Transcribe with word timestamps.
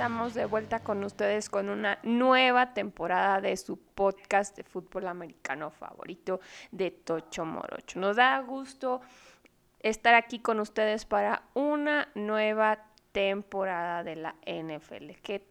estamos 0.00 0.32
de 0.32 0.46
vuelta 0.46 0.80
con 0.80 1.04
ustedes 1.04 1.50
con 1.50 1.68
una 1.68 1.98
nueva 2.04 2.72
temporada 2.72 3.42
de 3.42 3.54
su 3.58 3.78
podcast 3.78 4.56
de 4.56 4.62
fútbol 4.64 5.06
americano 5.06 5.70
favorito 5.70 6.40
de 6.70 6.90
Tocho 6.90 7.44
Morocho. 7.44 8.00
Nos 8.00 8.16
da 8.16 8.40
gusto 8.40 9.02
estar 9.80 10.14
aquí 10.14 10.38
con 10.38 10.58
ustedes 10.58 11.04
para 11.04 11.42
una 11.52 12.08
nueva 12.14 12.82
temporada 13.12 14.02
de 14.02 14.16
la 14.16 14.36
NFL, 14.46 15.20
que 15.22 15.46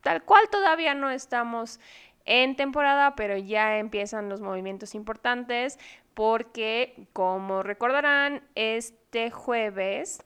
tal 0.00 0.22
cual 0.22 0.48
todavía 0.50 0.94
no 0.94 1.10
estamos 1.10 1.78
en 2.24 2.56
temporada, 2.56 3.14
pero 3.16 3.36
ya 3.36 3.76
empiezan 3.76 4.30
los 4.30 4.40
movimientos 4.40 4.94
importantes 4.94 5.78
porque, 6.14 7.06
como 7.12 7.62
recordarán, 7.62 8.48
este 8.54 9.30
jueves 9.30 10.24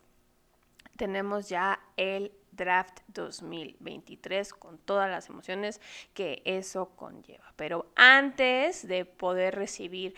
tenemos 0.97 1.49
ya 1.49 1.81
el 1.97 2.33
draft 2.57 3.01
2023 3.09 4.53
con 4.55 4.79
todas 4.79 5.11
las 5.11 5.29
emociones 5.29 5.81
que 6.15 6.43
eso 6.45 6.91
conlleva. 6.97 7.53
Pero 7.57 7.87
antes 7.95 8.87
de 8.87 9.05
poder 9.05 9.55
recibir 9.55 10.15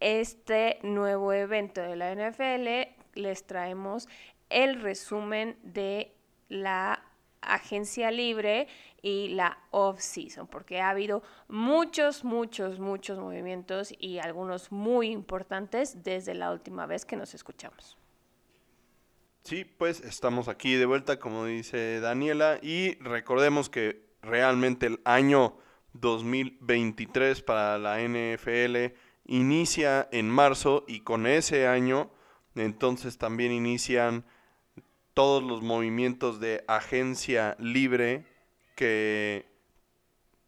este 0.00 0.78
nuevo 0.82 1.32
evento 1.32 1.80
de 1.80 1.96
la 1.96 2.14
NFL, 2.14 2.94
les 3.14 3.46
traemos 3.46 4.08
el 4.50 4.80
resumen 4.80 5.56
de 5.62 6.12
la 6.48 7.02
agencia 7.40 8.10
libre 8.10 8.68
y 9.02 9.28
la 9.28 9.58
off-season, 9.70 10.46
porque 10.48 10.80
ha 10.80 10.90
habido 10.90 11.22
muchos, 11.48 12.24
muchos, 12.24 12.78
muchos 12.78 13.18
movimientos 13.18 13.94
y 13.98 14.18
algunos 14.18 14.72
muy 14.72 15.10
importantes 15.10 16.02
desde 16.02 16.34
la 16.34 16.50
última 16.50 16.86
vez 16.86 17.04
que 17.04 17.16
nos 17.16 17.34
escuchamos. 17.34 17.96
Sí, 19.46 19.64
pues 19.64 20.00
estamos 20.00 20.48
aquí 20.48 20.74
de 20.74 20.86
vuelta, 20.86 21.20
como 21.20 21.44
dice 21.44 22.00
Daniela, 22.00 22.58
y 22.62 22.96
recordemos 22.98 23.70
que 23.70 24.02
realmente 24.20 24.86
el 24.86 25.00
año 25.04 25.56
2023 25.92 27.42
para 27.42 27.78
la 27.78 28.00
NFL 28.00 28.96
inicia 29.24 30.08
en 30.10 30.28
marzo 30.28 30.84
y 30.88 31.02
con 31.02 31.28
ese 31.28 31.68
año 31.68 32.10
entonces 32.56 33.18
también 33.18 33.52
inician 33.52 34.24
todos 35.14 35.44
los 35.44 35.62
movimientos 35.62 36.40
de 36.40 36.64
agencia 36.66 37.54
libre 37.60 38.26
que 38.74 39.46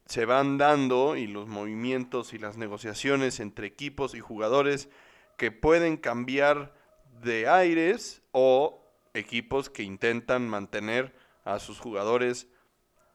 se 0.06 0.24
van 0.24 0.58
dando 0.58 1.14
y 1.14 1.28
los 1.28 1.46
movimientos 1.46 2.32
y 2.34 2.38
las 2.38 2.56
negociaciones 2.56 3.38
entre 3.38 3.68
equipos 3.68 4.16
y 4.16 4.20
jugadores 4.20 4.88
que 5.36 5.52
pueden 5.52 5.98
cambiar 5.98 6.74
de 7.22 7.46
aires 7.46 8.22
o 8.32 8.77
equipos 9.14 9.70
que 9.70 9.82
intentan 9.82 10.48
mantener 10.48 11.14
a 11.44 11.58
sus 11.58 11.78
jugadores 11.78 12.48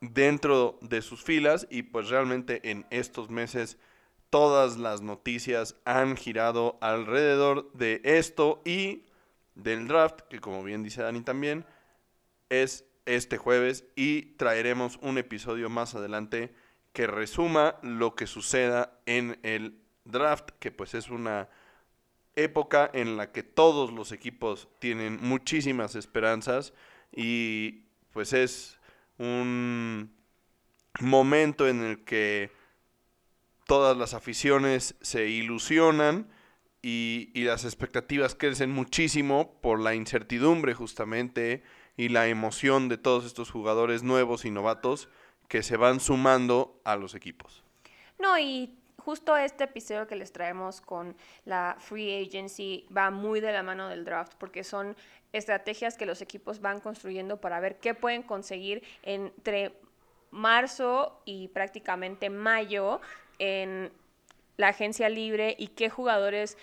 dentro 0.01 0.77
de 0.81 1.01
sus 1.01 1.23
filas 1.23 1.67
y 1.69 1.83
pues 1.83 2.09
realmente 2.09 2.69
en 2.69 2.85
estos 2.89 3.29
meses 3.29 3.77
todas 4.29 4.77
las 4.77 5.01
noticias 5.01 5.75
han 5.85 6.17
girado 6.17 6.77
alrededor 6.81 7.71
de 7.73 8.01
esto 8.03 8.61
y 8.65 9.05
del 9.55 9.87
draft, 9.87 10.21
que 10.29 10.39
como 10.39 10.63
bien 10.63 10.83
dice 10.83 11.03
Dani 11.03 11.21
también, 11.21 11.65
es 12.49 12.85
este 13.05 13.37
jueves 13.37 13.85
y 13.95 14.33
traeremos 14.37 14.97
un 15.01 15.17
episodio 15.17 15.69
más 15.69 15.95
adelante 15.95 16.53
que 16.93 17.07
resuma 17.07 17.75
lo 17.81 18.15
que 18.15 18.27
suceda 18.27 18.99
en 19.05 19.39
el 19.43 19.79
draft, 20.05 20.49
que 20.59 20.71
pues 20.71 20.93
es 20.93 21.09
una 21.09 21.49
época 22.35 22.89
en 22.93 23.17
la 23.17 23.31
que 23.31 23.43
todos 23.43 23.91
los 23.91 24.11
equipos 24.11 24.67
tienen 24.79 25.19
muchísimas 25.21 25.95
esperanzas 25.95 26.73
y 27.11 27.83
pues 28.11 28.33
es 28.33 28.79
un 29.17 30.11
momento 30.99 31.67
en 31.67 31.83
el 31.83 32.03
que 32.03 32.51
todas 33.65 33.97
las 33.97 34.13
aficiones 34.13 34.95
se 35.01 35.27
ilusionan 35.29 36.29
y, 36.81 37.31
las 37.35 37.63
expectativas 37.63 38.35
crecen 38.35 38.71
muchísimo 38.71 39.59
por 39.61 39.79
la 39.79 39.95
incertidumbre 39.95 40.73
justamente 40.73 41.63
y 41.95 42.09
la 42.09 42.27
emoción 42.27 42.89
de 42.89 42.97
todos 42.97 43.25
estos 43.25 43.51
jugadores 43.51 44.03
nuevos 44.03 44.43
y 44.43 44.51
novatos 44.51 45.07
que 45.47 45.63
se 45.63 45.77
van 45.77 45.99
sumando 45.99 46.81
a 46.83 46.95
los 46.97 47.15
equipos. 47.15 47.63
No, 48.19 48.37
y 48.37 48.75
justo 49.03 49.35
este 49.35 49.65
episodio 49.65 50.07
que 50.07 50.15
les 50.15 50.31
traemos 50.31 50.81
con 50.81 51.15
la 51.45 51.75
free 51.79 52.25
agency 52.25 52.85
va 52.95 53.11
muy 53.11 53.41
de 53.41 53.51
la 53.51 53.63
mano 53.63 53.89
del 53.89 54.05
draft 54.05 54.33
porque 54.37 54.63
son 54.63 54.95
estrategias 55.33 55.97
que 55.97 56.05
los 56.05 56.21
equipos 56.21 56.61
van 56.61 56.79
construyendo 56.79 57.41
para 57.41 57.59
ver 57.59 57.79
qué 57.79 57.93
pueden 57.93 58.23
conseguir 58.23 58.83
entre 59.03 59.73
marzo 60.31 61.21
y 61.25 61.49
prácticamente 61.49 62.29
mayo 62.29 63.01
en 63.39 63.91
la 64.57 64.69
agencia 64.69 65.09
libre 65.09 65.55
y 65.57 65.67
qué 65.67 65.89
jugadores 65.89 66.57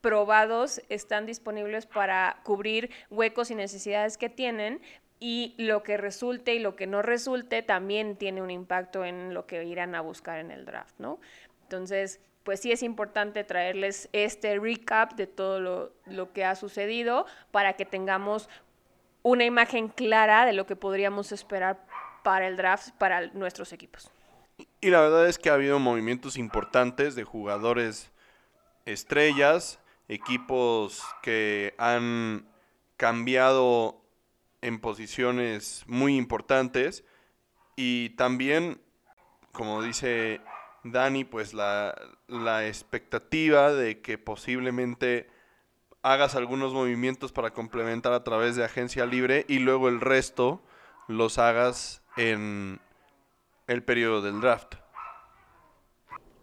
probados 0.00 0.82
están 0.88 1.26
disponibles 1.26 1.86
para 1.86 2.40
cubrir 2.42 2.90
huecos 3.10 3.50
y 3.50 3.54
necesidades 3.54 4.18
que 4.18 4.28
tienen 4.28 4.80
y 5.20 5.54
lo 5.56 5.82
que 5.82 5.96
resulte 5.96 6.54
y 6.54 6.58
lo 6.58 6.76
que 6.76 6.86
no 6.86 7.00
resulte 7.00 7.62
también 7.62 8.16
tiene 8.16 8.42
un 8.42 8.50
impacto 8.50 9.04
en 9.04 9.32
lo 9.32 9.46
que 9.46 9.64
irán 9.64 9.94
a 9.94 10.00
buscar 10.00 10.38
en 10.38 10.50
el 10.50 10.66
draft, 10.66 10.94
¿no? 10.98 11.18
Entonces, 11.74 12.20
pues 12.44 12.60
sí 12.60 12.72
es 12.72 12.82
importante 12.82 13.42
traerles 13.42 14.08
este 14.12 14.58
recap 14.58 15.14
de 15.14 15.26
todo 15.26 15.60
lo, 15.60 15.92
lo 16.06 16.32
que 16.32 16.44
ha 16.44 16.54
sucedido 16.54 17.26
para 17.50 17.72
que 17.74 17.84
tengamos 17.84 18.48
una 19.22 19.44
imagen 19.44 19.88
clara 19.88 20.44
de 20.46 20.52
lo 20.52 20.66
que 20.66 20.76
podríamos 20.76 21.32
esperar 21.32 21.84
para 22.22 22.46
el 22.46 22.56
draft 22.56 22.90
para 22.98 23.26
nuestros 23.28 23.72
equipos. 23.72 24.10
Y 24.80 24.90
la 24.90 25.00
verdad 25.00 25.26
es 25.26 25.38
que 25.38 25.50
ha 25.50 25.54
habido 25.54 25.78
movimientos 25.78 26.36
importantes 26.36 27.14
de 27.14 27.24
jugadores 27.24 28.12
estrellas, 28.84 29.80
equipos 30.08 31.02
que 31.22 31.74
han 31.78 32.46
cambiado 32.96 34.00
en 34.60 34.80
posiciones 34.80 35.84
muy 35.86 36.16
importantes 36.16 37.04
y 37.76 38.10
también, 38.10 38.80
como 39.52 39.82
dice 39.82 40.40
Dani, 40.84 41.24
pues 41.24 41.54
la, 41.54 41.94
la 42.28 42.66
expectativa 42.66 43.72
de 43.72 44.00
que 44.00 44.18
posiblemente 44.18 45.28
hagas 46.02 46.34
algunos 46.34 46.74
movimientos 46.74 47.32
para 47.32 47.52
complementar 47.52 48.12
a 48.12 48.22
través 48.22 48.56
de 48.56 48.64
agencia 48.64 49.06
libre 49.06 49.46
y 49.48 49.58
luego 49.58 49.88
el 49.88 50.00
resto 50.00 50.62
los 51.08 51.38
hagas 51.38 52.02
en 52.16 52.78
el 53.66 53.82
periodo 53.82 54.20
del 54.20 54.40
draft. 54.40 54.74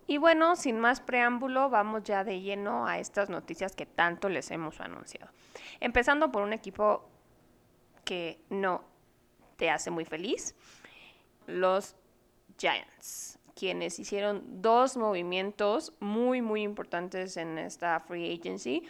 Y 0.08 0.18
bueno, 0.18 0.56
sin 0.56 0.80
más 0.80 1.00
preámbulo, 1.00 1.70
vamos 1.70 2.04
ya 2.04 2.24
de 2.24 2.42
lleno 2.42 2.86
a 2.86 2.98
estas 2.98 3.30
noticias 3.30 3.76
que 3.76 3.86
tanto 3.86 4.28
les 4.28 4.52
hemos 4.52 4.82
anunciado. 4.82 5.32
Empezando 5.80 6.32
por 6.32 6.42
un 6.42 6.52
equipo 6.52 7.10
que 8.04 8.44
no 8.50 8.84
te 9.56 9.70
hace 9.70 9.92
muy 9.92 10.04
feliz, 10.04 10.56
los 11.48 11.96
Giants, 12.58 13.40
quienes 13.62 14.00
hicieron 14.00 14.42
dos 14.64 14.98
movimientos 14.98 15.94
muy, 16.00 16.42
muy 16.42 16.64
importantes 16.64 17.38
en 17.38 17.60
esta 17.60 18.00
free 18.00 18.34
agency. 18.34 18.82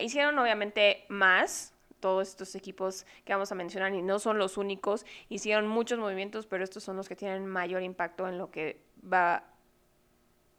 Hicieron 0.00 0.36
obviamente 0.36 1.04
más, 1.08 1.72
todos 2.00 2.26
estos 2.26 2.56
equipos 2.56 3.06
que 3.24 3.32
vamos 3.34 3.52
a 3.52 3.54
mencionar 3.54 3.94
y 3.94 4.02
no 4.02 4.18
son 4.18 4.36
los 4.36 4.56
únicos, 4.56 5.06
hicieron 5.28 5.68
muchos 5.68 5.96
movimientos, 5.96 6.44
pero 6.44 6.64
estos 6.64 6.82
son 6.82 6.96
los 6.96 7.08
que 7.08 7.14
tienen 7.14 7.46
mayor 7.46 7.84
impacto 7.84 8.26
en 8.26 8.36
lo 8.36 8.50
que 8.50 8.82
va 9.00 9.44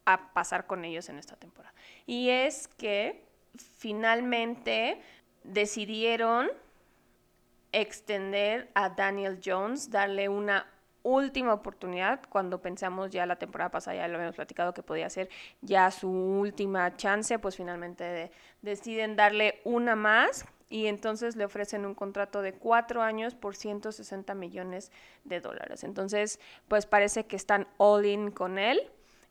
a 0.06 0.32
pasar 0.32 0.66
con 0.66 0.86
ellos 0.86 1.10
en 1.10 1.18
esta 1.18 1.36
temporada. 1.36 1.74
Y 2.06 2.30
es 2.30 2.68
que 2.68 3.22
finalmente 3.54 4.98
decidieron 5.44 6.48
extender 7.72 8.70
a 8.72 8.88
Daniel 8.88 9.40
Jones, 9.44 9.90
darle 9.90 10.30
una 10.30 10.66
última 11.02 11.52
oportunidad 11.52 12.20
cuando 12.28 12.60
pensamos 12.60 13.10
ya 13.10 13.26
la 13.26 13.36
temporada 13.36 13.70
pasada, 13.70 13.96
ya 13.96 14.08
lo 14.08 14.16
habíamos 14.16 14.36
platicado 14.36 14.74
que 14.74 14.82
podía 14.82 15.08
ser 15.10 15.28
ya 15.60 15.90
su 15.90 16.10
última 16.10 16.96
chance, 16.96 17.38
pues 17.38 17.56
finalmente 17.56 18.30
deciden 18.62 19.16
darle 19.16 19.60
una 19.64 19.96
más 19.96 20.44
y 20.70 20.86
entonces 20.86 21.34
le 21.34 21.44
ofrecen 21.44 21.84
un 21.84 21.94
contrato 21.94 22.42
de 22.42 22.52
cuatro 22.52 23.02
años 23.02 23.34
por 23.34 23.56
160 23.56 24.34
millones 24.34 24.92
de 25.24 25.40
dólares. 25.40 25.82
Entonces, 25.82 26.38
pues 26.68 26.86
parece 26.86 27.26
que 27.26 27.36
están 27.36 27.66
all 27.76 28.06
in 28.06 28.30
con 28.30 28.56
él. 28.56 28.80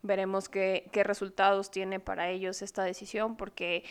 Veremos 0.02 0.50
qué, 0.50 0.90
qué 0.92 1.04
resultados 1.04 1.72
tiene 1.72 2.00
para 2.02 2.30
ellos 2.30 2.62
esta 2.62 2.84
decisión, 2.84 3.38
porque 3.38 3.86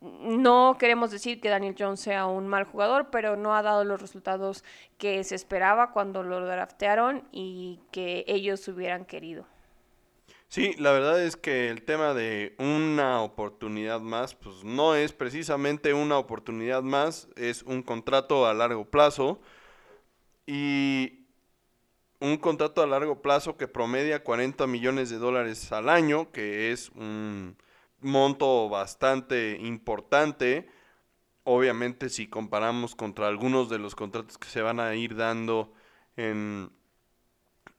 no 0.00 0.76
queremos 0.78 1.10
decir 1.10 1.40
que 1.40 1.48
Daniel 1.48 1.74
Jones 1.78 2.00
sea 2.00 2.26
un 2.26 2.46
mal 2.46 2.64
jugador, 2.64 3.08
pero 3.10 3.36
no 3.36 3.54
ha 3.56 3.62
dado 3.62 3.84
los 3.84 4.00
resultados 4.00 4.64
que 4.96 5.24
se 5.24 5.34
esperaba 5.34 5.92
cuando 5.92 6.22
lo 6.22 6.44
draftearon 6.44 7.26
y 7.32 7.80
que 7.90 8.24
ellos 8.28 8.66
hubieran 8.68 9.04
querido. 9.04 9.46
Sí, 10.48 10.74
la 10.78 10.92
verdad 10.92 11.22
es 11.22 11.36
que 11.36 11.68
el 11.68 11.82
tema 11.82 12.14
de 12.14 12.54
una 12.58 13.20
oportunidad 13.20 14.00
más, 14.00 14.34
pues 14.34 14.64
no 14.64 14.94
es 14.94 15.12
precisamente 15.12 15.92
una 15.92 16.16
oportunidad 16.16 16.82
más, 16.82 17.28
es 17.36 17.62
un 17.64 17.82
contrato 17.82 18.46
a 18.46 18.54
largo 18.54 18.86
plazo 18.86 19.40
y 20.46 21.26
un 22.20 22.38
contrato 22.38 22.82
a 22.82 22.86
largo 22.86 23.20
plazo 23.20 23.58
que 23.58 23.68
promedia 23.68 24.24
40 24.24 24.66
millones 24.66 25.10
de 25.10 25.18
dólares 25.18 25.70
al 25.70 25.90
año, 25.90 26.32
que 26.32 26.72
es 26.72 26.88
un 26.90 27.56
monto 28.00 28.68
bastante 28.68 29.58
importante. 29.60 30.68
Obviamente 31.44 32.08
si 32.08 32.28
comparamos 32.28 32.94
contra 32.94 33.28
algunos 33.28 33.68
de 33.68 33.78
los 33.78 33.94
contratos 33.94 34.38
que 34.38 34.48
se 34.48 34.62
van 34.62 34.80
a 34.80 34.94
ir 34.94 35.16
dando 35.16 35.72
en 36.16 36.70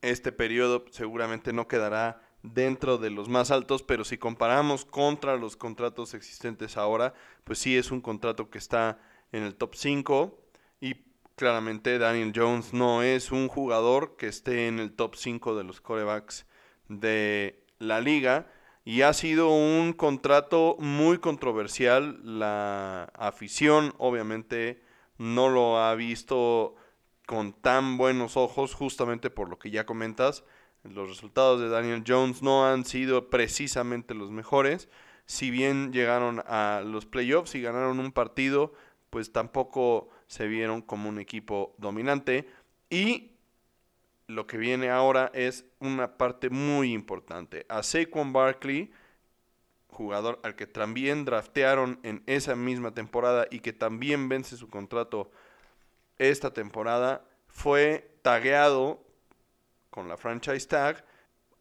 este 0.02 0.32
periodo, 0.32 0.84
seguramente 0.90 1.52
no 1.52 1.68
quedará 1.68 2.22
dentro 2.42 2.98
de 2.98 3.10
los 3.10 3.28
más 3.28 3.50
altos, 3.50 3.82
pero 3.82 4.04
si 4.04 4.16
comparamos 4.16 4.84
contra 4.84 5.36
los 5.36 5.56
contratos 5.56 6.14
existentes 6.14 6.76
ahora, 6.76 7.12
pues 7.44 7.58
sí 7.58 7.76
es 7.76 7.90
un 7.90 8.00
contrato 8.00 8.50
que 8.50 8.58
está 8.58 8.98
en 9.32 9.42
el 9.42 9.54
top 9.54 9.74
5 9.74 10.40
y 10.80 10.94
claramente 11.36 11.98
Daniel 11.98 12.32
Jones 12.34 12.72
no 12.72 13.02
es 13.02 13.30
un 13.30 13.48
jugador 13.48 14.16
que 14.16 14.28
esté 14.28 14.68
en 14.68 14.78
el 14.78 14.92
top 14.92 15.16
5 15.16 15.56
de 15.56 15.64
los 15.64 15.80
corebacks 15.80 16.46
de 16.88 17.62
la 17.78 18.00
liga 18.00 18.50
y 18.90 19.02
ha 19.02 19.12
sido 19.12 19.50
un 19.50 19.92
contrato 19.92 20.74
muy 20.80 21.18
controversial. 21.18 22.18
La 22.24 23.04
afición 23.14 23.94
obviamente 23.98 24.82
no 25.16 25.48
lo 25.48 25.78
ha 25.78 25.94
visto 25.94 26.74
con 27.24 27.52
tan 27.52 27.98
buenos 27.98 28.36
ojos 28.36 28.74
justamente 28.74 29.30
por 29.30 29.48
lo 29.48 29.60
que 29.60 29.70
ya 29.70 29.86
comentas. 29.86 30.42
Los 30.82 31.08
resultados 31.08 31.60
de 31.60 31.68
Daniel 31.68 32.02
Jones 32.04 32.42
no 32.42 32.66
han 32.66 32.84
sido 32.84 33.30
precisamente 33.30 34.12
los 34.12 34.32
mejores. 34.32 34.88
Si 35.24 35.52
bien 35.52 35.92
llegaron 35.92 36.42
a 36.48 36.82
los 36.84 37.06
playoffs 37.06 37.54
y 37.54 37.62
ganaron 37.62 38.00
un 38.00 38.10
partido, 38.10 38.72
pues 39.10 39.30
tampoco 39.30 40.08
se 40.26 40.48
vieron 40.48 40.82
como 40.82 41.08
un 41.08 41.20
equipo 41.20 41.76
dominante. 41.78 42.48
Y 42.90 43.36
lo 44.30 44.46
que 44.46 44.56
viene 44.56 44.90
ahora 44.90 45.30
es 45.34 45.64
una 45.78 46.16
parte 46.16 46.50
muy 46.50 46.92
importante. 46.92 47.66
A 47.68 47.82
Saquon 47.82 48.32
Barkley, 48.32 48.92
jugador 49.88 50.40
al 50.42 50.56
que 50.56 50.66
también 50.66 51.24
draftearon 51.24 52.00
en 52.02 52.22
esa 52.26 52.56
misma 52.56 52.94
temporada 52.94 53.46
y 53.50 53.60
que 53.60 53.72
también 53.72 54.28
vence 54.28 54.56
su 54.56 54.68
contrato 54.68 55.30
esta 56.18 56.52
temporada, 56.52 57.24
fue 57.48 58.16
tagueado 58.22 59.02
con 59.90 60.08
la 60.08 60.16
franchise 60.16 60.66
tag 60.66 61.04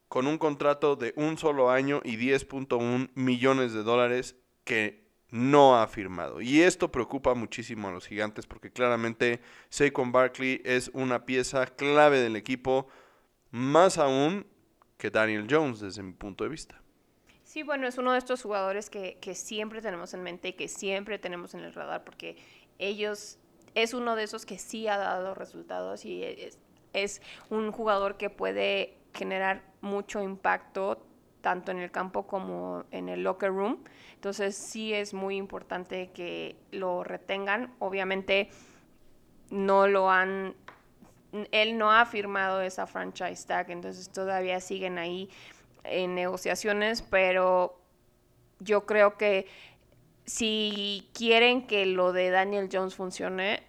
con 0.08 0.26
un 0.26 0.38
contrato 0.38 0.96
de 0.96 1.14
un 1.16 1.38
solo 1.38 1.70
año 1.70 2.02
y 2.04 2.18
10.1 2.18 3.12
millones 3.14 3.74
de 3.74 3.84
dólares 3.84 4.36
que 4.64 5.09
no 5.32 5.80
ha 5.80 5.88
firmado. 5.88 6.42
Y 6.42 6.62
esto 6.62 6.92
preocupa 6.92 7.34
muchísimo 7.34 7.88
a 7.88 7.92
los 7.92 8.08
gigantes 8.08 8.48
porque 8.48 8.72
claramente 8.72 9.42
Saquon 9.70 10.12
Barkley 10.12 10.62
es 10.66 10.90
una 10.94 11.26
pieza 11.26 11.66
clave 11.68 12.20
del 12.20 12.36
equipo, 12.36 12.88
más 13.52 13.98
aún 13.98 14.46
que 14.98 15.10
Daniel 15.10 15.48
Jones 15.50 15.80
desde 15.80 16.04
mi 16.04 16.14
punto 16.14 16.44
de 16.44 16.50
vista. 16.50 16.82
Sí, 17.44 17.64
bueno, 17.64 17.88
es 17.88 17.98
uno 17.98 18.12
de 18.12 18.20
estos 18.20 18.44
jugadores 18.44 18.90
que, 18.90 19.18
que 19.20 19.34
siempre 19.34 19.82
tenemos 19.82 20.14
en 20.14 20.22
mente 20.22 20.50
y 20.50 20.54
que 20.54 20.68
siempre 20.68 21.18
tenemos 21.18 21.54
en 21.54 21.62
el 21.62 21.74
radar 21.74 22.04
porque 22.04 22.38
ellos 22.78 23.40
es 23.76 23.94
uno 23.94 24.16
de 24.16 24.24
esos 24.24 24.46
que 24.46 24.58
sí 24.58 24.88
ha 24.88 24.98
dado 24.98 25.34
resultados 25.34 26.06
y 26.06 26.24
es, 26.24 26.60
es 26.94 27.22
un 27.50 27.72
jugador 27.72 28.18
que 28.18 28.30
puede 28.30 28.98
generar 29.14 29.64
mucho 29.82 30.22
impacto 30.22 31.06
tanto 31.42 31.72
en 31.72 31.80
el 31.80 31.92
campo 31.92 32.28
como 32.28 32.84
en 32.92 33.10
el 33.10 33.24
locker 33.24 33.50
room. 33.50 33.84
Entonces 34.16 34.56
sí 34.56 34.94
es 34.94 35.14
muy 35.14 35.38
importante 35.38 36.12
que 36.14 36.58
lo 36.72 37.04
retengan. 37.04 37.74
Obviamente 37.80 38.50
no 39.50 39.88
lo 39.88 40.10
han, 40.10 40.56
él 41.52 41.78
no 41.78 41.92
ha 41.92 42.06
firmado 42.06 42.62
esa 42.62 42.88
franchise 42.88 43.46
tag, 43.48 43.72
entonces 43.72 44.10
todavía 44.10 44.60
siguen 44.60 44.98
ahí 44.98 45.30
en 45.84 46.16
negociaciones, 46.16 47.02
pero 47.02 47.80
yo 48.60 48.86
creo 48.86 49.18
que 49.18 49.48
si 50.26 51.10
quieren 51.14 51.66
que 51.66 51.86
lo 51.86 52.14
de 52.14 52.30
Daniel 52.30 52.70
Jones 52.72 52.96
funcione, 52.96 53.64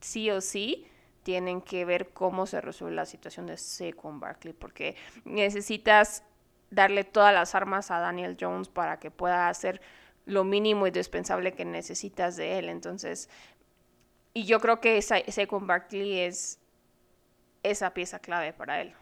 sí 0.00 0.30
o 0.30 0.40
sí, 0.40 0.86
tienen 1.22 1.60
que 1.60 1.84
ver 1.84 2.10
cómo 2.10 2.46
se 2.46 2.60
resuelve 2.60 2.96
la 2.96 3.06
situación 3.06 3.46
de 3.46 3.56
Saquon 3.56 4.20
Barkley, 4.20 4.54
porque 4.54 4.96
necesitas 5.24 6.24
darle 6.70 7.04
todas 7.04 7.34
las 7.34 7.54
armas 7.54 7.90
a 7.90 7.98
Daniel 7.98 8.36
Jones 8.40 8.68
para 8.68 8.98
que 8.98 9.10
pueda 9.10 9.48
hacer 9.48 9.80
lo 10.26 10.44
mínimo 10.44 10.86
y 10.86 10.90
dispensable 10.90 11.52
que 11.52 11.64
necesitas 11.64 12.36
de 12.36 12.58
él. 12.58 12.68
Entonces, 12.68 13.28
y 14.32 14.44
yo 14.44 14.60
creo 14.60 14.80
que 14.80 15.00
Saquon 15.02 15.66
Barkley 15.66 16.20
es 16.20 16.60
esa 17.62 17.92
pieza 17.92 18.18
clave 18.20 18.52
para 18.52 18.80
él. 18.80 18.94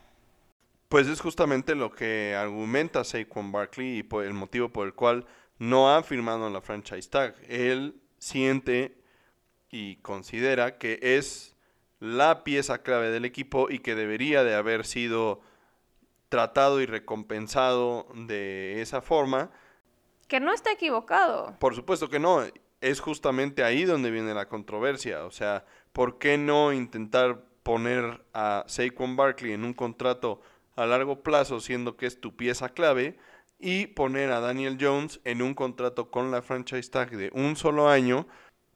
Pues 0.89 1.07
es 1.07 1.21
justamente 1.21 1.75
lo 1.75 1.93
que 1.93 2.35
argumenta 2.35 3.05
Saquon 3.05 3.53
Barkley 3.53 3.99
y 3.99 4.03
por 4.03 4.25
el 4.25 4.33
motivo 4.33 4.71
por 4.71 4.87
el 4.87 4.95
cual 4.95 5.27
no 5.59 5.95
ha 5.95 6.03
firmado 6.03 6.49
la 6.49 6.63
franchise 6.63 7.11
tag. 7.11 7.35
Él 7.47 8.01
siente 8.19 8.97
y 9.71 9.97
considera 9.97 10.79
que 10.79 10.99
es 11.03 11.57
la 12.01 12.43
pieza 12.43 12.83
clave 12.83 13.11
del 13.11 13.27
equipo 13.27 13.69
y 13.71 13.81
que 13.81 13.95
debería 13.95 14.45
de 14.45 14.55
haber 14.55 14.87
sido 14.87 15.43
tratado 16.29 16.81
y 16.81 16.87
recompensado 16.87 18.07
de 18.15 18.81
esa 18.81 19.01
forma. 19.01 19.51
Que 20.27 20.41
no 20.41 20.53
está 20.53 20.73
equivocado. 20.73 21.57
Por 21.59 21.75
supuesto 21.75 22.09
que 22.09 22.19
no. 22.19 22.43
Es 22.81 23.01
justamente 23.01 23.65
ahí 23.65 23.85
donde 23.85 24.11
viene 24.11 24.35
la 24.35 24.49
controversia. 24.49 25.25
O 25.25 25.31
sea, 25.31 25.65
¿por 25.93 26.19
qué 26.19 26.39
no 26.39 26.73
intentar 26.73 27.45
poner 27.63 28.25
a 28.33 28.65
Saquon 28.67 29.17
Barkley 29.17 29.53
en 29.53 29.65
un 29.65 29.75
contrato 29.75 30.41
a 30.77 30.87
largo 30.87 31.23
plazo, 31.23 31.61
siendo 31.61 31.97
que 31.97 32.07
es 32.07 32.21
tu 32.21 32.37
pieza 32.37 32.69
clave, 32.69 33.19
y 33.59 33.89
poner 33.89 34.31
a 34.31 34.41
Daniel 34.41 34.79
Jones 34.81 35.21
en 35.25 35.43
un 35.43 35.55
contrato 35.55 36.11
con 36.11 36.31
la 36.31 36.41
franchise 36.41 36.91
tag 36.91 37.11
de 37.11 37.31
un 37.35 37.57
solo 37.57 37.89
año? 37.89 38.29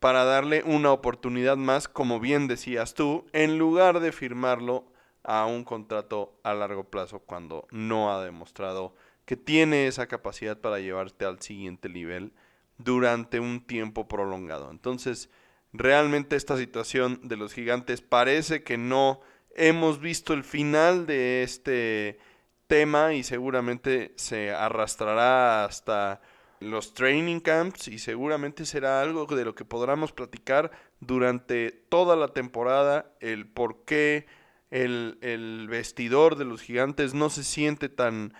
para 0.02 0.24
darle 0.24 0.64
una 0.64 0.90
oportunidad 0.90 1.56
más, 1.56 1.86
como 1.86 2.18
bien 2.18 2.48
decías 2.48 2.94
tú, 2.94 3.24
en 3.32 3.56
lugar 3.56 4.00
de 4.00 4.10
firmarlo 4.10 4.91
a 5.24 5.46
un 5.46 5.64
contrato 5.64 6.38
a 6.42 6.54
largo 6.54 6.84
plazo 6.84 7.20
cuando 7.20 7.66
no 7.70 8.12
ha 8.12 8.24
demostrado 8.24 8.94
que 9.24 9.36
tiene 9.36 9.86
esa 9.86 10.06
capacidad 10.06 10.60
para 10.60 10.80
llevarte 10.80 11.24
al 11.24 11.40
siguiente 11.40 11.88
nivel 11.88 12.32
durante 12.78 13.40
un 13.40 13.64
tiempo 13.64 14.08
prolongado. 14.08 14.70
Entonces, 14.70 15.30
realmente 15.72 16.36
esta 16.36 16.56
situación 16.56 17.20
de 17.22 17.36
los 17.36 17.52
gigantes 17.52 18.00
parece 18.00 18.62
que 18.62 18.76
no 18.78 19.20
hemos 19.54 20.00
visto 20.00 20.32
el 20.32 20.44
final 20.44 21.06
de 21.06 21.42
este 21.42 22.18
tema 22.66 23.14
y 23.14 23.22
seguramente 23.22 24.12
se 24.16 24.50
arrastrará 24.50 25.64
hasta 25.64 26.20
los 26.60 26.94
training 26.94 27.40
camps 27.40 27.88
y 27.88 27.98
seguramente 27.98 28.64
será 28.64 29.00
algo 29.00 29.26
de 29.26 29.44
lo 29.44 29.54
que 29.54 29.64
podamos 29.64 30.12
platicar 30.12 30.70
durante 31.00 31.70
toda 31.70 32.16
la 32.16 32.28
temporada, 32.28 33.12
el 33.20 33.46
por 33.46 33.84
qué 33.84 34.26
el, 34.72 35.66
vestidor 35.68 36.36
de 36.36 36.44
los 36.44 36.62
gigantes 36.62 37.14
no 37.14 37.28
se 37.30 37.44
siente 37.44 37.88
tan, 37.88 38.34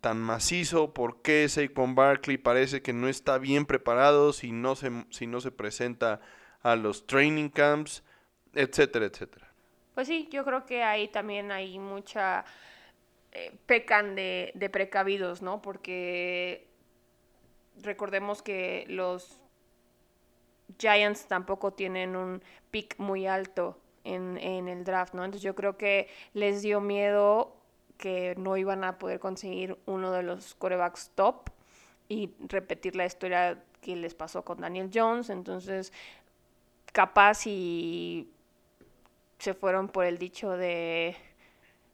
tan 0.00 0.18
macizo, 0.18 0.92
por 0.92 1.22
qué 1.22 1.48
Saquon 1.48 1.94
Barkley 1.94 2.38
parece 2.38 2.82
que 2.82 2.92
no 2.92 3.08
está 3.08 3.38
bien 3.38 3.66
preparado 3.66 4.32
si 4.32 4.50
no 4.52 4.74
se, 4.74 4.90
si 5.10 5.26
no 5.26 5.40
se 5.40 5.52
presenta 5.52 6.20
a 6.62 6.76
los 6.76 7.06
training 7.06 7.48
camps, 7.48 8.02
etcétera, 8.52 9.06
etcétera. 9.06 9.48
Pues 9.94 10.08
sí, 10.08 10.28
yo 10.30 10.44
creo 10.44 10.66
que 10.66 10.82
ahí 10.82 11.08
también 11.08 11.50
hay 11.52 11.78
mucha... 11.78 12.44
Eh, 13.32 13.56
pecan 13.66 14.16
de, 14.16 14.50
de 14.56 14.68
precavidos, 14.70 15.40
¿no? 15.40 15.62
Porque 15.62 16.66
recordemos 17.80 18.42
que 18.42 18.84
los 18.88 19.40
Giants 20.78 21.28
tampoco 21.28 21.72
tienen 21.72 22.16
un 22.16 22.42
pick 22.72 22.98
muy 22.98 23.28
alto 23.28 23.78
en, 24.04 24.68
el 24.68 24.84
draft, 24.84 25.14
¿no? 25.14 25.24
Entonces 25.24 25.42
yo 25.42 25.54
creo 25.54 25.76
que 25.76 26.08
les 26.34 26.62
dio 26.62 26.80
miedo 26.80 27.56
que 27.98 28.34
no 28.36 28.56
iban 28.56 28.84
a 28.84 28.98
poder 28.98 29.20
conseguir 29.20 29.76
uno 29.86 30.10
de 30.10 30.22
los 30.22 30.54
corebacks 30.54 31.10
top 31.14 31.50
y 32.08 32.30
repetir 32.48 32.96
la 32.96 33.04
historia 33.04 33.62
que 33.82 33.96
les 33.96 34.14
pasó 34.14 34.42
con 34.42 34.60
Daniel 34.60 34.90
Jones. 34.92 35.30
Entonces, 35.30 35.92
capaz 36.92 37.46
y 37.46 38.30
se 39.38 39.54
fueron 39.54 39.88
por 39.88 40.04
el 40.04 40.18
dicho 40.18 40.56
de 40.56 41.16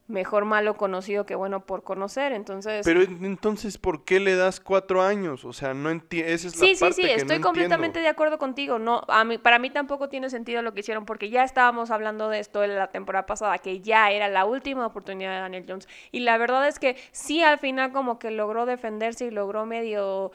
mejor 0.09 0.45
malo 0.45 0.77
conocido 0.77 1.27
que 1.27 1.35
bueno 1.35 1.61
por 1.61 1.83
conocer, 1.83 2.33
entonces... 2.33 2.85
Pero 2.85 3.03
entonces, 3.03 3.77
¿por 3.77 4.05
qué 4.05 4.21
le 4.21 4.37
das 4.37 4.61
cuatro 4.61 5.03
años? 5.03 5.45
O 5.45 5.53
sea, 5.53 5.75
no 5.75 5.91
entiendo, 5.91 6.33
esa 6.33 6.47
es 6.47 6.55
sí, 6.55 6.75
la 6.75 6.81
parte 6.81 6.95
Sí, 6.95 7.03
sí, 7.03 7.09
sí, 7.09 7.15
estoy 7.15 7.41
completamente 7.41 8.01
de 8.01 8.09
acuerdo 8.09 8.39
contigo. 8.39 8.79
No, 8.79 9.03
a 9.09 9.25
mí, 9.25 9.39
para 9.39 9.59
mí 9.59 9.71
tampoco 9.71 10.09
tiene 10.09 10.31
sentido 10.31 10.63
lo 10.63 10.75
que 10.75 10.81
hicieron, 10.81 11.07
porque 11.07 11.29
ya 11.29 11.43
estábamos 11.43 11.91
hablando 11.91 12.29
de 12.29 12.39
esto 12.39 12.63
en 12.63 12.77
la 12.77 12.89
temporada 12.89 13.27
pasada, 13.27 13.59
que 13.59 13.81
ya 13.81 14.11
era 14.11 14.29
la 14.29 14.45
última 14.45 14.87
oportunidad 14.87 15.35
de 15.35 15.41
Daniel 15.41 15.65
Jones. 15.67 15.89
Y 16.13 16.21
la 16.21 16.39
verdad 16.39 16.69
es 16.69 16.79
que 16.79 16.97
sí, 17.11 17.43
al 17.43 17.59
final 17.59 17.93
como 17.93 18.19
que 18.21 18.31
logró 18.31 18.65
defenderse 18.65 19.27
y 19.27 19.31
logró 19.31 19.67
medio 19.67 20.31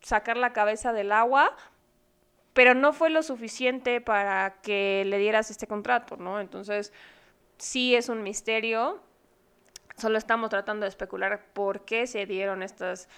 sacar 0.00 0.36
la 0.36 0.52
cabeza 0.52 0.92
del 0.94 1.12
agua, 1.12 1.54
pero 2.54 2.74
no 2.74 2.92
fue 2.92 3.10
lo 3.10 3.22
suficiente 3.22 4.00
para 4.00 4.54
que 4.62 5.04
le 5.06 5.18
dieras 5.18 5.50
este 5.50 5.66
contrato, 5.66 6.16
¿no? 6.16 6.40
Entonces, 6.40 6.92
sí 7.62 7.94
es 7.94 8.08
un 8.08 8.22
misterio. 8.24 9.00
Solo 9.96 10.18
estamos 10.18 10.50
tratando 10.50 10.84
de 10.84 10.88
especular 10.88 11.46
por 11.52 11.84
qué 11.84 12.08
se 12.08 12.26
dieron 12.26 12.62
estas, 12.62 13.08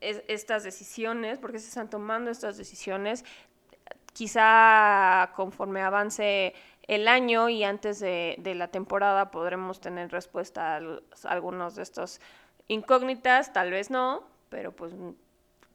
estas 0.00 0.64
decisiones, 0.64 1.38
por 1.38 1.52
qué 1.52 1.60
se 1.60 1.68
están 1.68 1.88
tomando 1.88 2.30
estas 2.30 2.56
decisiones. 2.56 3.24
Quizá 4.12 5.30
conforme 5.36 5.82
avance 5.82 6.52
el 6.88 7.06
año 7.06 7.48
y 7.48 7.62
antes 7.62 8.00
de, 8.00 8.36
la 8.56 8.68
temporada 8.68 9.30
podremos 9.30 9.80
tener 9.80 10.10
respuesta 10.10 10.78
a, 10.78 10.80
algunos 11.28 11.76
de 11.76 11.84
estos 11.84 12.20
incógnitas, 12.66 13.52
tal 13.52 13.70
vez 13.70 13.88
no, 13.88 14.24
pero 14.48 14.72
pues 14.72 14.94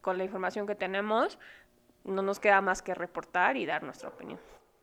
con 0.01 0.17
la 0.17 0.25
información 0.25 0.67
que 0.67 0.75
tenemos 0.75 1.39
no 2.03 2.21
nos 2.21 2.39
queda 2.39 2.59
más 2.59 2.81
que 2.81 2.93
reportar 2.93 3.55
y 3.55 3.65
dar 3.65 3.83
nuestra 3.83 4.09
opinión. 4.09 4.39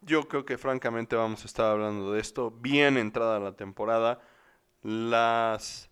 Yo 0.07 0.29
creo 0.29 0.45
que 0.45 0.59
francamente 0.59 1.17
vamos 1.17 1.45
a 1.45 1.47
estar 1.47 1.67
hablando 1.67 2.13
de 2.13 2.21
esto 2.21 2.51
bien 2.51 2.99
entrada 2.99 3.41
la 3.41 3.57
temporada. 3.57 4.21
Las 4.83 5.91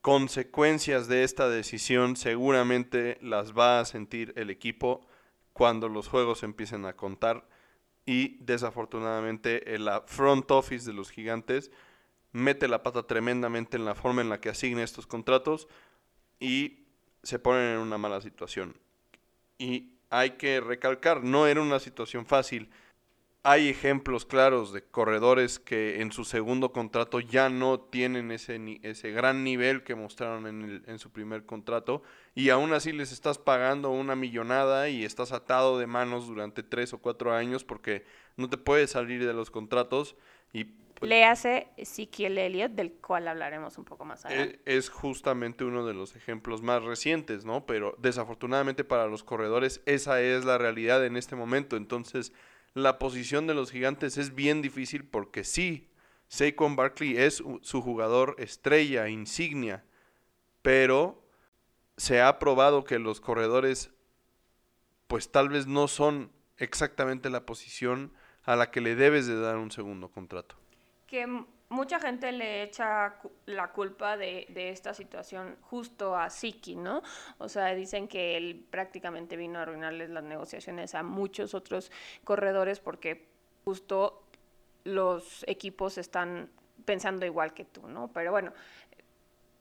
consecuencias 0.00 1.06
de 1.06 1.22
esta 1.22 1.48
decisión 1.48 2.16
seguramente 2.16 3.18
las 3.20 3.52
va 3.56 3.78
a 3.78 3.84
sentir 3.84 4.32
el 4.36 4.50
equipo 4.50 5.06
cuando 5.52 5.88
los 5.88 6.08
juegos 6.08 6.42
empiecen 6.42 6.86
a 6.86 6.96
contar 6.96 7.46
y 8.04 8.38
desafortunadamente 8.40 9.74
el 9.74 9.88
front 10.06 10.50
office 10.50 10.86
de 10.86 10.94
los 10.94 11.10
gigantes 11.10 11.70
mete 12.32 12.66
la 12.66 12.82
pata 12.82 13.04
tremendamente 13.06 13.76
en 13.76 13.84
la 13.84 13.94
forma 13.94 14.22
en 14.22 14.28
la 14.28 14.40
que 14.40 14.48
asigna 14.48 14.82
estos 14.82 15.06
contratos 15.06 15.68
y 16.40 16.86
se 17.22 17.38
ponen 17.38 17.74
en 17.74 17.78
una 17.78 17.98
mala 17.98 18.20
situación. 18.20 18.76
Y 19.58 19.98
hay 20.08 20.30
que 20.30 20.60
recalcar, 20.60 21.22
no 21.22 21.46
era 21.46 21.60
una 21.60 21.78
situación 21.78 22.26
fácil. 22.26 22.70
Hay 23.42 23.68
ejemplos 23.68 24.26
claros 24.26 24.72
de 24.72 24.82
corredores 24.82 25.58
que 25.58 26.02
en 26.02 26.12
su 26.12 26.24
segundo 26.24 26.72
contrato 26.72 27.20
ya 27.20 27.48
no 27.48 27.80
tienen 27.80 28.30
ese, 28.32 28.60
ese 28.82 29.12
gran 29.12 29.44
nivel 29.44 29.82
que 29.82 29.94
mostraron 29.94 30.46
en, 30.46 30.84
en 30.86 30.98
su 30.98 31.10
primer 31.10 31.46
contrato 31.46 32.02
y 32.34 32.50
aún 32.50 32.74
así 32.74 32.92
les 32.92 33.12
estás 33.12 33.38
pagando 33.38 33.90
una 33.90 34.14
millonada 34.14 34.90
y 34.90 35.04
estás 35.04 35.32
atado 35.32 35.78
de 35.78 35.86
manos 35.86 36.26
durante 36.26 36.62
tres 36.62 36.92
o 36.92 36.98
cuatro 36.98 37.32
años 37.32 37.64
porque 37.64 38.04
no 38.36 38.50
te 38.50 38.58
puedes 38.58 38.90
salir 38.90 39.26
de 39.26 39.32
los 39.32 39.50
contratos 39.50 40.16
y 40.52 40.64
pues 41.00 41.08
Le 41.08 41.24
hace 41.24 41.68
Ezekiel 41.78 42.36
Elliott, 42.36 42.72
del 42.72 42.92
cual 42.92 43.26
hablaremos 43.26 43.78
un 43.78 43.86
poco 43.86 44.04
más 44.04 44.26
adelante. 44.26 44.60
E, 44.66 44.76
es 44.76 44.90
justamente 44.90 45.64
uno 45.64 45.86
de 45.86 45.94
los 45.94 46.14
ejemplos 46.14 46.60
más 46.60 46.84
recientes, 46.84 47.46
¿no? 47.46 47.64
Pero 47.64 47.96
desafortunadamente 47.98 48.84
para 48.84 49.06
los 49.06 49.24
corredores 49.24 49.80
esa 49.86 50.20
es 50.20 50.44
la 50.44 50.58
realidad 50.58 51.04
en 51.06 51.16
este 51.16 51.36
momento. 51.36 51.78
Entonces, 51.78 52.34
la 52.74 52.98
posición 52.98 53.46
de 53.46 53.54
los 53.54 53.70
gigantes 53.70 54.16
es 54.16 54.34
bien 54.34 54.62
difícil 54.62 55.04
porque 55.04 55.44
sí, 55.44 55.88
Saquon 56.28 56.76
Barkley 56.76 57.16
es 57.16 57.42
su 57.62 57.82
jugador 57.82 58.36
estrella, 58.38 59.08
insignia, 59.08 59.84
pero 60.62 61.22
se 61.96 62.20
ha 62.20 62.38
probado 62.38 62.84
que 62.84 62.98
los 62.98 63.20
corredores 63.20 63.90
pues 65.06 65.32
tal 65.32 65.48
vez 65.48 65.66
no 65.66 65.88
son 65.88 66.30
exactamente 66.56 67.30
la 67.30 67.44
posición 67.44 68.12
a 68.44 68.54
la 68.54 68.70
que 68.70 68.80
le 68.80 68.94
debes 68.94 69.26
de 69.26 69.38
dar 69.40 69.56
un 69.56 69.72
segundo 69.72 70.08
contrato. 70.08 70.54
Que 71.08 71.26
mucha 71.70 72.00
gente 72.00 72.32
le 72.32 72.64
echa 72.64 73.14
la 73.46 73.72
culpa 73.72 74.16
de, 74.16 74.46
esta 74.54 74.92
situación 74.92 75.56
justo 75.62 76.16
a 76.16 76.28
Siki, 76.28 76.76
¿no? 76.76 77.02
O 77.38 77.48
sea, 77.48 77.74
dicen 77.74 78.08
que 78.08 78.36
él 78.36 78.66
prácticamente 78.70 79.36
vino 79.36 79.58
a 79.58 79.62
arruinarles 79.62 80.10
las 80.10 80.24
negociaciones 80.24 80.94
a 80.94 81.02
muchos 81.02 81.54
otros 81.54 81.90
corredores 82.24 82.80
porque 82.80 83.28
justo 83.64 84.24
los 84.84 85.44
equipos 85.46 85.96
están 85.96 86.50
pensando 86.84 87.24
igual 87.24 87.54
que 87.54 87.64
tú, 87.64 87.86
¿no? 87.88 88.08
Pero 88.08 88.32
bueno, 88.32 88.52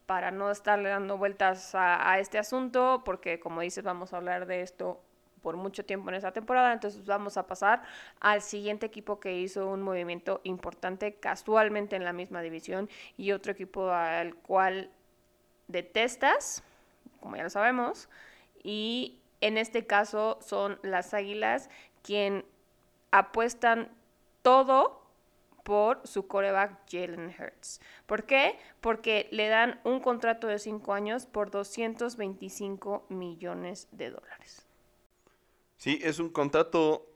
para 0.07 0.31
no 0.31 0.49
estarle 0.49 0.89
dando 0.89 1.17
vueltas 1.17 1.75
a 1.75 2.17
este 2.17 2.39
asunto, 2.39 3.03
porque 3.05 3.39
como 3.39 3.61
dices, 3.61 3.83
vamos 3.83 4.13
a 4.13 4.17
hablar 4.17 4.47
de 4.47 4.61
esto 4.61 5.03
por 5.41 5.57
mucho 5.57 5.85
tiempo 5.85 6.09
en 6.09 6.15
esa 6.15 6.31
temporada. 6.31 6.73
Entonces 6.73 7.05
vamos 7.05 7.37
a 7.37 7.47
pasar 7.47 7.83
al 8.19 8.41
siguiente 8.41 8.85
equipo 8.85 9.19
que 9.19 9.39
hizo 9.39 9.67
un 9.67 9.81
movimiento 9.81 10.41
importante 10.43 11.15
casualmente 11.15 11.95
en 11.95 12.03
la 12.03 12.13
misma 12.13 12.41
división 12.41 12.89
y 13.17 13.31
otro 13.31 13.51
equipo 13.51 13.89
al 13.91 14.35
cual 14.35 14.91
detestas, 15.67 16.63
como 17.19 17.35
ya 17.35 17.43
lo 17.43 17.49
sabemos. 17.49 18.09
Y 18.63 19.19
en 19.41 19.57
este 19.57 19.85
caso 19.85 20.37
son 20.41 20.79
las 20.83 21.13
Águilas 21.13 21.69
quien 22.01 22.45
apuestan 23.11 23.89
todo 24.41 24.99
por 25.63 26.01
su 26.07 26.27
coreback 26.27 26.79
Jalen 26.89 27.35
Hurts. 27.37 27.79
¿Por 28.05 28.23
qué? 28.23 28.57
Porque 28.81 29.27
le 29.31 29.49
dan 29.49 29.79
un 29.83 29.99
contrato 29.99 30.47
de 30.47 30.57
5 30.57 30.93
años 30.93 31.25
por 31.25 31.51
225 31.51 33.05
millones 33.09 33.87
de 33.91 34.09
dólares. 34.09 34.68
Sí, 35.79 35.99
es 36.03 36.19
un 36.19 36.29
contrato 36.29 37.09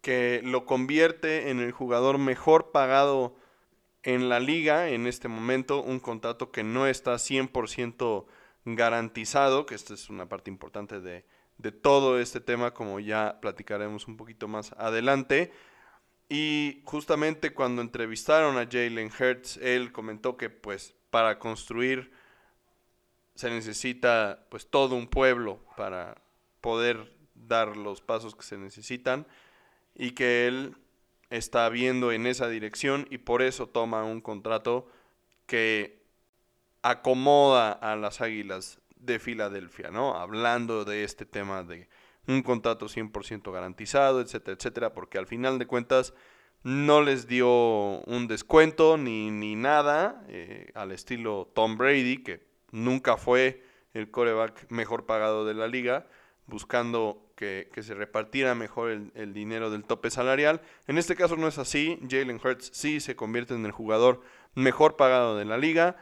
que 0.00 0.40
lo 0.42 0.66
convierte 0.66 1.50
en 1.50 1.60
el 1.60 1.70
jugador 1.70 2.18
mejor 2.18 2.72
pagado 2.72 3.36
en 4.02 4.28
la 4.28 4.40
liga 4.40 4.88
en 4.88 5.06
este 5.06 5.28
momento, 5.28 5.80
un 5.80 6.00
contrato 6.00 6.50
que 6.50 6.64
no 6.64 6.88
está 6.88 7.14
100% 7.14 8.26
garantizado, 8.64 9.66
que 9.66 9.76
esta 9.76 9.94
es 9.94 10.10
una 10.10 10.28
parte 10.28 10.50
importante 10.50 11.00
de, 11.00 11.24
de 11.58 11.70
todo 11.70 12.18
este 12.18 12.40
tema, 12.40 12.74
como 12.74 12.98
ya 12.98 13.38
platicaremos 13.40 14.08
un 14.08 14.16
poquito 14.16 14.48
más 14.48 14.72
adelante. 14.72 15.52
Y 16.28 16.82
justamente 16.84 17.54
cuando 17.54 17.82
entrevistaron 17.82 18.58
a 18.58 18.66
Jalen 18.68 19.12
Hurts, 19.16 19.58
él 19.58 19.92
comentó 19.92 20.36
que 20.36 20.50
pues 20.50 20.96
para 21.10 21.38
construir 21.38 22.12
se 23.36 23.48
necesita 23.48 24.44
pues 24.50 24.68
todo 24.68 24.96
un 24.96 25.06
pueblo 25.06 25.60
para 25.76 26.20
poder 26.60 27.21
dar 27.46 27.76
los 27.76 28.00
pasos 28.00 28.34
que 28.34 28.42
se 28.42 28.58
necesitan 28.58 29.26
y 29.94 30.12
que 30.12 30.46
él 30.46 30.76
está 31.30 31.68
viendo 31.68 32.12
en 32.12 32.26
esa 32.26 32.48
dirección 32.48 33.06
y 33.10 33.18
por 33.18 33.42
eso 33.42 33.68
toma 33.68 34.04
un 34.04 34.20
contrato 34.20 34.86
que 35.46 36.02
acomoda 36.82 37.72
a 37.72 37.96
las 37.96 38.20
Águilas 38.20 38.80
de 38.96 39.18
Filadelfia, 39.18 39.90
¿no? 39.90 40.16
Hablando 40.16 40.84
de 40.84 41.04
este 41.04 41.24
tema 41.24 41.62
de 41.62 41.88
un 42.26 42.42
contrato 42.42 42.86
100% 42.86 43.52
garantizado, 43.52 44.20
etcétera, 44.20 44.56
etcétera, 44.56 44.94
porque 44.94 45.18
al 45.18 45.26
final 45.26 45.58
de 45.58 45.66
cuentas 45.66 46.14
no 46.62 47.02
les 47.02 47.26
dio 47.26 47.48
un 48.02 48.28
descuento 48.28 48.96
ni, 48.96 49.30
ni 49.30 49.56
nada 49.56 50.24
eh, 50.28 50.70
al 50.74 50.92
estilo 50.92 51.50
Tom 51.54 51.76
Brady, 51.76 52.22
que 52.22 52.46
nunca 52.70 53.16
fue 53.16 53.64
el 53.94 54.10
coreback 54.10 54.70
mejor 54.70 55.06
pagado 55.06 55.44
de 55.44 55.54
la 55.54 55.66
liga, 55.66 56.06
buscando 56.46 57.32
que, 57.36 57.68
se 57.82 57.94
repartiera 57.94 58.54
mejor 58.54 58.90
el, 58.90 59.34
dinero 59.34 59.70
del 59.70 59.84
tope 59.84 60.10
salarial. 60.10 60.60
En 60.86 60.98
este 60.98 61.16
caso 61.16 61.36
no 61.36 61.48
es 61.48 61.58
así. 61.58 61.98
Jalen 62.08 62.40
Hurts 62.42 62.70
sí 62.72 63.00
se 63.00 63.16
convierte 63.16 63.54
en 63.54 63.64
el 63.66 63.72
jugador 63.72 64.20
mejor 64.54 64.96
pagado 64.96 65.36
de 65.36 65.44
la 65.44 65.58
liga. 65.58 65.96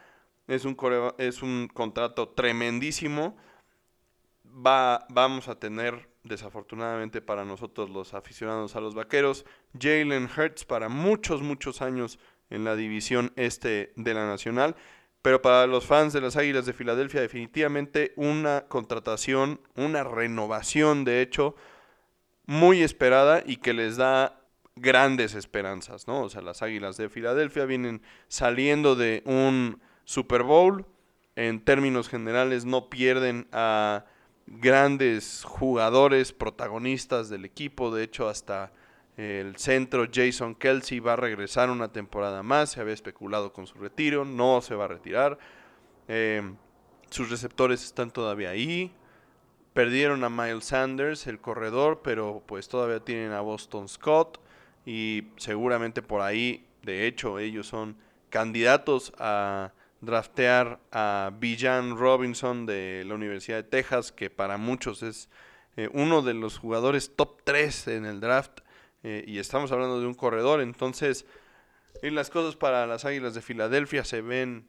Es 0.47 0.65
un, 0.65 0.77
es 1.17 1.41
un 1.41 1.67
contrato 1.73 2.29
tremendísimo. 2.29 3.37
Va, 4.45 5.05
vamos 5.09 5.47
a 5.47 5.59
tener, 5.59 6.09
desafortunadamente 6.23 7.21
para 7.21 7.45
nosotros 7.45 7.89
los 7.89 8.13
aficionados 8.13 8.75
a 8.75 8.81
los 8.81 8.93
vaqueros, 8.93 9.45
Jalen 9.79 10.25
Hurts 10.25 10.65
para 10.65 10.89
muchos, 10.89 11.41
muchos 11.41 11.81
años 11.81 12.19
en 12.51 12.65
la 12.65 12.75
división 12.75 13.31
este 13.35 13.93
de 13.95 14.13
la 14.13 14.27
Nacional. 14.27 14.75
Pero 15.21 15.41
para 15.41 15.67
los 15.67 15.85
fans 15.85 16.13
de 16.13 16.21
las 16.21 16.35
Águilas 16.35 16.65
de 16.65 16.73
Filadelfia, 16.73 17.21
definitivamente 17.21 18.13
una 18.15 18.65
contratación, 18.67 19.61
una 19.75 20.03
renovación, 20.03 21.03
de 21.03 21.21
hecho, 21.21 21.55
muy 22.45 22.81
esperada 22.81 23.43
y 23.45 23.57
que 23.57 23.73
les 23.73 23.97
da 23.97 24.41
grandes 24.75 25.35
esperanzas, 25.35 26.07
¿no? 26.07 26.21
O 26.23 26.29
sea, 26.29 26.41
las 26.41 26.61
Águilas 26.63 26.97
de 26.97 27.09
Filadelfia 27.09 27.65
vienen 27.65 28.01
saliendo 28.27 28.95
de 28.95 29.21
un 29.25 29.79
Super 30.05 30.43
Bowl. 30.43 30.85
En 31.35 31.63
términos 31.63 32.09
generales, 32.09 32.65
no 32.65 32.89
pierden 32.89 33.47
a 33.51 34.05
grandes 34.47 35.43
jugadores, 35.45 36.33
protagonistas 36.33 37.29
del 37.29 37.45
equipo. 37.45 37.93
De 37.93 38.03
hecho, 38.03 38.27
hasta 38.27 38.73
el 39.17 39.57
centro 39.57 40.07
Jason 40.11 40.55
Kelsey 40.55 40.99
va 40.99 41.13
a 41.13 41.17
regresar 41.17 41.69
una 41.69 41.91
temporada 41.91 42.43
más. 42.43 42.71
Se 42.71 42.81
había 42.81 42.93
especulado 42.93 43.51
con 43.53 43.67
su 43.67 43.77
retiro. 43.77 44.25
No 44.25 44.61
se 44.61 44.75
va 44.75 44.85
a 44.85 44.87
retirar. 44.87 45.37
Em, 46.07 46.55
sus 47.09 47.29
receptores 47.29 47.83
están 47.83 48.11
todavía 48.11 48.49
ahí. 48.51 48.93
Perdieron 49.73 50.23
a 50.23 50.29
Miles 50.29 50.65
Sanders, 50.65 51.27
el 51.27 51.39
corredor, 51.39 52.01
pero 52.03 52.43
pues 52.45 52.67
todavía 52.67 52.99
tienen 52.99 53.31
a 53.31 53.41
Boston 53.41 53.87
Scott. 53.87 54.39
Y 54.85 55.27
seguramente 55.37 56.01
por 56.01 56.21
ahí, 56.21 56.65
de 56.81 57.05
hecho, 57.07 57.39
ellos 57.39 57.67
son 57.67 57.95
candidatos 58.29 59.13
a 59.17 59.73
draftear 60.01 60.79
a 60.91 61.31
Bijan 61.39 61.95
Robinson 61.95 62.65
de 62.65 63.03
la 63.05 63.13
Universidad 63.13 63.57
de 63.57 63.63
Texas, 63.63 64.11
que 64.11 64.29
para 64.29 64.57
muchos 64.57 65.03
es 65.03 65.29
eh, 65.77 65.89
uno 65.93 66.21
de 66.21 66.33
los 66.33 66.57
jugadores 66.57 67.15
top 67.15 67.41
3 67.43 67.87
en 67.89 68.05
el 68.05 68.19
draft. 68.19 68.60
Eh, 69.03 69.23
y 69.27 69.39
estamos 69.39 69.71
hablando 69.71 69.99
de 69.99 70.07
un 70.07 70.13
corredor. 70.13 70.61
Entonces, 70.61 71.25
y 72.01 72.09
las 72.09 72.29
cosas 72.29 72.55
para 72.55 72.87
las 72.87 73.05
Águilas 73.05 73.33
de 73.33 73.41
Filadelfia 73.41 74.03
se 74.03 74.21
ven 74.21 74.67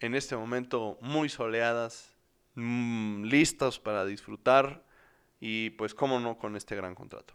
en 0.00 0.14
este 0.14 0.36
momento 0.36 0.98
muy 1.00 1.28
soleadas, 1.28 2.14
mm, 2.54 3.24
listas 3.24 3.78
para 3.78 4.04
disfrutar. 4.04 4.84
Y 5.38 5.70
pues, 5.70 5.94
cómo 5.94 6.18
no, 6.18 6.38
con 6.38 6.56
este 6.56 6.76
gran 6.76 6.94
contrato. 6.94 7.34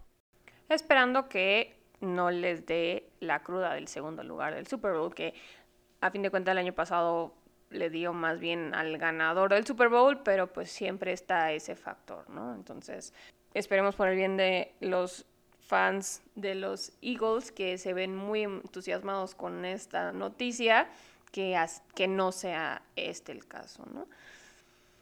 Esperando 0.68 1.28
que 1.28 1.78
no 2.00 2.30
les 2.30 2.66
dé 2.66 3.10
la 3.20 3.42
cruda 3.42 3.74
del 3.74 3.88
segundo 3.88 4.24
lugar 4.24 4.54
del 4.54 4.66
Super 4.66 4.94
Bowl, 4.94 5.14
que 5.14 5.34
a 6.00 6.10
fin 6.10 6.22
de 6.22 6.30
cuentas 6.30 6.52
el 6.52 6.58
año 6.58 6.72
pasado 6.72 7.34
le 7.70 7.90
dio 7.90 8.12
más 8.12 8.38
bien 8.38 8.74
al 8.74 8.98
ganador 8.98 9.50
del 9.50 9.66
Super 9.66 9.88
Bowl, 9.88 10.22
pero 10.22 10.52
pues 10.52 10.70
siempre 10.70 11.12
está 11.12 11.52
ese 11.52 11.76
factor, 11.76 12.28
¿no? 12.28 12.54
Entonces, 12.54 13.14
esperemos 13.54 13.94
por 13.94 14.08
el 14.08 14.16
bien 14.16 14.36
de 14.36 14.74
los 14.80 15.26
fans 15.72 16.20
de 16.34 16.54
los 16.54 16.92
Eagles 17.00 17.50
que 17.50 17.78
se 17.78 17.94
ven 17.94 18.14
muy 18.14 18.42
entusiasmados 18.42 19.34
con 19.34 19.64
esta 19.64 20.12
noticia, 20.12 20.86
que, 21.30 21.58
que 21.94 22.08
no 22.08 22.30
sea 22.30 22.82
este 22.94 23.32
el 23.32 23.48
caso, 23.48 23.82
¿no? 23.94 24.06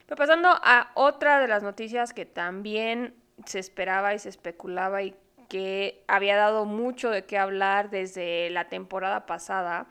Pero 0.07 0.17
pasando 0.17 0.49
a 0.49 0.93
otra 0.95 1.41
de 1.41 1.49
las 1.49 1.65
noticias 1.65 2.13
que 2.13 2.25
también 2.25 3.17
se 3.47 3.59
esperaba 3.59 4.15
y 4.15 4.21
se 4.21 4.29
especulaba 4.29 5.03
y 5.03 5.17
que 5.49 6.05
había 6.07 6.37
dado 6.37 6.67
mucho 6.67 7.11
de 7.11 7.25
qué 7.25 7.37
hablar 7.37 7.91
desde 7.91 8.49
la 8.51 8.69
temporada 8.69 9.27
pasada, 9.27 9.89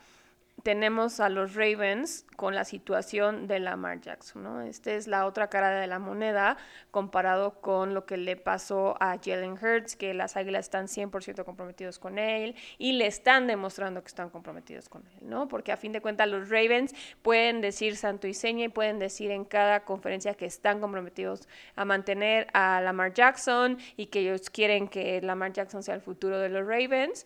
tenemos 0.70 1.20
a 1.20 1.30
los 1.30 1.56
Ravens 1.56 2.28
con 2.36 2.54
la 2.54 2.64
situación 2.64 3.48
de 3.48 3.60
Lamar 3.60 4.02
Jackson, 4.02 4.44
¿no? 4.44 4.62
Esta 4.62 4.92
es 4.92 5.08
la 5.08 5.26
otra 5.26 5.50
cara 5.50 5.72
de 5.72 5.88
la 5.88 5.98
moneda 5.98 6.58
comparado 6.92 7.60
con 7.60 7.96
lo 7.96 8.06
que 8.06 8.18
le 8.18 8.36
pasó 8.36 8.96
a 9.00 9.18
Jalen 9.18 9.54
Hurts, 9.54 9.96
que 9.96 10.14
las 10.14 10.38
Águilas 10.38 10.66
están 10.68 10.86
100% 10.86 11.44
comprometidos 11.44 11.98
con 11.98 12.20
él 12.20 12.54
y 12.78 12.92
le 12.92 13.08
están 13.08 13.48
demostrando 13.48 14.04
que 14.04 14.10
están 14.10 14.30
comprometidos 14.30 14.90
con 14.90 15.08
él, 15.08 15.28
¿no? 15.28 15.48
Porque 15.48 15.72
a 15.72 15.78
fin 15.78 15.92
de 15.92 16.02
cuentas 16.02 16.28
los 16.28 16.50
Ravens 16.50 16.94
pueden 17.24 17.62
decir 17.62 17.98
santo 17.98 18.28
y 18.28 18.36
seña 18.36 18.66
y 18.66 18.70
pueden 18.70 19.00
decir 19.00 19.32
en 19.32 19.46
cada 19.46 19.86
conferencia 19.86 20.36
que 20.36 20.46
están 20.46 20.82
comprometidos 20.82 21.48
a 21.76 21.84
mantener 21.84 22.46
a 22.54 22.80
Lamar 22.80 23.16
Jackson 23.16 23.80
y 23.98 24.06
que 24.06 24.20
ellos 24.20 24.52
quieren 24.52 24.88
que 24.88 25.20
Lamar 25.24 25.52
Jackson 25.52 25.82
sea 25.82 25.96
el 25.96 26.02
futuro 26.02 26.38
de 26.38 26.50
los 26.50 26.62
Ravens 26.68 27.26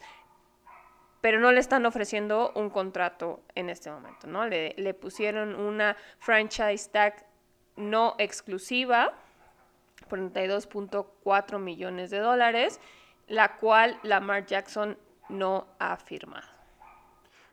pero 1.24 1.39
no 1.39 1.53
le 1.53 1.62
están 1.62 1.86
ofreciendo 1.86 2.51
un 2.53 2.70
contrato 2.70 3.39
en 3.56 3.70
este 3.70 3.89
momento, 3.89 4.27
¿no? 4.27 4.46
Le, 4.46 4.94
pusieron 4.94 5.56
una 5.56 5.96
franchise 6.20 6.89
tag 6.92 7.25
no 7.77 8.15
exclusiva 8.18 9.13
por 10.10 10.20
32.4 10.20 11.60
millones 11.60 12.10
de 12.10 12.18
dólares, 12.18 12.82
la 13.30 13.56
cual 13.56 13.98
Lamar 14.03 14.46
Jackson 14.46 14.98
no 15.30 15.65
ha 15.80 15.96
firmado. 15.96 16.46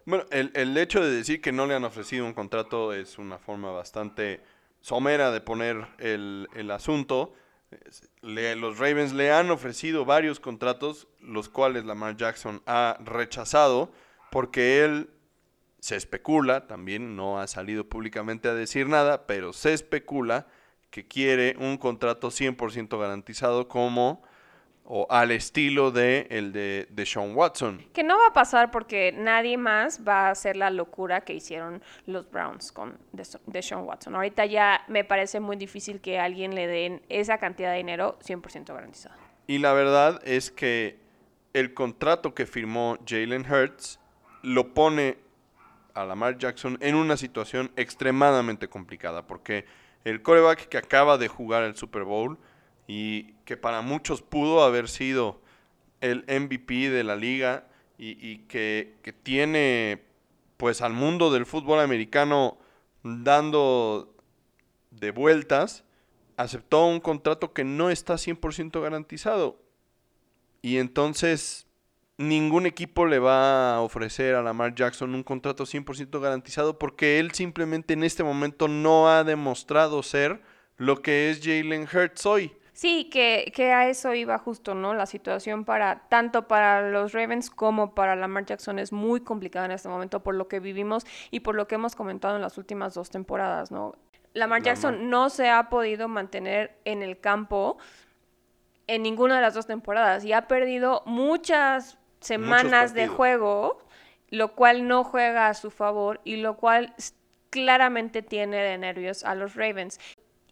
Bueno, 0.05 0.25
el, 0.33 0.51
el 0.57 0.77
hecho 0.77 1.01
de 1.01 1.13
decir 1.13 1.41
que 1.41 1.53
no 1.53 1.65
le 1.69 1.77
han 1.77 1.85
ofrecido 1.85 2.27
un 2.27 2.35
contrato 2.35 2.93
es 2.93 3.19
una 3.19 3.39
forma 3.39 3.71
bastante 3.71 4.41
somera 4.81 5.31
de 5.31 5.41
poner 5.43 5.87
el, 5.99 6.49
el 6.57 6.73
asunto. 6.73 7.35
Le- 8.23 8.57
los 8.57 8.79
Ravens 8.79 9.13
le 9.13 9.33
han 9.33 9.51
ofrecido 9.51 10.05
varios 10.05 10.41
contratos, 10.41 11.09
los 11.21 11.49
cuales 11.49 11.85
Lamar 11.85 12.17
Jackson 12.17 12.63
ha 12.67 12.97
rechazado, 13.05 13.93
porque 14.31 14.85
él 14.85 15.11
se 15.81 15.97
especula, 15.97 16.67
también 16.67 17.17
no 17.17 17.41
ha 17.41 17.47
salido 17.47 17.89
públicamente 17.89 18.49
a 18.49 18.55
decir 18.55 18.87
nada, 18.89 19.27
pero 19.27 19.53
se 19.53 19.73
especula 19.73 20.47
que 20.91 21.07
quiere 21.07 21.57
un 21.59 21.79
contrato 21.79 22.31
100% 22.31 22.99
garantizado 22.99 23.69
como 23.69 24.23
o 24.85 25.07
al 25.09 25.31
estilo 25.31 25.91
de 25.93 26.27
el 26.31 26.53
de, 26.53 26.89
de 26.91 27.07
Sean 27.07 27.35
Watson. 27.37 27.85
Que 27.93 28.03
no 28.03 28.19
va 28.19 28.27
a 28.29 28.33
pasar 28.33 28.71
porque 28.73 29.13
nadie 29.17 29.57
más 29.57 30.01
va 30.07 30.27
a 30.27 30.31
hacer 30.31 30.57
la 30.57 30.71
locura 30.71 31.21
que 31.21 31.33
hicieron 31.35 31.81
los 32.07 32.29
Browns 32.31 32.73
con 32.73 32.99
Desha- 33.13 33.41
Deshaun 33.47 33.85
Watson. 33.87 34.15
Ahorita 34.17 34.47
ya 34.47 34.83
me 34.89 35.05
parece 35.05 35.39
muy 35.39 35.57
difícil 35.57 36.01
que 36.01 36.19
a 36.19 36.25
alguien 36.25 36.55
le 36.57 36.67
den 36.67 37.03
esa 37.09 37.39
cantidad 37.39 37.71
de 37.71 37.77
dinero 37.79 38.19
100% 38.25 38.75
garantizado. 38.75 39.15
Y 39.47 39.59
la 39.59 39.73
verdad 39.73 40.21
es 40.25 40.51
que 40.51 40.99
el 41.53 41.73
contrato 41.75 42.35
que 42.35 42.47
firmó 42.47 42.99
Jalen 43.07 43.45
Hurts 43.51 44.01
lo 44.43 44.75
pone 44.75 45.19
a 45.95 46.05
Lamar 46.05 46.39
Jackson 46.39 46.79
en 46.81 46.95
una 46.95 47.17
situación 47.17 47.71
extremadamente 47.77 48.69
complicada, 48.69 49.27
porque 49.27 49.67
el 50.05 50.23
coreback 50.23 50.69
que 50.69 50.79
acaba 50.79 51.19
de 51.19 51.29
jugar 51.29 51.63
el 51.65 51.77
Super 51.77 52.05
Bowl 52.05 52.39
y 52.93 53.35
que 53.45 53.57
para 53.57 53.83
muchos 53.83 54.21
pudo 54.21 54.65
haber 54.65 54.89
sido 54.89 55.41
el 56.01 56.25
MVP 56.27 56.91
de 56.91 57.05
la 57.05 57.15
liga 57.15 57.69
y, 57.97 58.39
que, 58.49 58.97
que 59.05 59.13
tiene 59.13 60.03
pues 60.57 60.83
al 60.83 60.93
mundo 60.93 61.31
del 61.31 61.47
fútbol 61.47 61.79
americano 61.79 62.59
dando 63.05 64.13
de 64.91 65.13
vueltas, 65.13 65.85
aceptó 66.37 66.85
un 66.87 66.99
contrato 66.99 67.53
que 67.53 67.63
no 67.63 67.91
está 67.91 68.15
100% 68.15 68.83
garantizado. 68.83 69.63
Y 70.61 70.79
entonces 70.79 71.69
ningún 72.17 72.67
equipo 72.67 73.07
le 73.07 73.21
va 73.21 73.77
a 73.77 73.83
ofrecer 73.83 74.35
a 74.35 74.43
Lamar 74.43 74.75
Jackson 74.75 75.15
un 75.15 75.23
contrato 75.23 75.65
100% 75.65 76.19
garantizado 76.19 76.77
porque 76.77 77.21
él 77.21 77.31
simplemente 77.31 77.95
en 77.95 78.03
este 78.03 78.25
momento 78.25 78.67
no 78.67 79.09
ha 79.09 79.23
demostrado 79.23 80.03
ser 80.03 80.43
lo 80.77 81.03
que 81.03 81.31
es 81.31 81.39
Jalen 81.41 81.83
Hurts 81.83 82.27
hoy. 82.27 82.57
Sí, 82.81 83.11
que, 83.13 83.53
que 83.55 83.75
a 83.75 83.91
eso 83.91 84.15
iba 84.15 84.39
justo, 84.39 84.75
¿no? 84.75 84.95
La 84.95 85.05
situación 85.05 85.67
para 85.67 86.09
tanto 86.09 86.49
para 86.49 86.89
los 86.89 87.13
Ravens 87.13 87.51
como 87.51 87.95
para 87.95 88.17
Lamar 88.17 88.47
Jackson 88.47 88.79
es 88.79 88.91
muy 88.91 89.21
complicada 89.21 89.67
en 89.67 89.73
este 89.73 89.91
momento 89.91 90.23
por 90.23 90.35
lo 90.35 90.49
que 90.49 90.61
vivimos 90.61 91.05
y 91.31 91.41
por 91.41 91.57
lo 91.57 91.69
que 91.69 91.75
hemos 91.75 91.95
comentado 91.95 92.37
en 92.37 92.41
las 92.41 92.57
últimas 92.57 92.95
dos 92.95 93.11
temporadas, 93.11 93.71
¿no? 93.71 93.97
Lamar 94.33 94.63
Jackson 94.63 94.95
Lamar. 94.95 95.09
no 95.11 95.29
se 95.29 95.51
ha 95.51 95.69
podido 95.69 96.09
mantener 96.09 96.75
en 96.87 97.03
el 97.03 97.21
campo 97.21 97.77
en 98.87 99.03
ninguna 99.03 99.37
de 99.37 99.43
las 99.43 99.53
dos 99.53 99.67
temporadas 99.67 100.25
y 100.25 100.33
ha 100.33 100.49
perdido 100.49 101.03
muchas 101.05 101.99
semanas 102.21 102.95
de 102.95 103.09
juego, 103.09 103.77
lo 104.31 104.55
cual 104.55 104.89
no 104.89 105.05
juega 105.05 105.49
a 105.49 105.53
su 105.55 105.71
favor 105.71 106.23
y 106.25 106.37
lo 106.37 106.57
cual 106.57 106.95
claramente 107.51 108.23
tiene 108.23 108.57
de 108.57 108.79
nervios 108.79 109.23
a 109.23 109.35
los 109.35 109.55
Ravens. 109.55 110.01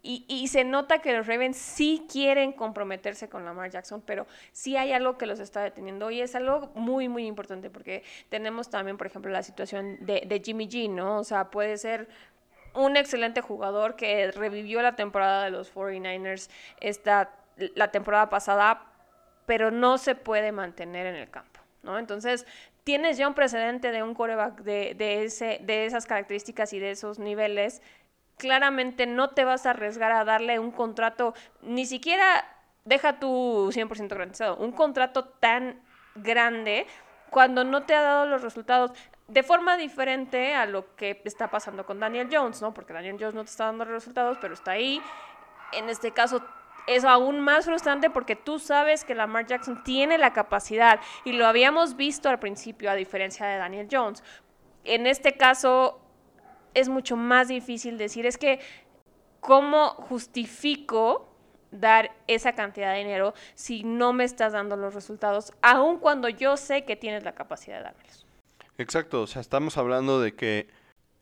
Y, 0.01 0.25
y 0.27 0.47
se 0.47 0.63
nota 0.63 0.99
que 0.99 1.13
los 1.13 1.27
Ravens 1.27 1.57
sí 1.57 2.05
quieren 2.11 2.51
comprometerse 2.51 3.29
con 3.29 3.45
Lamar 3.45 3.69
Jackson, 3.69 4.01
pero 4.05 4.27
sí 4.51 4.77
hay 4.77 4.93
algo 4.93 5.17
que 5.17 5.25
los 5.25 5.39
está 5.39 5.61
deteniendo 5.61 6.11
y 6.11 6.21
es 6.21 6.35
algo 6.35 6.71
muy, 6.75 7.09
muy 7.09 7.25
importante 7.25 7.69
porque 7.69 8.03
tenemos 8.29 8.69
también, 8.69 8.97
por 8.97 9.07
ejemplo, 9.07 9.31
la 9.31 9.43
situación 9.43 9.97
de, 10.01 10.41
Jimmy 10.43 10.67
G, 10.67 10.89
¿no? 10.89 11.19
O 11.19 11.23
sea, 11.23 11.49
puede 11.51 11.77
ser 11.77 12.07
un 12.73 12.97
excelente 12.97 13.41
jugador 13.41 13.95
que 13.95 14.31
revivió 14.31 14.81
la 14.81 14.95
temporada 14.95 15.45
de 15.45 15.51
los 15.51 15.73
49ers 15.73 16.49
esta, 16.79 17.31
la 17.75 17.91
temporada 17.91 18.29
pasada, 18.29 18.85
pero 19.45 19.71
no 19.71 19.97
se 19.97 20.15
puede 20.15 20.51
mantener 20.51 21.07
en 21.07 21.15
el 21.15 21.29
campo, 21.29 21.59
¿no? 21.83 21.97
Entonces, 21.97 22.45
tienes 22.83 23.17
ya 23.17 23.27
un 23.27 23.33
precedente 23.33 23.91
de 23.91 24.03
un 24.03 24.13
coreback 24.13 24.61
de, 24.61 24.93
de, 24.95 25.23
ese, 25.25 25.59
de 25.63 25.85
esas 25.85 26.05
características 26.05 26.73
y 26.73 26.79
de 26.79 26.91
esos 26.91 27.19
niveles. 27.19 27.81
Claramente 28.39 29.05
no 29.05 29.29
te 29.31 29.43
vas 29.43 29.65
a 29.65 29.71
arriesgar 29.71 30.13
a 30.13 30.23
darle 30.23 30.57
un 30.57 30.71
contrato, 30.71 31.35
ni 31.61 31.85
siquiera 31.85 32.45
deja 32.85 33.19
tu 33.19 33.69
100% 33.71 34.07
garantizado, 34.07 34.55
un 34.55 34.71
contrato 34.71 35.25
tan 35.25 35.81
grande 36.15 36.87
cuando 37.29 37.65
no 37.65 37.83
te 37.83 37.93
ha 37.93 38.01
dado 38.01 38.25
los 38.25 38.41
resultados 38.41 38.91
de 39.27 39.43
forma 39.43 39.75
diferente 39.75 40.55
a 40.55 40.65
lo 40.65 40.95
que 40.95 41.21
está 41.25 41.51
pasando 41.51 41.85
con 41.85 41.99
Daniel 41.99 42.29
Jones, 42.31 42.61
¿no? 42.61 42.73
Porque 42.73 42.93
Daniel 42.93 43.17
Jones 43.19 43.35
no 43.35 43.43
te 43.43 43.51
está 43.51 43.65
dando 43.65 43.83
los 43.83 43.93
resultados, 43.93 44.37
pero 44.39 44.53
está 44.53 44.71
ahí. 44.71 45.01
En 45.73 45.89
este 45.89 46.11
caso 46.11 46.41
es 46.87 47.03
aún 47.03 47.41
más 47.41 47.65
frustrante 47.65 48.09
porque 48.09 48.37
tú 48.37 48.57
sabes 48.57 49.03
que 49.03 49.13
Lamar 49.15 49.45
Jackson 49.47 49.83
tiene 49.83 50.17
la 50.17 50.31
capacidad 50.31 51.01
y 51.25 51.33
lo 51.33 51.45
habíamos 51.45 51.97
visto 51.97 52.29
al 52.29 52.39
principio 52.39 52.89
a 52.89 52.95
diferencia 52.95 53.45
de 53.45 53.57
Daniel 53.57 53.89
Jones. 53.91 54.23
En 54.85 55.05
este 55.05 55.35
caso 55.37 56.01
es 56.73 56.89
mucho 56.89 57.15
más 57.15 57.47
difícil 57.47 57.97
decir, 57.97 58.25
es 58.25 58.37
que 58.37 58.59
¿cómo 59.39 59.89
justifico 59.89 61.29
dar 61.71 62.11
esa 62.27 62.53
cantidad 62.53 62.93
de 62.93 62.99
dinero 62.99 63.33
si 63.53 63.83
no 63.83 64.13
me 64.13 64.23
estás 64.23 64.53
dando 64.53 64.75
los 64.75 64.93
resultados, 64.93 65.53
aun 65.61 65.99
cuando 65.99 66.29
yo 66.29 66.57
sé 66.57 66.85
que 66.85 66.95
tienes 66.95 67.23
la 67.23 67.33
capacidad 67.33 67.77
de 67.77 67.83
dármelos? 67.83 68.25
Exacto, 68.77 69.21
o 69.21 69.27
sea, 69.27 69.41
estamos 69.41 69.77
hablando 69.77 70.21
de 70.21 70.35
que 70.35 70.69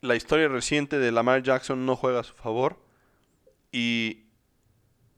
la 0.01 0.15
historia 0.15 0.47
reciente 0.47 0.99
de 0.99 1.11
Lamar 1.11 1.41
Jackson 1.43 1.85
no 1.85 1.95
juega 1.95 2.19
a 2.19 2.23
su 2.23 2.35
favor 2.35 2.77
y 3.71 4.27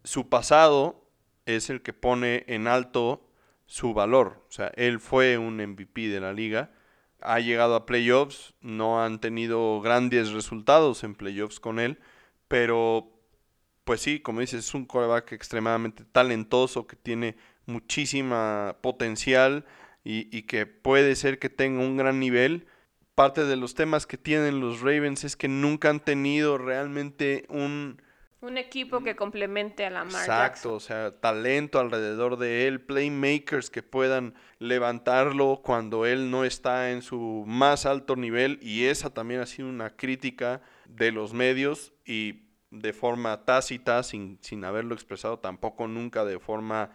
su 0.03 0.29
pasado 0.29 1.05
es 1.45 1.69
el 1.69 1.81
que 1.81 1.93
pone 1.93 2.45
en 2.47 2.67
alto 2.67 3.29
su 3.65 3.93
valor. 3.93 4.45
O 4.47 4.51
sea, 4.51 4.71
él 4.75 4.99
fue 4.99 5.37
un 5.37 5.57
MVP 5.57 6.07
de 6.07 6.19
la 6.19 6.33
liga, 6.33 6.71
ha 7.21 7.39
llegado 7.39 7.75
a 7.75 7.85
playoffs, 7.85 8.53
no 8.61 9.03
han 9.03 9.19
tenido 9.19 9.81
grandes 9.81 10.31
resultados 10.31 11.03
en 11.03 11.15
playoffs 11.15 11.59
con 11.59 11.79
él, 11.79 11.99
pero 12.47 13.11
pues 13.83 14.01
sí, 14.01 14.19
como 14.19 14.41
dices, 14.41 14.65
es 14.65 14.73
un 14.73 14.85
coreback 14.85 15.31
extremadamente 15.31 16.05
talentoso 16.05 16.85
que 16.85 16.95
tiene 16.95 17.35
muchísima 17.65 18.77
potencial 18.81 19.65
y, 20.03 20.35
y 20.35 20.43
que 20.43 20.65
puede 20.65 21.15
ser 21.15 21.39
que 21.39 21.49
tenga 21.49 21.81
un 21.81 21.97
gran 21.97 22.19
nivel. 22.19 22.67
Parte 23.15 23.45
de 23.45 23.55
los 23.55 23.73
temas 23.73 24.05
que 24.05 24.17
tienen 24.17 24.59
los 24.59 24.81
Ravens 24.81 25.23
es 25.23 25.35
que 25.35 25.47
nunca 25.47 25.89
han 25.89 25.99
tenido 25.99 26.57
realmente 26.57 27.45
un... 27.49 28.01
Un 28.41 28.57
equipo 28.57 29.03
que 29.03 29.17
complemente 29.17 29.85
a 29.85 29.89
la 29.89 30.05
marca. 30.05 30.21
Exacto, 30.21 30.73
o 30.73 30.79
sea, 30.79 31.11
talento 31.19 31.77
alrededor 31.79 32.37
de 32.37 32.67
él, 32.67 32.79
playmakers 32.79 33.69
que 33.69 33.83
puedan 33.83 34.33
levantarlo 34.59 35.61
cuando 35.61 36.05
él 36.05 36.31
no 36.31 36.45
está 36.45 36.91
en 36.91 37.01
su 37.01 37.43
más 37.45 37.85
alto 37.85 38.15
nivel 38.15 38.57
y 38.61 38.85
esa 38.85 39.09
también 39.09 39.41
ha 39.41 39.45
sido 39.45 39.67
una 39.67 39.89
crítica 39.89 40.61
de 40.87 41.11
los 41.11 41.33
medios 41.33 41.91
y 42.05 42.43
de 42.71 42.93
forma 42.93 43.43
tácita, 43.43 44.03
sin, 44.03 44.37
sin 44.41 44.63
haberlo 44.63 44.93
expresado 44.93 45.39
tampoco 45.39 45.87
nunca 45.87 46.23
de 46.23 46.39
forma 46.39 46.91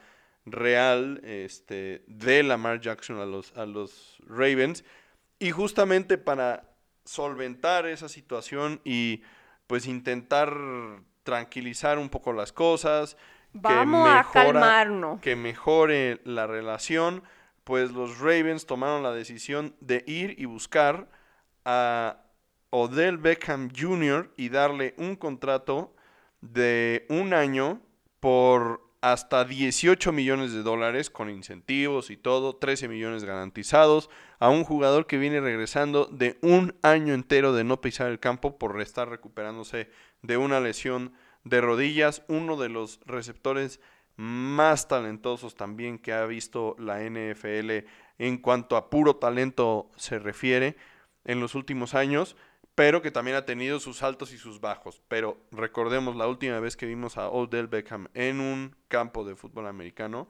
real, 0.46 1.20
este, 1.24 2.04
de 2.06 2.42
Lamar 2.42 2.80
Jackson 2.80 3.18
a 3.18 3.26
los, 3.26 3.54
a 3.56 3.66
los 3.66 4.16
Ravens 4.26 4.84
y 5.38 5.50
justamente 5.50 6.16
para 6.16 6.70
solventar 7.04 7.86
esa 7.86 8.08
situación 8.08 8.80
y 8.84 9.22
pues 9.66 9.86
intentar 9.86 10.56
tranquilizar 11.24 11.98
un 11.98 12.08
poco 12.08 12.32
las 12.32 12.52
cosas, 12.52 13.16
Vamos 13.54 14.08
a 14.08 14.26
calmarnos. 14.32 15.20
Que 15.20 15.36
mejore 15.36 16.20
la 16.24 16.46
relación, 16.48 17.22
pues 17.62 17.92
los 17.92 18.18
Ravens 18.18 18.66
tomaron 18.66 19.04
la 19.04 19.12
decisión 19.12 19.76
de 19.80 20.02
ir 20.08 20.34
y 20.38 20.44
buscar 20.44 21.08
a 21.64 22.18
Odell 22.70 23.16
Beckham 23.16 23.70
Jr. 23.74 24.32
y 24.36 24.48
darle 24.48 24.94
un 24.98 25.14
contrato 25.14 25.94
de 26.40 27.06
un 27.08 27.32
año 27.32 27.80
por 28.18 28.82
hasta 29.00 29.44
18 29.44 30.12
millones 30.12 30.52
de 30.52 30.62
dólares 30.62 31.08
con 31.08 31.30
incentivos 31.30 32.10
y 32.10 32.16
todo, 32.16 32.56
13 32.56 32.88
millones 32.88 33.22
garantizados 33.22 34.10
a 34.40 34.48
un 34.48 34.64
jugador 34.64 35.06
que 35.06 35.18
viene 35.18 35.40
regresando 35.40 36.06
de 36.06 36.38
un 36.42 36.74
año 36.82 37.14
entero 37.14 37.52
de 37.52 37.64
no 37.64 37.80
pisar 37.80 38.10
el 38.10 38.18
campo 38.18 38.58
por 38.58 38.80
estar 38.80 39.08
recuperándose 39.08 39.90
de 40.24 40.36
una 40.36 40.58
lesión 40.58 41.12
de 41.44 41.60
rodillas, 41.60 42.22
uno 42.28 42.56
de 42.56 42.70
los 42.70 43.00
receptores 43.04 43.80
más 44.16 44.88
talentosos 44.88 45.54
también 45.54 45.98
que 45.98 46.12
ha 46.12 46.24
visto 46.24 46.76
la 46.78 47.00
NFL 47.00 47.86
en 48.18 48.38
cuanto 48.38 48.76
a 48.76 48.88
puro 48.88 49.16
talento 49.16 49.90
se 49.96 50.18
refiere 50.18 50.76
en 51.24 51.40
los 51.40 51.54
últimos 51.54 51.94
años 51.94 52.36
pero 52.74 53.02
que 53.02 53.10
también 53.10 53.36
ha 53.36 53.44
tenido 53.44 53.78
sus 53.78 54.02
altos 54.02 54.32
y 54.32 54.38
sus 54.38 54.60
bajos. 54.60 55.00
Pero 55.08 55.38
recordemos 55.52 56.16
la 56.16 56.26
última 56.26 56.58
vez 56.58 56.76
que 56.76 56.86
vimos 56.86 57.16
a 57.16 57.28
Odell 57.28 57.68
Beckham 57.68 58.08
en 58.14 58.40
un 58.40 58.74
campo 58.88 59.24
de 59.24 59.36
fútbol 59.36 59.68
americano, 59.68 60.28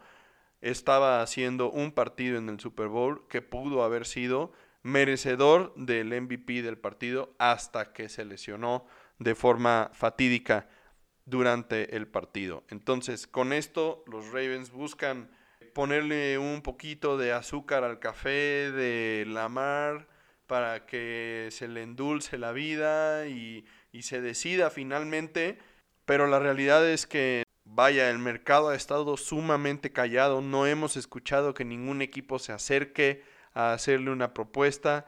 estaba 0.61 1.23
haciendo 1.23 1.71
un 1.71 1.93
partido 1.93 2.39
en 2.39 2.49
el 2.49 2.61
Super 2.61 2.89
Bowl 2.89 3.27
que 3.29 3.43
pudo 3.43 3.83
haber 3.83 4.07
sido 4.07 4.53
merecedor 4.83 5.73
del 5.77 6.21
MVP 6.21 6.63
del 6.63 6.77
partido 6.77 7.35
hasta 7.39 7.93
que 7.93 8.11
se 8.11 8.25
lesionó 8.25 8.87
de 9.19 9.35
forma 9.35 9.91
fatídica 9.93 10.69
durante 11.25 11.97
el 11.97 12.07
partido. 12.07 12.65
Entonces, 12.69 13.27
con 13.27 13.53
esto 13.53 14.05
los 14.07 14.27
Ravens 14.27 14.71
buscan 14.71 15.31
ponerle 15.73 16.39
un 16.39 16.63
poquito 16.63 17.19
de 17.19 17.33
azúcar 17.33 17.85
al 17.85 17.99
café 17.99 18.71
de 18.71 19.25
Lamar, 19.27 20.09
para 20.47 20.87
que 20.87 21.49
se 21.51 21.69
le 21.69 21.83
endulce 21.83 22.39
la 22.39 22.53
vida 22.53 23.27
y, 23.27 23.65
se 24.03 24.21
decida 24.21 24.71
finalmente, 24.71 25.59
pero 26.05 26.27
la 26.27 26.41
realidad 26.41 26.87
es 26.89 27.07
que, 27.07 27.45
vaya, 27.65 28.11
el 28.11 28.19
mercado 28.19 28.71
ha 28.71 28.75
estado 28.75 29.17
sumamente 29.17 29.93
callado, 29.93 30.41
no 30.41 30.67
hemos 30.67 30.97
escuchado 30.97 31.55
que 31.55 31.65
ningún 31.65 32.03
equipo 32.03 32.39
se 32.39 32.53
acerque 32.53 33.23
a 33.55 33.73
hacerle 33.73 34.11
una 34.11 34.35
propuesta 34.35 35.07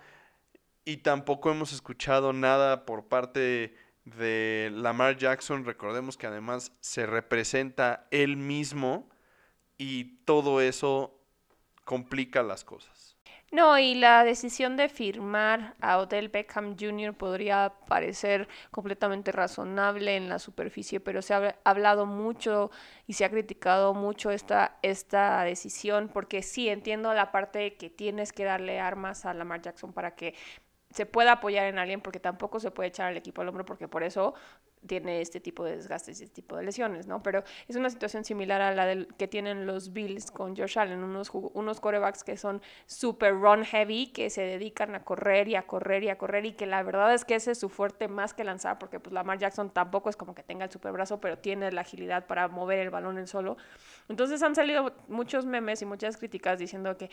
y 0.85 0.99
tampoco 0.99 1.51
hemos 1.51 1.73
escuchado 1.73 2.33
nada 2.33 2.87
por 2.87 3.09
parte 3.09 3.75
de 4.07 4.71
Lamar 4.73 5.17
Jackson, 5.17 5.65
recordemos 5.65 6.17
que 6.17 6.27
además 6.27 6.73
se 6.81 7.07
representa 7.07 8.07
él 8.11 8.37
mismo 8.37 9.09
y 9.77 10.25
todo 10.25 10.61
eso 10.61 11.21
complica 11.85 12.43
las 12.43 12.65
cosas. 12.65 13.17
No, 13.53 13.79
y 13.79 13.95
la 13.95 14.25
decisión 14.25 14.77
de 14.77 14.89
firmar 14.89 15.77
a 15.81 15.99
Odell 15.99 16.29
Beckham 16.29 16.77
Jr. 16.79 17.15
podría 17.15 17.75
parecer 17.87 18.49
completamente 18.73 19.31
razonable 19.31 20.17
en 20.17 20.29
la 20.29 20.41
superficie, 20.41 20.99
pero 20.99 21.23
se 21.23 21.33
ha 21.33 21.57
hablado 21.65 22.07
mucho 22.07 22.73
y 23.07 23.13
se 23.13 23.25
ha 23.25 23.31
criticado 23.31 23.95
mucho 23.95 24.33
esta, 24.33 24.79
esta 24.83 25.45
decisión, 25.45 26.11
porque 26.13 26.43
sí 26.43 26.69
entiendo 26.69 27.15
la 27.15 27.31
parte 27.31 27.61
de 27.61 27.77
que 27.77 27.89
tienes 27.89 28.33
que 28.33 28.45
darle 28.45 28.81
armas 28.81 29.25
a 29.25 29.33
Lamar 29.33 29.63
Jackson 29.63 29.93
para 29.93 30.17
que 30.17 30.35
se 30.97 31.05
pueda 31.05 31.33
apoyar 31.33 31.67
en 31.67 31.79
alguien, 31.79 32.01
porque 32.01 32.21
tampoco 32.21 32.59
se 32.59 32.71
puede 32.71 32.89
echar 32.89 33.09
al 33.09 33.19
equipo 33.19 33.43
al 33.43 33.49
hombro, 33.49 33.67
porque 33.67 33.87
por 33.87 34.03
eso 34.03 34.33
tiene 34.87 35.21
este 35.21 35.41
tipo 35.41 35.63
de 35.63 35.77
desgastes 35.77 36.21
y 36.21 36.25
este 36.25 36.37
tipo 36.37 36.57
de 36.57 36.63
lesiones, 36.63 37.07
¿no? 37.07 37.23
Pero 37.23 37.45
es 37.69 37.77
una 37.77 37.91
situación 37.91 38.25
similar 38.25 38.63
a 38.63 38.75
la 38.75 38.87
del, 38.87 39.09
que 39.19 39.29
tienen 39.29 39.67
los 39.67 39.93
Bills 39.93 40.31
con 40.31 40.57
Josh 40.57 40.79
Allen, 40.79 41.05
unos, 41.05 41.31
unos 41.35 41.81
corebacks 41.81 42.25
que 42.25 42.39
son 42.39 42.63
super 42.87 43.35
run 43.35 43.63
heavy, 43.65 44.07
que 44.07 44.31
se 44.31 44.41
dedican 44.41 44.95
a 44.95 45.05
correr 45.05 45.49
y 45.49 45.57
a 45.57 45.67
correr 45.67 46.03
y 46.03 46.09
a 46.09 46.17
correr 46.17 46.47
y 46.47 46.53
que 46.53 46.65
la 46.65 46.83
verdad 46.83 47.13
es 47.13 47.27
que 47.27 47.35
ese 47.35 47.51
es 47.51 47.59
su 47.59 47.69
fuerte 47.69 48.09
más 48.09 48.33
que 48.33 48.45
lanzar, 48.45 48.79
porque 48.79 48.99
pues 48.99 49.13
Lamar 49.13 49.39
Jackson 49.39 49.69
tampoco 49.69 50.09
es 50.09 50.17
como 50.17 50.35
que 50.35 50.43
tenga 50.43 50.65
el 50.65 50.71
super 50.71 50.93
brazo, 50.93 51.21
pero 51.21 51.37
tiene 51.37 51.71
la 51.73 51.83
agilidad 51.83 52.27
para 52.27 52.49
mover 52.49 52.79
el 52.79 52.89
balón 52.89 53.19
en 53.19 53.27
solo. 53.27 53.59
Entonces 54.09 54.43
han 54.43 54.55
salido 54.55 54.95
muchos 55.09 55.45
memes 55.45 55.83
y 55.83 55.85
muchas 55.85 56.17
críticas 56.17 56.59
diciendo 56.59 56.97
que 56.97 57.11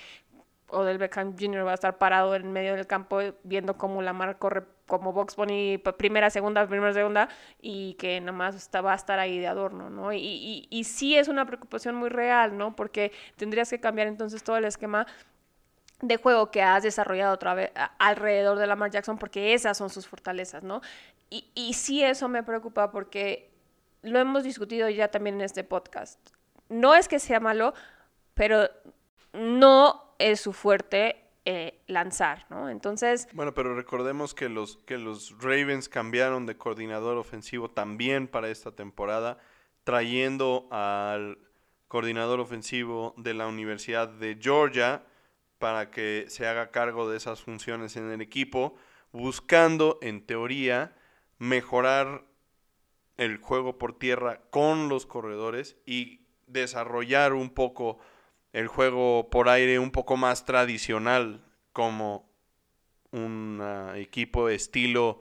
Odell 0.73 0.97
Beckham 0.97 1.35
Jr. 1.37 1.65
va 1.65 1.71
a 1.71 1.75
estar 1.75 1.97
parado 1.97 2.35
en 2.35 2.51
medio 2.51 2.75
del 2.75 2.87
campo 2.87 3.19
viendo 3.43 3.77
cómo 3.77 4.01
Lamar 4.01 4.37
corre 4.37 4.63
como 4.87 5.13
Box 5.13 5.35
Bunny 5.35 5.77
primera, 5.97 6.29
segunda, 6.29 6.67
primera, 6.67 6.93
segunda 6.93 7.29
y 7.61 7.93
que 7.95 8.19
nada 8.19 8.33
más 8.33 8.69
va 8.75 8.91
a 8.91 8.95
estar 8.95 9.19
ahí 9.19 9.39
de 9.39 9.47
adorno, 9.47 9.89
¿no? 9.89 10.11
Y, 10.11 10.17
y, 10.19 10.67
y 10.69 10.83
sí 10.83 11.15
es 11.15 11.27
una 11.27 11.45
preocupación 11.45 11.95
muy 11.95 12.09
real, 12.09 12.57
¿no? 12.57 12.75
Porque 12.75 13.11
tendrías 13.37 13.69
que 13.69 13.79
cambiar 13.79 14.07
entonces 14.07 14.43
todo 14.43 14.57
el 14.57 14.65
esquema 14.65 15.07
de 16.01 16.17
juego 16.17 16.51
que 16.51 16.61
has 16.61 16.83
desarrollado 16.83 17.33
otra 17.33 17.53
vez 17.53 17.71
alrededor 17.97 18.59
de 18.59 18.67
Lamar 18.67 18.91
Jackson 18.91 19.17
porque 19.17 19.53
esas 19.53 19.77
son 19.77 19.89
sus 19.89 20.07
fortalezas, 20.07 20.63
¿no? 20.63 20.81
Y, 21.29 21.49
y 21.55 21.73
sí 21.73 22.03
eso 22.03 22.27
me 22.27 22.43
preocupa 22.43 22.91
porque 22.91 23.49
lo 24.01 24.19
hemos 24.19 24.43
discutido 24.43 24.89
ya 24.89 25.07
también 25.07 25.35
en 25.35 25.41
este 25.41 25.63
podcast. 25.63 26.19
No 26.69 26.93
es 26.93 27.07
que 27.07 27.19
sea 27.19 27.39
malo, 27.39 27.73
pero 28.33 28.69
no 29.31 30.12
es 30.31 30.39
su 30.39 30.53
fuerte 30.53 31.23
eh, 31.43 31.81
lanzar, 31.87 32.45
¿no? 32.49 32.69
Entonces... 32.69 33.27
Bueno, 33.33 33.53
pero 33.53 33.75
recordemos 33.75 34.33
que 34.33 34.47
los, 34.47 34.77
que 34.85 34.97
los 34.97 35.35
Ravens 35.41 35.89
cambiaron 35.89 36.45
de 36.45 36.55
coordinador 36.55 37.17
ofensivo 37.17 37.69
también 37.69 38.29
para 38.29 38.47
esta 38.47 38.71
temporada, 38.71 39.37
trayendo 39.83 40.69
al 40.71 41.37
coordinador 41.89 42.39
ofensivo 42.39 43.13
de 43.17 43.33
la 43.33 43.47
Universidad 43.47 44.07
de 44.07 44.37
Georgia 44.41 45.03
para 45.57 45.91
que 45.91 46.25
se 46.29 46.47
haga 46.47 46.71
cargo 46.71 47.09
de 47.09 47.17
esas 47.17 47.41
funciones 47.41 47.97
en 47.97 48.09
el 48.09 48.21
equipo, 48.21 48.75
buscando, 49.11 49.99
en 50.01 50.25
teoría, 50.25 50.95
mejorar 51.37 52.23
el 53.17 53.37
juego 53.37 53.77
por 53.77 53.99
tierra 53.99 54.39
con 54.49 54.87
los 54.87 55.05
corredores 55.05 55.75
y 55.85 56.21
desarrollar 56.47 57.33
un 57.33 57.49
poco 57.49 57.99
el 58.53 58.67
juego 58.67 59.29
por 59.29 59.49
aire 59.49 59.79
un 59.79 59.91
poco 59.91 60.15
más 60.15 60.45
tradicional 60.45 61.43
como 61.73 62.31
un 63.11 63.61
equipo 63.95 64.47
estilo 64.47 65.19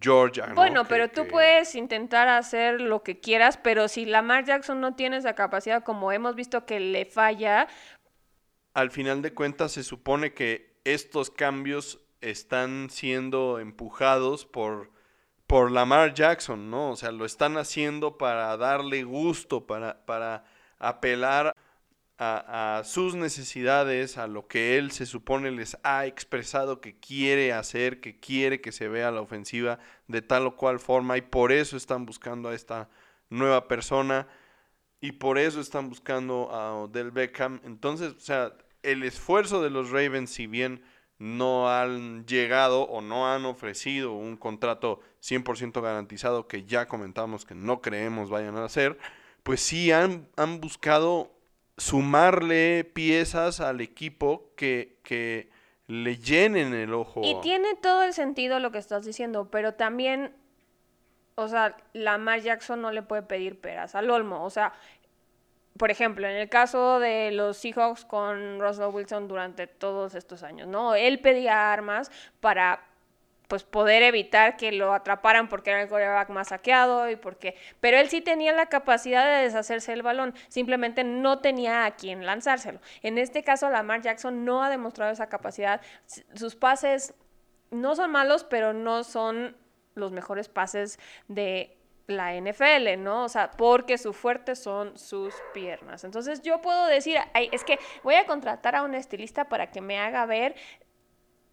Georgia. 0.00 0.52
Bueno, 0.54 0.84
pero 0.86 1.08
tú 1.08 1.26
puedes 1.28 1.74
intentar 1.74 2.28
hacer 2.28 2.80
lo 2.80 3.02
que 3.02 3.20
quieras, 3.20 3.56
pero 3.56 3.88
si 3.88 4.04
Lamar 4.04 4.44
Jackson 4.44 4.80
no 4.80 4.94
tiene 4.94 5.18
esa 5.18 5.34
capacidad 5.34 5.84
como 5.84 6.10
hemos 6.10 6.34
visto 6.34 6.66
que 6.66 6.80
le 6.80 7.04
falla. 7.04 7.68
Al 8.72 8.90
final 8.90 9.22
de 9.22 9.32
cuentas 9.32 9.72
se 9.72 9.84
supone 9.84 10.34
que 10.34 10.74
estos 10.84 11.30
cambios 11.30 12.00
están 12.20 12.88
siendo 12.90 13.58
empujados 13.60 14.44
por, 14.46 14.90
por 15.46 15.70
Lamar 15.70 16.14
Jackson, 16.14 16.70
¿no? 16.70 16.90
O 16.90 16.96
sea, 16.96 17.12
lo 17.12 17.24
están 17.24 17.56
haciendo 17.56 18.18
para 18.18 18.56
darle 18.56 19.04
gusto, 19.04 19.66
para, 19.66 20.04
para 20.04 20.44
apelar 20.78 21.54
a, 22.18 22.82
sus 22.84 23.14
necesidades, 23.14 24.18
a 24.18 24.26
lo 24.26 24.46
que 24.46 24.78
él 24.78 24.92
se 24.92 25.06
supone 25.06 25.50
les 25.50 25.76
ha 25.82 26.06
expresado 26.06 26.80
que 26.80 26.98
quiere 26.98 27.52
hacer, 27.52 28.00
que 28.00 28.20
quiere 28.20 28.60
que 28.60 28.72
se 28.72 28.88
vea 28.88 29.10
la 29.10 29.20
ofensiva 29.20 29.78
de 30.06 30.22
tal 30.22 30.46
o 30.46 30.56
cual 30.56 30.78
forma 30.78 31.16
y 31.16 31.22
por 31.22 31.50
eso 31.50 31.76
están 31.76 32.06
buscando 32.06 32.48
a 32.48 32.54
esta 32.54 32.88
nueva 33.30 33.66
persona 33.66 34.28
y 35.00 35.12
por 35.12 35.38
eso 35.38 35.60
están 35.60 35.88
buscando 35.88 36.50
a 36.52 36.74
Odell 36.74 37.10
Beckham. 37.10 37.60
Entonces, 37.64 38.14
o 38.14 38.20
sea, 38.20 38.54
el 38.82 39.02
esfuerzo 39.02 39.62
de 39.62 39.70
los 39.70 39.90
Ravens, 39.90 40.30
si 40.30 40.46
bien 40.46 40.82
no 41.18 41.70
han 41.70 42.26
llegado 42.26 42.82
o 42.84 43.00
no 43.00 43.30
han 43.30 43.44
ofrecido 43.44 44.12
un 44.12 44.36
contrato 44.36 45.00
100% 45.22 45.80
garantizado 45.80 46.48
que 46.48 46.64
ya 46.64 46.86
comentamos 46.86 47.44
que 47.44 47.54
no 47.54 47.80
creemos 47.80 48.30
vayan 48.30 48.56
a 48.56 48.64
hacer, 48.64 48.98
pues 49.42 49.60
sí 49.60 49.92
han, 49.92 50.28
han 50.36 50.60
buscado 50.60 51.34
sumarle 51.76 52.84
piezas 52.84 53.60
al 53.60 53.80
equipo 53.80 54.50
que, 54.56 54.98
que 55.02 55.50
le 55.86 56.16
llenen 56.16 56.72
el 56.72 56.94
ojo. 56.94 57.20
Y 57.24 57.40
tiene 57.40 57.74
todo 57.74 58.02
el 58.02 58.12
sentido 58.12 58.58
lo 58.60 58.70
que 58.70 58.78
estás 58.78 59.04
diciendo, 59.04 59.50
pero 59.50 59.74
también, 59.74 60.34
o 61.34 61.48
sea, 61.48 61.76
Lamar 61.92 62.40
Jackson 62.40 62.80
no 62.80 62.90
le 62.90 63.02
puede 63.02 63.22
pedir 63.22 63.60
peras 63.60 63.94
al 63.94 64.10
Olmo. 64.10 64.44
O 64.44 64.50
sea, 64.50 64.72
por 65.76 65.90
ejemplo, 65.90 66.28
en 66.28 66.36
el 66.36 66.48
caso 66.48 67.00
de 67.00 67.32
los 67.32 67.56
Seahawks 67.56 68.04
con 68.04 68.60
Russell 68.60 68.92
Wilson 68.92 69.28
durante 69.28 69.66
todos 69.66 70.14
estos 70.14 70.42
años, 70.42 70.68
¿no? 70.68 70.94
Él 70.94 71.20
pedía 71.20 71.72
armas 71.72 72.10
para 72.40 72.84
pues 73.48 73.62
poder 73.62 74.02
evitar 74.02 74.56
que 74.56 74.72
lo 74.72 74.92
atraparan 74.94 75.48
porque 75.48 75.70
era 75.70 75.82
el 75.82 75.88
coreback 75.88 76.30
más 76.30 76.48
saqueado 76.48 77.10
y 77.10 77.16
porque 77.16 77.56
pero 77.80 77.98
él 77.98 78.08
sí 78.08 78.20
tenía 78.20 78.52
la 78.52 78.66
capacidad 78.66 79.24
de 79.24 79.44
deshacerse 79.44 79.92
el 79.92 80.02
balón, 80.02 80.34
simplemente 80.48 81.04
no 81.04 81.40
tenía 81.40 81.84
a 81.84 81.96
quien 81.96 82.24
lanzárselo. 82.24 82.80
En 83.02 83.18
este 83.18 83.44
caso 83.44 83.68
Lamar 83.70 84.02
Jackson 84.02 84.44
no 84.44 84.62
ha 84.62 84.70
demostrado 84.70 85.12
esa 85.12 85.28
capacidad. 85.28 85.80
Sus 86.34 86.56
pases 86.56 87.14
no 87.70 87.94
son 87.96 88.10
malos, 88.10 88.44
pero 88.44 88.72
no 88.72 89.04
son 89.04 89.56
los 89.94 90.12
mejores 90.12 90.48
pases 90.48 90.98
de 91.28 91.76
la 92.06 92.34
NFL, 92.34 92.98
¿no? 92.98 93.24
O 93.24 93.28
sea, 93.28 93.50
porque 93.50 93.96
su 93.98 94.12
fuerte 94.12 94.56
son 94.56 94.96
sus 94.98 95.34
piernas. 95.52 96.04
Entonces 96.04 96.42
yo 96.42 96.60
puedo 96.60 96.86
decir, 96.86 97.16
es 97.34 97.64
que 97.64 97.78
voy 98.02 98.14
a 98.16 98.26
contratar 98.26 98.76
a 98.76 98.82
un 98.82 98.94
estilista 98.94 99.48
para 99.48 99.70
que 99.70 99.80
me 99.80 99.98
haga 99.98 100.26
ver 100.26 100.54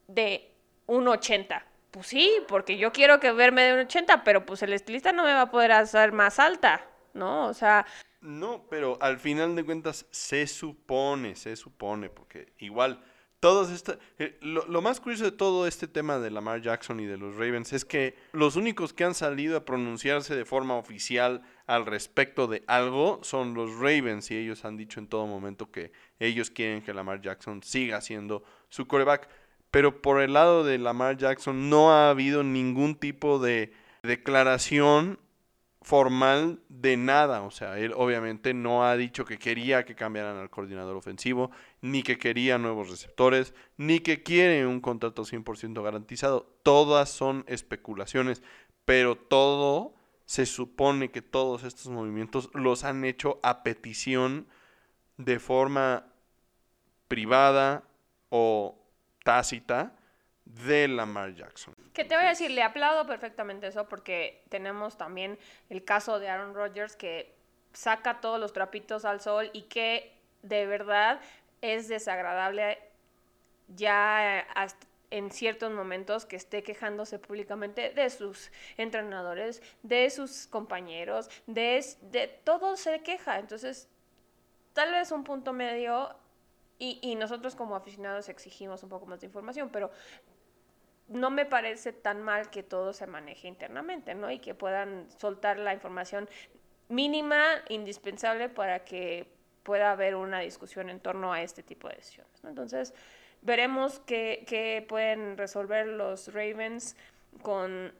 de 0.08 0.52
un 0.88 1.08
80 1.08 1.66
pues 1.92 2.08
sí, 2.08 2.32
porque 2.48 2.78
yo 2.78 2.92
quiero 2.92 3.20
que 3.20 3.32
verme 3.32 3.64
de 3.64 3.74
un 3.74 3.80
80, 3.82 4.24
pero 4.24 4.46
pues 4.46 4.64
el 4.64 4.74
estilista 4.74 5.12
no 5.12 5.24
me 5.24 5.34
va 5.34 5.42
a 5.42 5.52
poder 5.52 5.74
hacer 5.74 6.14
más 6.14 6.40
alta, 6.40 6.86
¿no? 7.14 7.48
O 7.48 7.54
sea... 7.54 7.86
No, 8.22 8.66
pero 8.70 8.98
al 9.02 9.18
final 9.18 9.56
de 9.56 9.64
cuentas 9.64 10.06
se 10.12 10.48
supone, 10.48 11.36
se 11.36 11.56
supone, 11.56 12.10
porque 12.10 12.54
igual 12.60 13.04
todos 13.42 13.72
esta, 13.72 13.98
eh, 14.20 14.38
lo, 14.42 14.84
más 14.84 15.00
curioso 15.00 15.24
de 15.24 15.32
todo 15.32 15.66
este 15.66 15.88
tema 15.88 16.20
de 16.20 16.30
Lamar 16.30 16.62
Jackson 16.62 17.00
y 17.00 17.08
de 17.08 17.18
los 17.18 17.36
Ravens 17.36 17.74
es 17.74 17.84
que 17.84 18.16
los 18.34 18.56
únicos 18.56 18.94
que 18.94 19.04
han 19.04 19.16
salido 19.16 19.58
a 19.58 19.66
pronunciarse 19.66 20.36
de 20.36 20.46
forma 20.46 20.76
oficial 20.76 21.42
al 21.66 21.88
respecto 21.88 22.46
de 22.46 22.64
algo 22.68 23.20
son 23.24 23.56
los 23.56 23.74
Ravens 23.78 24.30
y 24.30 24.38
ellos 24.38 24.64
han 24.64 24.78
dicho 24.78 25.00
en 25.00 25.08
todo 25.08 25.26
momento 25.26 25.72
que 25.72 25.92
ellos 26.20 26.52
quieren 26.52 26.84
que 26.84 26.94
Lamar 26.94 27.20
Jackson 27.20 27.64
siga 27.64 28.00
siendo 28.02 28.44
su 28.70 28.88
coreback. 28.88 29.28
Pero 29.72 30.02
por 30.02 30.22
el 30.22 30.34
lado 30.34 30.64
de 30.64 30.78
Lamar 30.78 31.18
Jackson 31.18 31.70
no 31.70 31.92
ha 31.92 32.10
habido 32.10 32.44
ningún 32.44 32.96
tipo 32.96 33.40
de 33.40 33.74
declaración 34.04 35.20
formal 35.82 36.60
de 36.70 36.98
nada. 36.98 37.42
O 37.42 37.52
sea, 37.52 37.80
él 37.80 37.94
obviamente 37.96 38.54
no 38.54 38.86
ha 38.86 38.96
dicho 38.96 39.26
que 39.26 39.40
quería 39.40 39.84
que 39.84 39.96
cambiaran 39.96 40.38
al 40.38 40.50
coordinador 40.50 40.96
ofensivo, 40.96 41.52
ni 41.82 42.04
que 42.04 42.18
quería 42.18 42.58
nuevos 42.58 42.90
receptores, 42.90 43.54
ni 43.78 44.00
que 44.00 44.24
quiere 44.24 44.66
un 44.68 44.82
contrato 44.82 45.24
100% 45.24 45.82
garantizado. 45.82 46.54
Todas 46.64 47.10
son 47.10 47.44
especulaciones, 47.48 48.44
pero 48.86 49.16
todo 49.16 49.94
se 50.26 50.46
supone 50.46 51.12
que 51.12 51.22
todos 51.22 51.64
estos 51.64 51.88
movimientos 51.88 52.50
los 52.54 52.84
han 52.84 53.04
hecho 53.04 53.40
a 53.44 53.64
petición 53.64 54.48
de 55.18 55.40
forma 55.40 56.06
privada 57.08 57.84
o 58.30 58.81
tácita 59.24 59.94
de 60.46 60.88
Lamar 60.88 61.34
Jackson. 61.34 61.74
Que 61.94 62.04
te 62.04 62.16
voy 62.16 62.26
a 62.26 62.30
decir, 62.30 62.52
le 62.52 62.64
aplaudo 62.64 63.06
perfectamente 63.06 63.68
eso 63.68 63.88
porque 63.88 64.44
tenemos 64.50 64.98
también 64.98 65.38
el 65.70 65.84
caso 65.84 66.20
de 66.20 66.30
Aaron 66.30 66.54
Rodgers 66.54 66.96
que 66.96 67.36
saca 67.74 68.20
todos 68.20 68.40
los 68.40 68.54
trapitos 68.54 69.06
al 69.06 69.22
sol 69.22 69.50
y 69.54 69.64
que 69.64 70.18
de 70.42 70.66
verdad 70.66 71.22
es 71.62 71.88
desagradable 71.88 72.80
ya 73.68 74.46
en 75.12 75.32
ciertos 75.32 75.72
momentos 75.72 76.26
que 76.26 76.36
esté 76.36 76.64
quejándose 76.64 77.20
públicamente 77.20 77.92
de 77.92 78.10
sus 78.10 78.52
entrenadores, 78.78 79.62
de 79.84 80.10
sus 80.10 80.48
compañeros, 80.48 81.30
de, 81.48 81.86
de 82.02 82.28
todo 82.28 82.76
se 82.78 83.02
queja. 83.02 83.40
Entonces, 83.40 83.90
tal 84.74 84.92
vez 84.92 85.12
un 85.12 85.24
punto 85.24 85.54
medio 85.54 86.16
y, 86.82 86.98
y 87.04 87.14
nosotros 87.14 87.54
como 87.56 87.76
aficionados 87.76 88.28
exigimos 88.28 88.82
un 88.82 88.90
poco 88.90 89.06
más 89.06 89.22
de 89.22 89.28
información, 89.28 89.70
pero 89.72 89.92
no 91.08 91.30
me 91.30 91.46
parece 91.46 91.94
tan 91.94 92.24
mal 92.24 92.50
que 92.50 92.64
todo 92.64 92.92
se 92.92 93.06
maneje 93.06 93.48
internamente, 93.48 94.16
¿no? 94.16 94.32
Y 94.32 94.40
que 94.40 94.56
puedan 94.56 95.08
soltar 95.20 95.60
la 95.60 95.74
información 95.74 96.28
mínima, 96.90 97.44
indispensable 97.70 98.50
para 98.50 98.84
que 98.84 99.28
pueda 99.62 99.92
haber 99.92 100.16
una 100.16 100.40
discusión 100.40 100.90
en 100.90 101.00
torno 101.00 101.32
a 101.32 101.44
este 101.44 101.62
tipo 101.62 101.88
de 101.88 101.98
decisiones. 101.98 102.44
Entonces, 102.44 102.96
veremos 103.44 104.00
qué, 104.00 104.44
qué 104.48 104.84
pueden 104.90 105.38
resolver 105.38 105.86
los 105.86 106.34
Ravens 106.34 106.96
con 107.44 107.94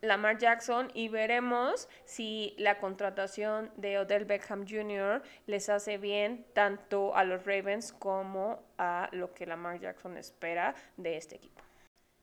Lamar 0.00 0.38
Jackson 0.38 0.90
y 0.94 1.08
veremos 1.08 1.88
si 2.04 2.54
la 2.58 2.78
contratación 2.78 3.70
de 3.76 3.98
Odell 3.98 4.24
Beckham 4.24 4.66
Jr. 4.68 5.22
les 5.46 5.68
hace 5.68 5.98
bien 5.98 6.46
tanto 6.52 7.16
a 7.16 7.24
los 7.24 7.44
Ravens 7.46 7.92
como 7.92 8.62
a 8.78 9.08
lo 9.12 9.32
que 9.32 9.46
Lamar 9.46 9.80
Jackson 9.80 10.16
espera 10.16 10.74
de 10.96 11.16
este 11.16 11.36
equipo. 11.36 11.62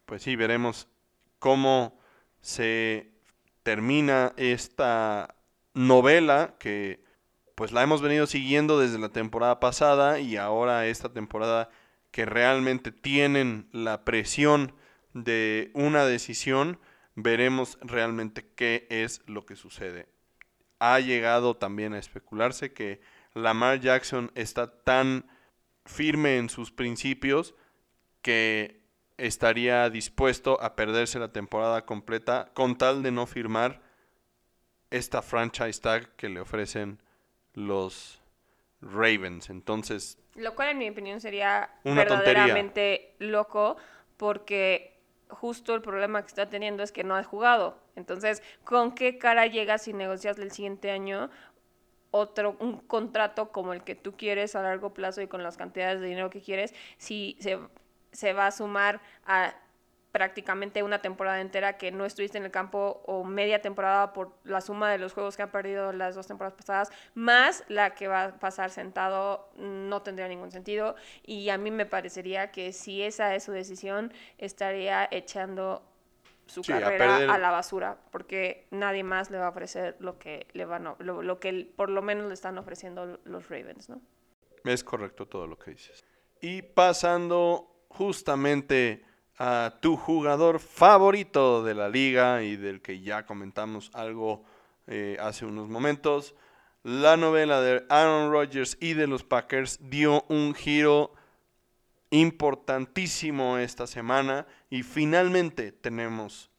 Pues 0.06 0.24
sí, 0.24 0.36
veremos 0.36 0.88
cómo 1.40 1.98
se 2.42 3.12
termina 3.64 4.34
esta 4.38 5.36
novela 5.74 6.56
que 6.60 7.04
pues 7.56 7.72
la 7.72 7.84
hemos 7.84 8.02
venido 8.02 8.28
siguiendo 8.28 8.80
desde 8.80 9.00
la 9.00 9.10
temporada 9.10 9.60
pasada 9.60 10.20
y 10.20 10.38
ahora 10.38 10.88
esta 10.88 11.14
temporada 11.14 11.70
que 12.12 12.26
realmente 12.26 12.92
tienen 12.92 13.70
la 13.72 14.04
presión 14.04 14.74
de 15.14 15.72
una 15.74 16.06
decisión 16.06 16.80
veremos 17.22 17.78
realmente 17.82 18.46
qué 18.56 18.88
es 18.90 19.22
lo 19.28 19.46
que 19.46 19.56
sucede. 19.56 20.08
Ha 20.80 21.00
llegado 21.00 21.58
también 21.58 21.94
a 21.94 22.00
especularse 22.00 22.74
que 22.74 23.02
Lamar 23.34 23.80
Jackson 23.80 24.32
está 24.36 24.84
tan 24.84 25.26
firme 25.86 26.38
en 26.38 26.50
sus 26.50 26.72
principios 26.72 27.56
que 28.22 28.82
estaría 29.18 29.90
dispuesto 29.90 30.62
a 30.62 30.76
perderse 30.76 31.20
la 31.20 31.32
temporada 31.32 31.86
completa 31.86 32.52
con 32.54 32.78
tal 32.78 33.04
de 33.04 33.12
no 33.12 33.28
firmar 33.28 33.82
esta 34.90 35.22
franchise 35.22 35.80
tag 35.80 36.16
que 36.16 36.30
le 36.30 36.40
ofrecen 36.40 37.02
los 37.54 38.22
Ravens. 38.82 39.50
Entonces, 39.50 40.18
lo 40.36 40.56
cual 40.56 40.70
en 40.70 40.78
mi 40.80 40.90
opinión 40.90 41.22
sería 41.22 41.70
verdaderamente 41.84 43.16
loco 43.20 43.78
porque 44.18 44.91
justo 45.32 45.74
el 45.76 45.82
problema 45.82 46.22
que 46.22 46.28
está 46.28 46.50
teniendo 46.50 46.84
es 46.84 46.91
que 46.91 47.04
no 47.04 47.15
ha 47.15 47.24
jugado. 47.24 47.78
Entonces, 47.96 48.44
¿con 48.63 48.94
qué 48.94 49.17
cara 49.17 49.48
llegas 49.48 49.88
y 49.88 49.94
negocias 49.94 50.38
el 50.39 50.52
siguiente 50.52 50.91
año 50.91 51.30
otro 52.12 52.58
un 52.60 52.78
contrato 52.78 53.52
como 53.52 53.74
el 53.74 53.84
que 53.84 53.96
tú 53.96 54.13
quieres 54.17 54.56
a 54.56 54.62
largo 54.62 54.94
plazo 54.94 55.22
y 55.22 55.28
con 55.28 55.44
las 55.44 55.58
cantidades 55.58 56.02
de 56.02 56.08
dinero 56.08 56.30
que 56.30 56.41
quieres 56.41 56.74
si 56.98 57.38
se, 57.39 57.58
se 58.12 58.34
va 58.34 58.48
a 58.48 58.52
sumar 58.52 59.02
a 59.26 59.56
prácticamente 60.12 60.84
una 60.84 61.02
temporada 61.02 61.39
entera 61.41 61.78
que 61.78 61.91
no 61.91 62.06
estuviste 62.06 62.38
en 62.38 62.45
el 62.45 62.52
campo 62.52 63.02
o 63.06 63.24
media 63.24 63.62
temporada 63.62 64.13
por 64.13 64.32
la 64.43 64.62
suma 64.62 64.91
de 64.91 64.97
los 64.97 65.13
juegos 65.13 65.38
que 65.38 65.43
han 65.43 65.52
perdido 65.52 65.93
las 65.93 66.15
dos 66.15 66.28
temporadas 66.28 66.58
pasadas, 66.58 66.91
más 67.13 67.63
la 67.67 67.93
que 67.95 68.08
va 68.08 68.24
a 68.26 68.39
pasar 68.39 68.69
sentado, 68.71 69.50
no 69.58 70.02
tendría 70.02 70.28
ningún 70.28 70.52
sentido. 70.52 70.95
Y 71.24 71.50
a 71.50 71.58
mí 71.58 71.71
me 71.71 71.86
parecería 71.86 72.52
que 72.52 72.74
si 72.74 73.02
esa 73.02 73.36
es 73.36 73.43
su 73.43 73.52
decisión, 73.52 74.13
estaría 74.38 75.08
echando 75.12 75.84
su 76.45 76.62
carrera 76.63 77.34
a, 77.34 77.38
la 77.38 77.50
basura, 77.50 77.97
porque 78.12 78.67
nadie 78.71 79.04
más 79.04 79.32
le 79.32 79.38
va 79.38 79.45
a 79.45 79.50
ofrecer 79.50 79.95
lo 80.00 80.19
que 80.19 80.47
le 80.52 80.65
van 80.65 80.95
lo, 81.00 81.21
lo 81.21 81.39
que 81.39 81.71
por 81.76 81.89
lo 81.89 82.02
menos 82.02 82.28
le 82.28 82.34
están 82.34 82.58
ofreciendo 82.58 83.19
los 83.24 83.47
Ravens, 83.50 83.88
¿no? 83.88 84.02
Es 84.65 84.84
correcto 84.84 85.28
todo 85.28 85.47
lo 85.47 85.58
que 85.58 85.71
dices. 85.71 86.04
Y 86.41 86.62
pasando 86.62 87.86
justamente 87.88 89.06
a 89.38 89.78
tu 89.82 89.98
jugador 89.98 90.60
favorito 90.60 91.63
de 91.63 91.74
la 91.74 91.89
liga 91.89 92.44
y 92.44 92.56
del 92.56 92.82
que 92.82 93.02
ya 93.02 93.26
comentamos 93.26 93.89
algo 93.94 94.44
eh, 94.88 95.17
hace 95.20 95.46
unos 95.46 95.70
momentos. 95.70 96.36
La 96.84 97.17
novela 97.17 97.62
de 97.62 97.86
Aaron 97.89 98.32
Rodgers 98.32 98.78
y 98.80 98.94
de 98.94 99.08
los 99.08 99.24
Packers 99.24 99.80
dio 99.82 100.26
un 100.30 100.54
giro 100.54 101.13
importantísimo 102.10 103.58
esta 103.58 103.88
semana 103.88 104.46
y 104.70 104.84
finalmente 104.84 105.72
tenemos 105.72 106.50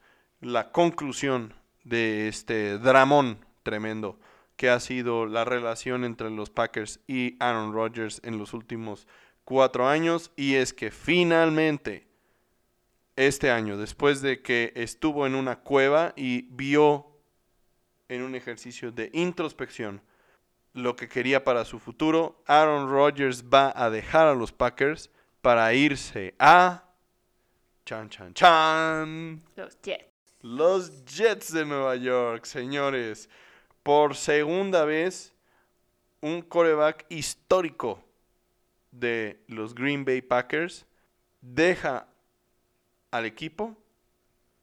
la 0.40 0.72
conclusión 0.72 1.54
de 1.84 2.28
este 2.28 2.78
dramón 2.78 3.44
tremendo 3.62 4.18
que 4.56 4.70
ha 4.70 4.80
sido 4.80 5.26
la 5.26 5.44
relación 5.44 6.04
entre 6.04 6.30
los 6.30 6.50
Packers 6.50 7.00
y 7.06 7.36
Aaron 7.40 7.72
Rodgers 7.72 8.20
en 8.24 8.38
los 8.38 8.54
últimos 8.54 9.06
cuatro 9.44 9.88
años 9.88 10.30
y 10.36 10.54
es 10.54 10.72
que 10.72 10.90
finalmente 10.90 12.11
este 13.16 13.50
año, 13.50 13.76
después 13.76 14.22
de 14.22 14.42
que 14.42 14.72
estuvo 14.74 15.26
en 15.26 15.34
una 15.34 15.60
cueva 15.60 16.12
y 16.16 16.42
vio 16.50 17.06
en 18.08 18.22
un 18.22 18.34
ejercicio 18.34 18.92
de 18.92 19.10
introspección 19.12 20.02
lo 20.74 20.96
que 20.96 21.08
quería 21.08 21.44
para 21.44 21.64
su 21.64 21.78
futuro, 21.78 22.42
Aaron 22.46 22.90
Rodgers 22.90 23.44
va 23.44 23.72
a 23.74 23.90
dejar 23.90 24.26
a 24.26 24.34
los 24.34 24.52
Packers 24.52 25.10
para 25.40 25.72
irse 25.74 26.34
a... 26.38 26.84
Chan, 27.84 28.08
chan, 28.08 28.32
chan. 28.32 29.42
Los 29.56 29.80
Jets. 29.82 30.04
Los 30.40 31.04
Jets 31.04 31.52
de 31.52 31.64
Nueva 31.64 31.96
York, 31.96 32.44
señores. 32.44 33.28
Por 33.82 34.14
segunda 34.14 34.84
vez, 34.84 35.34
un 36.20 36.40
coreback 36.42 37.04
histórico 37.08 38.02
de 38.92 39.42
los 39.48 39.74
Green 39.74 40.04
Bay 40.04 40.22
Packers 40.22 40.86
deja 41.40 42.06
al 43.12 43.26
equipo 43.26 43.76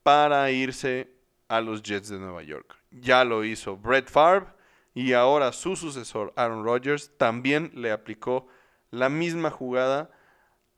para 0.03 0.51
irse 0.51 1.09
a 1.47 1.61
los 1.61 1.81
Jets 1.81 2.09
de 2.09 2.19
Nueva 2.19 2.43
York. 2.43 2.75
Ya 2.91 3.23
lo 3.23 3.45
hizo 3.45 3.77
Brett 3.77 4.09
Favre 4.09 4.47
y 4.93 5.13
ahora 5.13 5.53
su 5.53 5.75
sucesor 5.75 6.33
Aaron 6.35 6.65
Rodgers 6.65 7.11
también 7.17 7.71
le 7.75 7.91
aplicó 7.91 8.47
la 8.91 9.07
misma 9.07 9.51
jugada 9.51 10.11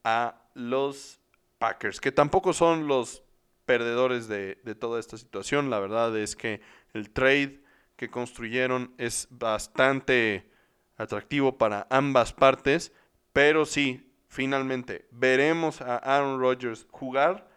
a 0.04 0.36
los 0.54 1.20
Packers, 1.58 2.02
que 2.02 2.12
tampoco 2.12 2.54
son 2.54 2.88
los 2.88 3.24
perdedores 3.66 4.28
de, 4.28 4.60
de 4.64 4.76
toda 4.76 5.00
esta 5.00 5.18
situación. 5.18 5.70
La 5.70 5.80
verdad 5.80 6.16
es 6.18 6.36
que 6.36 6.62
el 6.94 7.12
trade 7.12 7.64
que 7.96 8.10
construyeron 8.10 8.94
es 8.98 9.28
bastante 9.30 10.52
atractivo 10.98 11.58
para 11.58 11.88
ambas 11.90 12.34
partes, 12.34 12.92
pero 13.32 13.66
sí, 13.66 14.12
finalmente 14.28 15.08
veremos 15.12 15.82
a 15.82 15.98
Aaron 15.98 16.40
Rodgers 16.40 16.88
jugar 16.92 17.51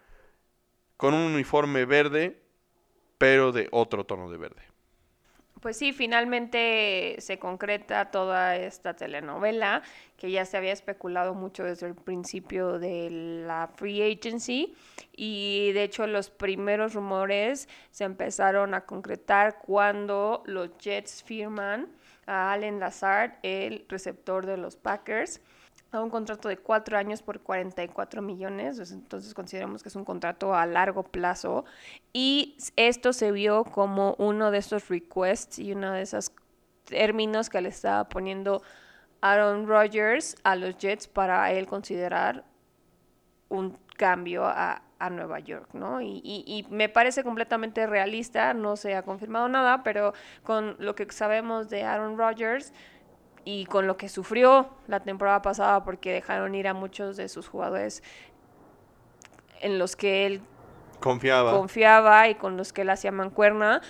con 0.96 1.14
un 1.14 1.34
uniforme 1.34 1.84
verde, 1.84 2.42
pero 3.18 3.52
de 3.52 3.68
otro 3.70 4.04
tono 4.04 4.30
de 4.30 4.38
verde. 4.38 4.62
Pues 5.64 5.78
sí, 5.78 5.94
finalmente 5.94 7.16
se 7.20 7.38
concreta 7.38 8.10
toda 8.10 8.54
esta 8.56 8.96
telenovela 8.96 9.80
que 10.18 10.30
ya 10.30 10.44
se 10.44 10.58
había 10.58 10.74
especulado 10.74 11.32
mucho 11.32 11.64
desde 11.64 11.86
el 11.86 11.94
principio 11.94 12.78
de 12.78 13.08
la 13.46 13.70
free 13.74 14.02
agency 14.02 14.74
y 15.16 15.72
de 15.72 15.84
hecho 15.84 16.06
los 16.06 16.28
primeros 16.28 16.92
rumores 16.92 17.66
se 17.90 18.04
empezaron 18.04 18.74
a 18.74 18.82
concretar 18.82 19.58
cuando 19.58 20.42
los 20.44 20.76
Jets 20.76 21.22
firman 21.22 21.88
a 22.26 22.52
Allen 22.52 22.78
Lazard, 22.78 23.38
el 23.42 23.86
receptor 23.88 24.44
de 24.44 24.58
los 24.58 24.76
Packers 24.76 25.40
a 25.94 26.02
un 26.02 26.10
contrato 26.10 26.48
de 26.48 26.56
cuatro 26.56 26.98
años 26.98 27.22
por 27.22 27.40
44 27.40 28.20
millones, 28.22 28.90
entonces 28.90 29.32
consideramos 29.34 29.82
que 29.82 29.88
es 29.88 29.96
un 29.96 30.04
contrato 30.04 30.54
a 30.54 30.66
largo 30.66 31.02
plazo 31.02 31.64
y 32.12 32.56
esto 32.76 33.12
se 33.12 33.32
vio 33.32 33.64
como 33.64 34.14
uno 34.18 34.50
de 34.50 34.58
esos 34.58 34.88
requests 34.88 35.58
y 35.58 35.72
uno 35.72 35.92
de 35.92 36.02
esos 36.02 36.32
términos 36.84 37.48
que 37.48 37.60
le 37.60 37.70
estaba 37.70 38.08
poniendo 38.08 38.62
Aaron 39.20 39.66
Rodgers 39.66 40.36
a 40.44 40.54
los 40.54 40.76
Jets 40.76 41.08
para 41.08 41.50
él 41.52 41.66
considerar 41.66 42.44
un 43.48 43.78
cambio 43.96 44.44
a, 44.44 44.80
Nueva 45.10 45.38
York, 45.38 45.68
¿no? 45.74 46.00
Y, 46.00 46.22
y, 46.24 46.66
me 46.70 46.88
parece 46.88 47.22
completamente 47.22 47.86
realista, 47.86 48.54
no 48.54 48.74
se 48.74 48.94
ha 48.94 49.02
confirmado 49.02 49.50
nada, 49.50 49.82
pero 49.82 50.14
con 50.44 50.76
lo 50.78 50.94
que 50.94 51.06
sabemos 51.12 51.68
de 51.68 51.82
Aaron 51.82 52.16
Rodgers, 52.16 52.72
y 53.44 53.66
con 53.66 53.86
lo 53.86 53.96
que 53.96 54.08
sufrió 54.08 54.68
la 54.86 55.00
temporada 55.00 55.42
pasada 55.42 55.84
porque 55.84 56.12
dejaron 56.12 56.54
ir 56.54 56.68
a 56.68 56.74
muchos 56.74 57.16
de 57.16 57.28
sus 57.28 57.48
jugadores 57.48 58.02
en 59.60 59.78
los 59.78 59.96
que 59.96 60.26
él 60.26 60.40
confiaba, 61.00 61.52
confiaba 61.52 62.28
y 62.28 62.34
con 62.34 62.56
los 62.56 62.72
que 62.72 62.82
él 62.82 62.90
hacía 62.90 63.12
mancuerna, 63.12 63.82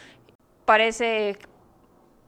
parece 0.65 1.39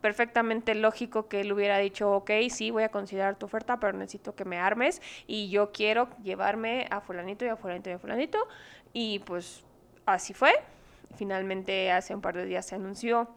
perfectamente 0.01 0.75
lógico 0.77 1.29
que 1.29 1.41
él 1.41 1.53
hubiera 1.53 1.79
dicho, 1.79 2.13
ok, 2.13 2.31
sí, 2.49 2.71
voy 2.71 2.85
a 2.85 2.91
considerar 2.91 3.37
tu 3.37 3.47
oferta, 3.47 3.81
pero 3.81 3.93
necesito 3.93 4.35
que 4.37 4.45
me 4.45 4.59
armes 4.59 5.03
y 5.27 5.49
yo 5.49 5.73
quiero 5.73 6.09
llevarme 6.23 6.87
a 6.91 7.01
fulanito 7.01 7.45
y 7.45 7.49
a 7.49 7.57
fulanito 7.57 7.91
y 7.91 7.95
a 7.95 7.99
fulanito. 7.99 8.39
Y 8.93 9.19
pues 9.21 9.65
así 10.05 10.33
fue. 10.33 10.53
Finalmente 11.17 11.91
hace 11.91 12.15
un 12.15 12.21
par 12.21 12.37
de 12.37 12.45
días 12.45 12.67
se 12.67 12.77
anunció 12.77 13.29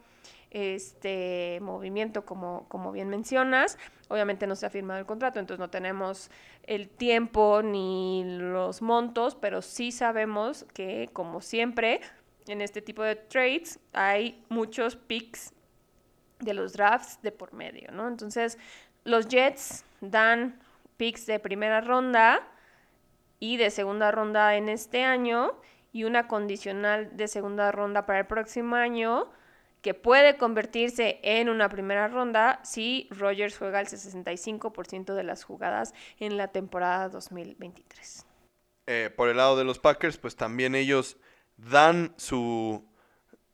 este 0.50 1.58
movimiento, 1.62 2.24
como, 2.24 2.66
como 2.68 2.92
bien 2.92 3.08
mencionas. 3.08 3.78
Obviamente 4.08 4.46
no 4.46 4.56
se 4.56 4.66
ha 4.66 4.70
firmado 4.70 4.98
el 4.98 5.06
contrato, 5.06 5.38
entonces 5.38 5.60
no 5.60 5.70
tenemos 5.70 6.30
el 6.64 6.88
tiempo 6.88 7.62
ni 7.62 8.24
los 8.26 8.82
montos, 8.82 9.36
pero 9.36 9.62
sí 9.62 9.92
sabemos 9.92 10.66
que, 10.74 11.08
como 11.12 11.40
siempre, 11.40 12.00
en 12.46 12.60
este 12.60 12.82
tipo 12.82 13.02
de 13.02 13.16
trades 13.16 13.78
hay 13.92 14.44
muchos 14.48 14.96
picks 14.96 15.52
de 16.40 16.54
los 16.54 16.72
drafts 16.72 17.20
de 17.22 17.32
por 17.32 17.52
medio, 17.52 17.92
¿no? 17.92 18.08
Entonces, 18.08 18.58
los 19.04 19.28
Jets 19.28 19.84
dan 20.00 20.58
picks 20.96 21.26
de 21.26 21.38
primera 21.38 21.80
ronda 21.80 22.40
y 23.38 23.56
de 23.56 23.70
segunda 23.70 24.10
ronda 24.10 24.56
en 24.56 24.68
este 24.68 25.04
año 25.04 25.52
y 25.92 26.04
una 26.04 26.28
condicional 26.28 27.16
de 27.16 27.28
segunda 27.28 27.72
ronda 27.72 28.06
para 28.06 28.20
el 28.20 28.26
próximo 28.26 28.76
año 28.76 29.30
que 29.82 29.94
puede 29.94 30.36
convertirse 30.36 31.20
en 31.22 31.48
una 31.48 31.68
primera 31.68 32.08
ronda 32.08 32.60
si 32.64 33.08
Rogers 33.10 33.56
juega 33.56 33.80
el 33.80 33.86
65% 33.86 35.14
de 35.14 35.22
las 35.22 35.44
jugadas 35.44 35.94
en 36.18 36.36
la 36.36 36.48
temporada 36.48 37.08
2023. 37.08 38.26
Eh, 38.86 39.10
por 39.16 39.28
el 39.28 39.36
lado 39.36 39.56
de 39.56 39.64
los 39.64 39.78
Packers, 39.78 40.18
pues 40.18 40.36
también 40.36 40.74
ellos 40.74 41.16
dan 41.56 42.12
su 42.16 42.84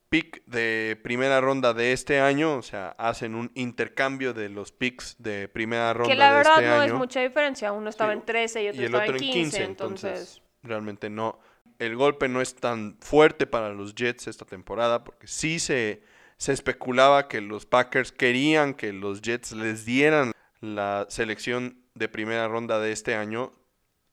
pick 0.09 0.45
de 0.47 0.99
primera 1.03 1.41
ronda 1.41 1.75
de 1.75 1.93
este 1.93 2.21
año, 2.21 2.57
o 2.57 2.63
sea, 2.63 2.91
hacen 2.99 3.35
un 3.35 3.51
intercambio 3.55 4.33
de 4.33 4.49
los 4.49 4.73
picks 4.73 5.17
de 5.19 5.49
primera 5.49 5.93
ronda. 5.93 6.13
Que 6.13 6.19
la 6.19 6.33
verdad 6.33 6.55
este 6.55 6.69
no 6.69 6.83
es 6.83 6.93
mucha 6.93 7.21
diferencia, 7.21 7.73
uno 7.73 7.91
estaba 7.91 8.13
en 8.13 8.25
13 8.25 8.63
y 8.63 8.69
otro, 8.69 8.85
estaba 8.85 9.07
en 9.07 9.17
15, 9.17 9.65
entonces... 9.65 10.43
Realmente 10.63 11.11
no, 11.11 11.39
el 11.79 11.97
golpe 11.97 12.29
no 12.29 12.41
es 12.41 12.55
tan 12.57 12.97
fuerte 13.01 13.47
para 13.47 13.71
los 13.71 13.95
Jets 13.95 14.27
esta 14.27 14.45
temporada, 14.45 15.05
porque 15.05 15.27
sí 15.27 15.59
se 15.59 16.03
se 16.39 16.53
especulaba 16.53 17.29
que 17.29 17.41
los 17.41 17.67
Packers 17.67 18.13
querían 18.13 18.75
que 18.75 18.93
los 18.93 19.23
Jets 19.23 19.53
les 19.53 19.85
dieran 19.85 20.33
la 20.61 21.07
selección 21.09 21.83
de 21.95 22.09
primera 22.09 22.49
ronda 22.49 22.79
de 22.79 22.93
este 22.93 23.15
año 23.15 23.53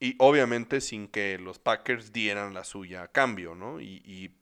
y 0.00 0.16
obviamente 0.18 0.80
sin 0.80 1.08
que 1.08 1.38
los 1.38 1.58
Packers 1.58 2.12
dieran 2.12 2.54
la 2.54 2.64
suya 2.64 3.02
a 3.02 3.08
cambio, 3.08 3.54
¿no? 3.54 3.80
Y, 3.80 4.34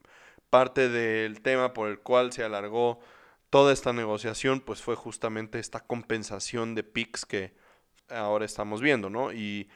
parte 0.50 0.90
del 0.90 1.40
tema 1.40 1.72
por 1.72 1.88
el 1.88 2.00
cual 2.00 2.30
se 2.30 2.44
alargó 2.44 3.00
toda 3.48 3.72
esta 3.72 3.94
negociación, 3.94 4.60
pues 4.60 4.82
fue 4.82 4.96
justamente 4.96 5.58
esta 5.58 5.80
compensación 5.80 6.74
de 6.74 6.82
picks 6.82 7.24
que 7.24 7.54
ahora 8.10 8.44
estamos 8.44 8.82
viendo, 8.82 9.08
¿no? 9.08 9.32
Y, 9.32 9.70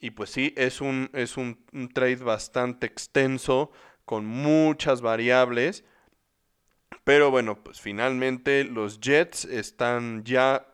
y 0.00 0.10
pues 0.10 0.30
sí, 0.30 0.52
es 0.56 0.80
un, 0.80 1.10
es 1.12 1.36
un 1.36 1.64
trade 1.94 2.16
bastante 2.16 2.88
extenso, 2.88 3.70
con 4.04 4.26
muchas 4.26 5.00
variables, 5.00 5.84
pero 7.04 7.30
bueno, 7.30 7.62
pues 7.62 7.80
finalmente 7.80 8.64
los 8.64 9.00
Jets 9.00 9.44
están 9.44 10.24
ya 10.24 10.66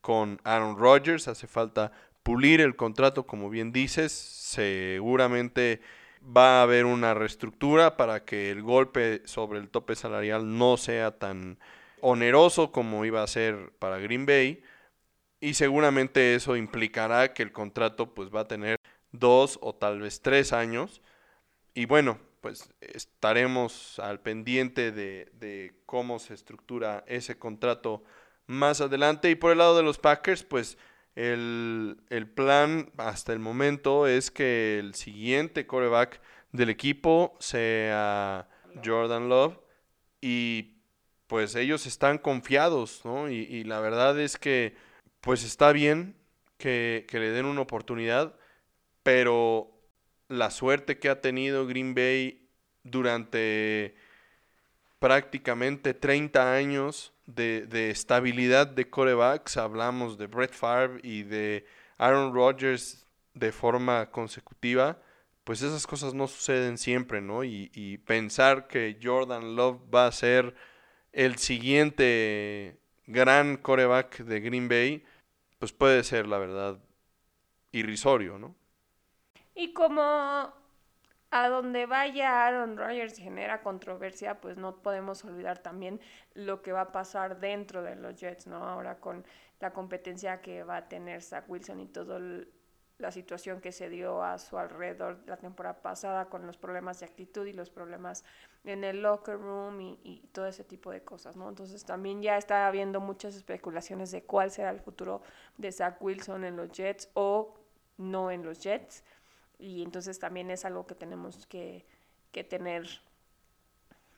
con 0.00 0.40
Aaron 0.44 0.78
Rodgers. 0.78 1.28
Hace 1.28 1.46
falta 1.46 1.92
pulir 2.22 2.60
el 2.60 2.76
contrato, 2.76 3.26
como 3.26 3.50
bien 3.50 3.72
dices. 3.72 4.12
Seguramente 4.12 5.80
va 6.24 6.60
a 6.60 6.62
haber 6.62 6.84
una 6.86 7.14
reestructura 7.14 7.96
para 7.96 8.24
que 8.24 8.50
el 8.50 8.62
golpe 8.62 9.22
sobre 9.26 9.58
el 9.58 9.68
tope 9.68 9.96
salarial 9.96 10.58
no 10.58 10.76
sea 10.76 11.18
tan 11.18 11.58
oneroso 12.00 12.72
como 12.72 13.04
iba 13.04 13.22
a 13.22 13.26
ser 13.26 13.72
para 13.78 13.98
Green 13.98 14.26
Bay. 14.26 14.62
Y 15.40 15.54
seguramente 15.54 16.34
eso 16.34 16.56
implicará 16.56 17.32
que 17.34 17.42
el 17.42 17.52
contrato 17.52 18.14
pues 18.14 18.30
va 18.34 18.40
a 18.40 18.48
tener 18.48 18.78
dos 19.12 19.58
o 19.62 19.74
tal 19.74 20.00
vez 20.00 20.20
tres 20.20 20.52
años. 20.52 21.02
Y 21.74 21.86
bueno, 21.86 22.18
pues 22.46 22.72
estaremos 22.78 23.98
al 23.98 24.20
pendiente 24.20 24.92
de, 24.92 25.74
cómo 25.84 26.20
se 26.20 26.32
estructura 26.32 27.02
ese 27.08 27.36
contrato 27.40 28.04
más 28.46 28.80
adelante. 28.80 29.28
Y 29.30 29.34
por 29.34 29.50
el 29.50 29.58
lado 29.58 29.76
de 29.76 29.82
los 29.82 29.98
Packers, 29.98 30.44
pues 30.44 30.78
el, 31.16 31.96
plan 32.36 32.92
hasta 32.98 33.32
el 33.32 33.40
momento 33.40 34.06
es 34.06 34.30
que 34.30 34.78
el 34.78 34.94
siguiente 34.94 35.66
coreback 35.66 36.20
del 36.52 36.70
equipo 36.70 37.36
sea 37.40 38.48
Jordan 38.84 39.28
Love. 39.28 39.58
Y 40.20 40.76
pues 41.26 41.56
ellos 41.56 41.84
están 41.84 42.18
confiados, 42.18 43.04
¿no? 43.04 43.28
Y, 43.28 43.64
la 43.64 43.80
verdad 43.80 44.20
es 44.20 44.38
que 44.38 44.76
pues 45.20 45.42
está 45.42 45.72
bien 45.72 46.14
que 46.58 47.04
le 47.10 47.30
den 47.32 47.46
una 47.46 47.62
oportunidad, 47.62 48.36
pero 49.02 49.75
la 50.28 50.50
suerte 50.50 50.98
que 50.98 51.08
ha 51.08 51.20
tenido 51.20 51.66
Green 51.66 51.94
Bay 51.94 52.48
durante 52.82 53.94
prácticamente 54.98 55.94
30 55.94 56.54
años 56.54 57.12
de, 57.26 57.90
estabilidad 57.90 58.66
de 58.66 58.88
corebacks. 58.88 59.56
Hablamos 59.56 60.18
de 60.18 60.26
Brett 60.26 60.52
Favre 60.52 61.00
y 61.02 61.22
de 61.22 61.66
Aaron 61.98 62.34
Rodgers 62.34 63.06
de 63.34 63.52
forma 63.52 64.10
consecutiva. 64.10 64.98
pues 65.44 65.62
esas 65.62 65.86
cosas 65.86 66.12
no 66.14 66.26
suceden 66.26 66.76
siempre, 66.78 67.20
¿no? 67.20 67.44
Y, 67.44 67.70
y 67.74 67.98
pensar 67.98 68.66
que 68.66 68.98
Jordan 69.00 69.54
Love 69.54 69.80
va 69.94 70.06
a 70.06 70.12
ser 70.12 70.54
el 71.12 71.36
siguiente 71.38 72.78
gran 73.06 73.56
coreback 73.56 74.18
de 74.24 74.40
Green 74.40 74.68
Bay, 74.68 75.04
pues 75.58 75.72
puede 75.72 76.02
ser, 76.04 76.26
la 76.26 76.38
verdad, 76.38 76.78
irrisorio, 77.72 78.38
¿no? 78.38 78.56
Y 79.58 79.72
como 79.72 80.02
a 80.02 81.48
donde 81.48 81.86
vaya 81.86 82.46
Aaron 82.46 82.76
Rodgers 82.76 83.16
genera 83.16 83.62
controversia, 83.62 84.38
pues 84.38 84.58
no 84.58 84.82
podemos 84.82 85.24
olvidar 85.24 85.58
también 85.58 85.98
lo 86.34 86.60
que 86.60 86.72
va 86.72 86.82
a 86.82 86.92
pasar 86.92 87.40
dentro 87.40 87.82
de 87.82 87.96
los 87.96 88.20
Jets, 88.20 88.46
¿no? 88.46 88.68
Ahora 88.68 89.00
con 89.00 89.24
la 89.58 89.72
competencia 89.72 90.42
que 90.42 90.62
va 90.62 90.76
a 90.76 90.88
tener 90.88 91.22
Zach 91.22 91.44
Wilson 91.48 91.80
y 91.80 91.86
toda 91.86 92.20
la 92.98 93.10
situación 93.10 93.62
que 93.62 93.72
se 93.72 93.88
dio 93.88 94.22
a 94.22 94.38
su 94.38 94.58
alrededor 94.58 95.20
la 95.26 95.38
temporada 95.38 95.80
pasada 95.80 96.26
con 96.26 96.46
los 96.46 96.58
problemas 96.58 97.00
de 97.00 97.06
actitud 97.06 97.46
y 97.46 97.54
los 97.54 97.70
problemas 97.70 98.24
en 98.64 98.84
el 98.84 99.00
locker 99.00 99.38
room 99.38 99.80
y, 99.80 99.98
y 100.04 100.28
todo 100.32 100.46
ese 100.46 100.64
tipo 100.64 100.90
de 100.90 101.02
cosas, 101.02 101.34
¿no? 101.34 101.48
Entonces 101.48 101.82
también 101.86 102.20
ya 102.20 102.36
está 102.36 102.66
habiendo 102.66 103.00
muchas 103.00 103.34
especulaciones 103.34 104.10
de 104.10 104.22
cuál 104.22 104.50
será 104.50 104.68
el 104.68 104.80
futuro 104.80 105.22
de 105.56 105.72
Zach 105.72 105.96
Wilson 106.02 106.44
en 106.44 106.56
los 106.56 106.70
Jets 106.72 107.08
o 107.14 107.54
no 107.96 108.30
en 108.30 108.44
los 108.44 108.58
Jets 108.58 109.02
y 109.58 109.82
entonces 109.82 110.18
también 110.18 110.50
es 110.50 110.64
algo 110.64 110.86
que 110.86 110.94
tenemos 110.94 111.46
que, 111.46 111.86
que 112.32 112.44
tener 112.44 112.86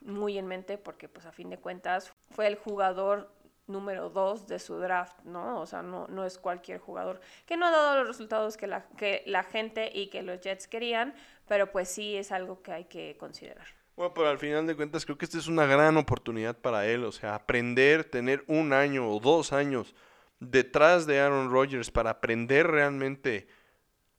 muy 0.01 0.37
en 0.37 0.47
mente 0.47 0.77
porque 0.77 1.09
pues 1.09 1.25
a 1.25 1.31
fin 1.31 1.49
de 1.49 1.57
cuentas 1.57 2.13
fue 2.31 2.47
el 2.47 2.55
jugador 2.55 3.31
número 3.67 4.09
dos 4.09 4.47
de 4.47 4.59
su 4.59 4.77
draft, 4.77 5.19
¿no? 5.23 5.61
O 5.61 5.65
sea, 5.65 5.81
no, 5.81 6.07
no 6.07 6.25
es 6.25 6.37
cualquier 6.37 6.79
jugador 6.79 7.21
que 7.45 7.55
no 7.55 7.67
ha 7.67 7.71
dado 7.71 7.99
los 7.99 8.07
resultados 8.07 8.57
que 8.57 8.67
la, 8.67 8.87
que 8.97 9.23
la 9.25 9.43
gente 9.43 9.91
y 9.93 10.07
que 10.07 10.23
los 10.23 10.41
Jets 10.41 10.67
querían, 10.67 11.13
pero 11.47 11.71
pues 11.71 11.87
sí 11.87 12.15
es 12.15 12.31
algo 12.31 12.61
que 12.61 12.71
hay 12.71 12.85
que 12.85 13.15
considerar. 13.17 13.67
Bueno, 13.95 14.13
pero 14.13 14.29
al 14.29 14.39
final 14.39 14.65
de 14.65 14.75
cuentas 14.75 15.05
creo 15.05 15.17
que 15.17 15.25
esta 15.25 15.37
es 15.37 15.47
una 15.47 15.65
gran 15.65 15.97
oportunidad 15.97 16.57
para 16.57 16.87
él, 16.87 17.03
o 17.03 17.11
sea, 17.11 17.35
aprender, 17.35 18.05
tener 18.05 18.43
un 18.47 18.73
año 18.73 19.09
o 19.09 19.19
dos 19.19 19.53
años 19.53 19.93
detrás 20.39 21.05
de 21.05 21.19
Aaron 21.19 21.51
Rodgers 21.51 21.91
para 21.91 22.11
aprender 22.11 22.67
realmente 22.67 23.47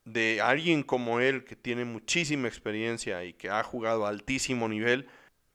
de 0.04 0.40
alguien 0.40 0.82
como 0.82 1.20
él, 1.20 1.44
que 1.44 1.56
tiene 1.56 1.84
muchísima 1.84 2.48
experiencia 2.48 3.24
y 3.24 3.32
que 3.34 3.50
ha 3.50 3.62
jugado 3.62 4.06
a 4.06 4.08
altísimo 4.08 4.68
nivel, 4.68 5.08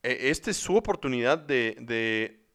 e, 0.04 0.30
esta 0.30 0.52
es 0.52 0.58
su 0.58 0.76
oportunidad 0.76 1.38
de, 1.38 1.78
de 1.82 2.46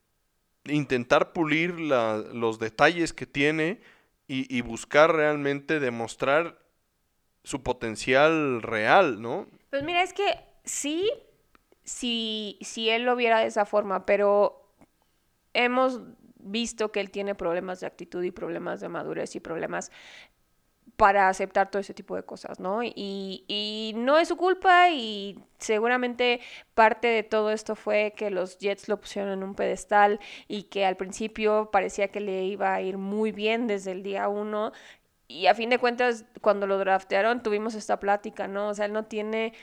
intentar 0.64 1.32
pulir 1.32 1.80
la, 1.80 2.18
los 2.32 2.58
detalles 2.58 3.12
que 3.12 3.26
tiene 3.26 3.80
y, 4.32 4.60
buscar 4.60 5.12
realmente 5.12 5.80
demostrar 5.80 6.56
su 7.42 7.64
potencial 7.64 8.62
real, 8.62 9.20
¿no? 9.20 9.48
Pues 9.70 9.82
mira, 9.82 10.04
es 10.04 10.12
que 10.12 10.38
sí, 10.62 11.10
sí, 11.82 12.56
si 12.60 12.90
él 12.90 13.02
lo 13.02 13.16
viera 13.16 13.40
de 13.40 13.46
esa 13.46 13.64
forma, 13.66 14.06
pero 14.06 14.72
hemos 15.52 16.00
visto 16.36 16.92
que 16.92 17.00
él 17.00 17.10
tiene 17.10 17.34
problemas 17.34 17.80
de 17.80 17.88
actitud 17.88 18.22
y 18.22 18.30
problemas 18.30 18.80
de 18.80 18.88
madurez 18.88 19.34
y 19.34 19.40
problemas 19.40 19.90
para 21.00 21.30
aceptar 21.30 21.70
todo 21.70 21.80
ese 21.80 21.94
tipo 21.94 22.14
de 22.14 22.24
cosas, 22.24 22.60
¿no? 22.60 22.82
Y, 22.82 22.92
y, 23.48 23.94
no 23.96 24.18
es 24.18 24.28
su 24.28 24.36
culpa 24.36 24.90
y 24.90 25.42
seguramente 25.56 26.42
parte 26.74 27.08
de 27.08 27.22
todo 27.22 27.50
esto 27.50 27.74
fue 27.74 28.12
que 28.14 28.28
los 28.28 28.58
Jets 28.58 28.86
lo 28.86 29.00
pusieron 29.00 29.32
en 29.32 29.42
un 29.42 29.54
pedestal 29.54 30.20
y 30.46 30.64
que 30.64 30.84
al 30.84 30.98
principio 30.98 31.70
parecía 31.72 32.08
que 32.08 32.20
le 32.20 32.44
iba 32.44 32.74
a 32.74 32.82
ir 32.82 32.98
muy 32.98 33.32
bien 33.32 33.66
desde 33.66 33.92
el 33.92 34.02
día 34.02 34.28
uno 34.28 34.72
y 35.26 35.46
a 35.46 35.54
fin 35.54 35.70
de 35.70 35.78
cuentas 35.78 36.26
cuando 36.42 36.66
lo 36.66 36.76
draftearon 36.76 37.42
tuvimos 37.42 37.74
esta 37.74 37.98
plática, 37.98 38.46
¿no? 38.46 38.68
O 38.68 38.74
sea, 38.74 38.84
él 38.84 38.92
no 38.92 39.06
tiene 39.06 39.54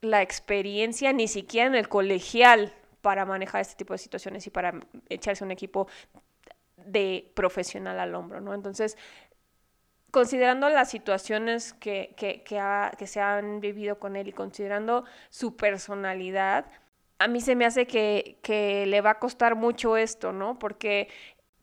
la 0.00 0.22
experiencia 0.22 1.12
ni 1.12 1.28
siquiera 1.28 1.66
en 1.66 1.74
el 1.74 1.90
colegial 1.90 2.72
para 3.02 3.26
manejar 3.26 3.60
este 3.60 3.76
tipo 3.76 3.92
de 3.92 3.98
situaciones 3.98 4.46
y 4.46 4.50
para 4.50 4.72
echarse 5.10 5.44
un 5.44 5.50
equipo 5.50 5.86
de 6.76 7.30
profesional 7.34 8.00
al 8.00 8.14
hombro, 8.14 8.40
¿no? 8.40 8.54
Entonces, 8.54 8.96
considerando 10.10 10.68
las 10.68 10.90
situaciones 10.90 11.72
que, 11.74 12.14
que, 12.16 12.42
que, 12.42 13.06
se 13.06 13.20
han 13.20 13.60
vivido 13.60 13.98
con 13.98 14.16
él 14.16 14.28
y 14.28 14.32
considerando 14.32 15.04
su 15.30 15.56
personalidad, 15.56 16.66
a 17.18 17.28
mí 17.28 17.40
se 17.40 17.56
me 17.56 17.66
hace 17.66 17.86
que, 17.86 18.38
que 18.42 18.86
le 18.86 19.00
va 19.00 19.10
a 19.10 19.18
costar 19.18 19.54
mucho 19.56 19.96
esto, 19.96 20.32
¿no? 20.32 20.58
Porque 20.58 21.08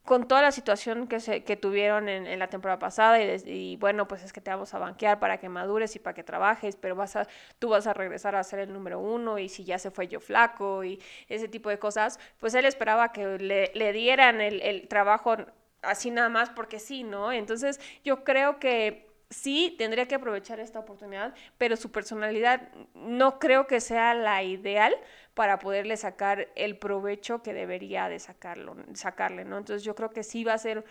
con 0.05 0.27
toda 0.27 0.41
la 0.43 0.51
situación 0.51 1.07
que, 1.07 1.19
se, 1.19 1.43
que 1.43 1.57
tuvieron 1.57 2.07
en, 2.09 2.27
en 2.27 2.37
la 2.39 2.47
temporada 2.47 2.77
pasada 2.77 3.19
y, 3.19 3.75
bueno, 3.77 4.07
pues 4.07 4.23
es 4.23 4.31
que 4.31 4.39
te 4.39 4.51
vamos 4.51 4.73
a 4.73 4.79
banquear 4.79 5.19
para 5.19 5.39
que 5.39 5.49
madures 5.49 5.95
y 5.95 5.99
para 5.99 6.13
que 6.13 6.23
trabajes, 6.23 6.75
pero 6.75 6.95
vas 6.95 7.15
a, 7.15 7.27
tú 7.57 7.69
vas 7.69 7.87
a 7.87 7.93
regresar 7.93 8.35
a 8.35 8.43
ser 8.43 8.59
el 8.59 8.71
número 8.71 8.99
uno 8.99 9.39
y 9.39 9.49
si 9.49 9.63
ya 9.63 9.79
se 9.79 9.89
fue 9.89 10.07
yo 10.07 10.19
flaco 10.19 10.83
y 10.83 11.01
ese 11.27 11.47
tipo 11.47 11.69
de 11.69 11.79
cosas, 11.79 12.19
pues 12.39 12.53
él 12.53 12.65
esperaba 12.65 13.11
que 13.11 13.39
le, 13.39 13.71
le 13.73 13.93
dieran 13.93 14.41
el, 14.41 14.61
el 14.61 14.87
trabajo 14.87 15.37
así 15.85 16.11
nada 16.11 16.29
más 16.29 16.49
porque 16.49 16.79
sí, 16.79 17.03
¿no? 17.03 17.31
Entonces 17.31 17.79
yo 18.03 18.23
creo 18.23 18.59
que 18.59 19.05
sí 19.29 19.75
tendría 19.77 20.07
que 20.07 20.15
aprovechar 20.15 20.59
esta 20.59 20.79
oportunidad, 20.79 21.33
pero 21.57 21.75
su 21.77 21.91
personalidad 21.91 22.69
no 22.93 23.39
creo 23.39 23.67
que 23.67 23.81
sea 23.81 24.13
la 24.13 24.43
ideal 24.43 24.95
para 25.33 25.59
poderle 25.59 25.97
sacar 25.97 26.49
el 26.55 26.77
provecho 26.77 27.41
que 27.43 27.53
debería 27.53 28.07
de 28.07 28.19
sacarlo, 28.19 28.75
sacarle, 28.93 29.45
¿no? 29.45 29.57
Entonces 29.57 29.83
yo 29.83 29.95
creo 29.95 30.11
que 30.11 30.23
sí 30.23 30.43
va 30.43 30.53
a 30.53 30.57
ser 30.57 30.85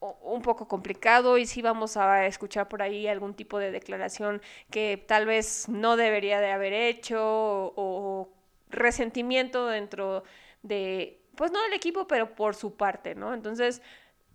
un 0.00 0.42
poco 0.42 0.68
complicado 0.68 1.38
y 1.38 1.46
sí 1.46 1.62
vamos 1.62 1.96
a 1.96 2.26
escuchar 2.26 2.68
por 2.68 2.82
ahí 2.82 3.06
algún 3.08 3.34
tipo 3.34 3.58
de 3.58 3.70
declaración 3.70 4.42
que 4.70 5.02
tal 5.06 5.26
vez 5.26 5.68
no 5.68 5.96
debería 5.96 6.40
de 6.40 6.52
haber 6.52 6.74
hecho 6.74 7.18
o, 7.18 7.72
o 7.76 8.28
resentimiento 8.68 9.66
dentro 9.66 10.22
de, 10.62 11.22
pues 11.34 11.50
no 11.50 11.62
del 11.62 11.72
equipo, 11.72 12.06
pero 12.06 12.34
por 12.34 12.54
su 12.54 12.76
parte, 12.76 13.14
¿no? 13.14 13.32
Entonces, 13.32 13.82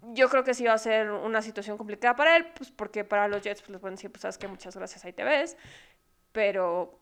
yo 0.02 0.30
creo 0.30 0.44
que 0.44 0.54
sí 0.54 0.66
va 0.66 0.74
a 0.74 0.78
ser 0.78 1.12
una 1.12 1.42
situación 1.42 1.78
complicada 1.78 2.16
para 2.16 2.36
él, 2.36 2.48
pues 2.56 2.72
porque 2.72 3.04
para 3.04 3.28
los 3.28 3.42
Jets 3.42 3.62
pues, 3.62 3.72
les 3.72 3.80
pueden 3.80 3.96
decir, 3.96 4.12
pues 4.12 4.22
sabes 4.22 4.38
que 4.38 4.48
muchas 4.48 4.76
gracias, 4.76 5.06
ahí 5.06 5.14
te 5.14 5.24
ves, 5.24 5.58
pero 6.32 7.00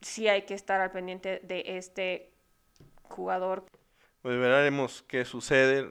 sí 0.00 0.28
hay 0.28 0.42
que 0.42 0.54
estar 0.54 0.80
al 0.80 0.90
pendiente 0.90 1.40
de 1.42 1.62
este 1.66 2.32
jugador. 3.02 3.64
Pues 4.22 4.38
veremos 4.38 5.04
qué 5.06 5.24
sucede. 5.24 5.88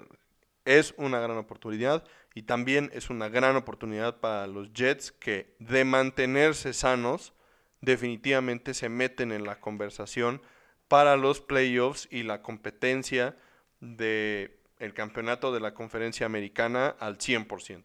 Es 0.66 0.93
una 0.97 1.20
gran 1.20 1.38
oportunidad 1.38 2.03
y 2.34 2.43
también 2.43 2.89
es 2.93 3.10
una 3.10 3.30
gran 3.30 3.55
oportunidad 3.55 4.20
para 4.20 4.47
los 4.47 4.74
Jets 4.74 5.12
que 5.12 5.55
de 5.60 5.86
mantenerse 5.86 6.74
sanos 6.74 7.34
definitivamente 7.82 8.74
se 8.74 8.89
meten 8.89 9.32
en 9.32 9.45
la 9.45 9.60
conversación 9.60 10.41
para 10.88 11.16
los 11.16 11.41
playoffs 11.41 12.08
y 12.12 12.24
la 12.24 12.41
competencia 12.41 13.38
de 13.80 14.57
el 14.80 14.93
campeonato 14.93 15.51
de 15.51 15.59
la 15.59 15.73
conferencia 15.73 16.25
americana 16.25 16.95
al 16.99 17.17
100%. 17.17 17.84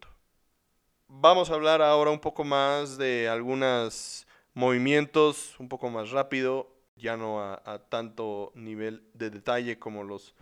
Vamos 1.08 1.50
a 1.50 1.54
hablar 1.54 1.82
ahora 1.82 2.10
un 2.10 2.20
poco 2.20 2.44
más 2.44 2.96
de 2.96 3.28
algunos 3.28 4.26
movimientos, 4.54 5.58
un 5.58 5.68
poco 5.68 5.90
más 5.90 6.10
rápido, 6.10 6.74
ya 6.96 7.16
no 7.16 7.42
a, 7.42 7.86
tanto 7.88 8.52
nivel 8.54 9.08
de 9.14 9.30
detalle 9.30 9.78
como 9.78 10.04
los, 10.04 10.34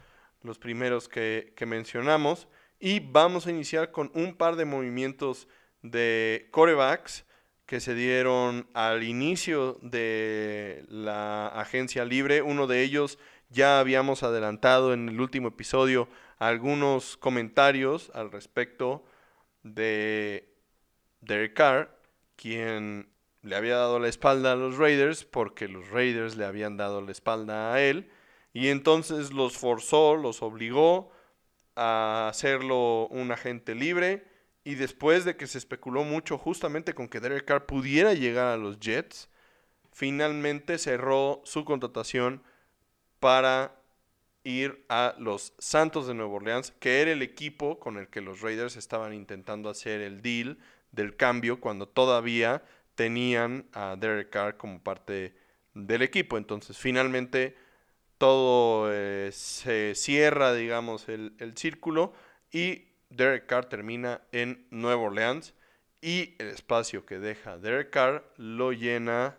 los 0.43 0.59
primeros 0.59 1.09
que, 1.09 1.53
que 1.57 1.67
mencionamos. 1.67 2.49
Y 2.79 3.01
vamos 3.01 3.47
a 3.47 3.51
iniciar 3.51 3.91
con 3.91 4.11
un 4.15 4.35
par 4.37 4.57
de 4.57 4.65
movimientos 4.65 5.49
de 5.83 6.49
corebacks 6.51 7.25
que 7.67 7.81
se 7.81 7.95
dieron 7.95 8.69
al 8.75 9.03
inicio 9.03 9.79
de 9.83 10.85
la 10.89 11.49
agencia 11.49 12.05
libre. 12.05 12.43
Uno 12.43 12.67
de 12.67 12.83
ellos 12.83 13.19
ya 13.49 13.81
habíamos 13.81 14.23
adelantado 14.23 14.93
en 14.93 15.09
el 15.09 15.21
último 15.21 15.49
episodio 15.49 16.09
algunos 16.41 17.19
comentarios 17.19 18.11
al 18.15 18.33
respecto 18.33 19.05
de 19.63 20.53
Derek 21.21 21.55
Carr, 21.55 21.97
quien 22.35 23.11
le 23.43 23.57
había 23.57 23.77
dado 23.77 23.99
la 23.99 24.09
espalda 24.09 24.53
a 24.53 24.57
los 24.57 24.79
Raiders 24.79 25.25
porque 25.25 25.69
los 25.69 25.89
Raiders 25.91 26.37
le 26.37 26.47
habían 26.47 26.77
dado 26.77 27.03
la 27.03 27.13
espalda 27.13 27.73
a 27.75 27.83
él 27.83 28.11
y 28.55 28.69
entonces 28.69 29.33
los 29.33 29.57
forzó, 29.57 30.17
los 30.17 30.43
obligó 30.43 31.13
a 31.77 32.29
hacerlo 32.29 33.07
un 33.09 33.31
agente 33.33 33.75
libre 33.75 34.27
y 34.65 34.77
después 34.77 35.27
de 35.27 35.37
que 35.37 35.47
se 35.47 35.59
especuló 35.59 36.05
mucho 36.05 36.39
justamente 36.39 36.95
con 36.95 37.09
que 37.09 37.21
Derek 37.21 37.45
Carr 37.45 37.67
pudiera 37.67 38.15
llegar 38.15 38.47
a 38.47 38.57
los 38.57 38.81
Jets, 38.81 39.29
finalmente 39.93 40.79
cerró 40.79 41.43
su 41.45 41.67
contratación 41.67 42.43
para 43.19 43.80
ir 44.45 44.85
a 44.89 45.15
los 45.19 45.53
Santos 45.59 46.07
de 46.07 46.15
Nueva 46.15 46.33
Orleans, 46.33 46.73
que 46.79 47.01
era 47.01 47.13
el 47.13 47.23
equipo 47.23 47.79
con 47.79 47.99
el 47.99 48.09
que 48.09 48.21
los 48.21 48.41
Raiders 48.41 48.77
estaban 48.77 49.13
intentando 49.13 49.69
hacer 49.69 50.01
el 50.01 50.23
deal 50.23 50.59
del 50.93 51.17
cambio 51.17 51.61
cuando 51.61 51.87
todavía 51.89 52.63
tenían 52.95 53.67
a 53.73 53.97
Derek 53.99 54.31
Carr 54.31 54.57
como 54.57 54.83
parte 54.83 55.35
del 55.75 56.03
equipo. 56.03 56.39
Entonces, 56.39 56.77
finalmente 56.77 57.57
todo 58.19 58.93
eh, 58.93 59.31
se 59.33 59.95
cierra, 59.95 60.53
digamos, 60.55 61.09
el, 61.09 61.35
el 61.39 61.57
círculo 61.57 62.13
y 62.53 62.89
Derek 63.11 63.47
Carr 63.47 63.67
termina 63.67 64.23
en 64.33 64.67
Nueva 64.71 65.03
Orleans 65.03 65.55
y 66.01 66.35
el 66.39 66.49
espacio 66.49 67.05
que 67.05 67.19
deja 67.19 67.59
Derek 67.59 67.91
Carr 67.91 68.33
lo 68.37 68.73
llena 68.73 69.37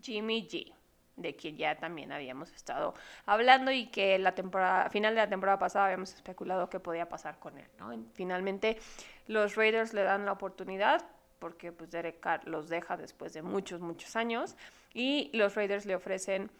Jimmy 0.00 0.48
G, 0.48 0.72
de 1.16 1.36
quien 1.36 1.56
ya 1.56 1.76
también 1.76 2.12
habíamos 2.12 2.52
estado 2.52 2.94
hablando 3.26 3.70
y 3.70 3.86
que 3.86 4.18
la 4.18 4.34
temporada, 4.34 4.88
final 4.90 5.14
de 5.14 5.20
la 5.20 5.28
temporada 5.28 5.58
pasada 5.58 5.86
habíamos 5.86 6.14
especulado 6.14 6.70
qué 6.70 6.80
podía 6.80 7.08
pasar 7.08 7.38
con 7.38 7.58
él. 7.58 7.68
¿no? 7.78 7.92
Finalmente 8.14 8.78
los 9.26 9.56
Raiders 9.56 9.92
le 9.92 10.02
dan 10.02 10.24
la 10.24 10.32
oportunidad 10.32 11.04
porque 11.38 11.72
pues 11.72 11.90
Derek 11.90 12.20
Carr 12.20 12.46
los 12.46 12.68
deja 12.68 12.96
después 12.96 13.32
de 13.32 13.42
muchos, 13.42 13.80
muchos 13.80 14.16
años 14.16 14.56
y 14.94 15.30
los 15.34 15.54
Raiders 15.54 15.86
le 15.86 15.94
ofrecen 15.94 16.50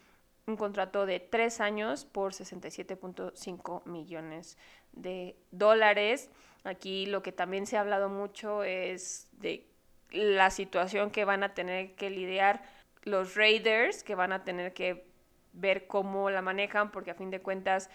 un 0.47 0.57
contrato 0.57 1.07
de 1.07 1.21
tres 1.21 1.61
años 1.61 2.05
por 2.05 2.33
67.5 2.33 3.85
millones 3.87 4.59
de 4.93 5.37
dólares. 5.51 6.31
Aquí 6.65 7.07
lo 7.07 7.23
que 7.23 7.33
también 7.33 7.67
se 7.67 7.77
ha 7.77 7.81
hablado 7.81 8.09
mucho 8.09 8.65
es 8.65 9.29
de 9.33 9.67
la 10.11 10.51
situación 10.51 11.11
que 11.11 11.25
van 11.25 11.43
a 11.43 11.55
tener 11.55 11.95
que 11.95 12.11
lidiar 12.11 12.63
los 13.03 13.35
Raiders, 13.35 14.03
que 14.03 14.15
van 14.15 14.33
a 14.33 14.45
tener 14.45 14.73
que 14.73 15.07
ver 15.53 15.87
cómo 15.87 16.31
la 16.31 16.43
manejan, 16.43 16.91
porque 16.91 17.11
a 17.11 17.15
fin 17.15 17.31
de 17.31 17.41
cuentas 17.41 17.91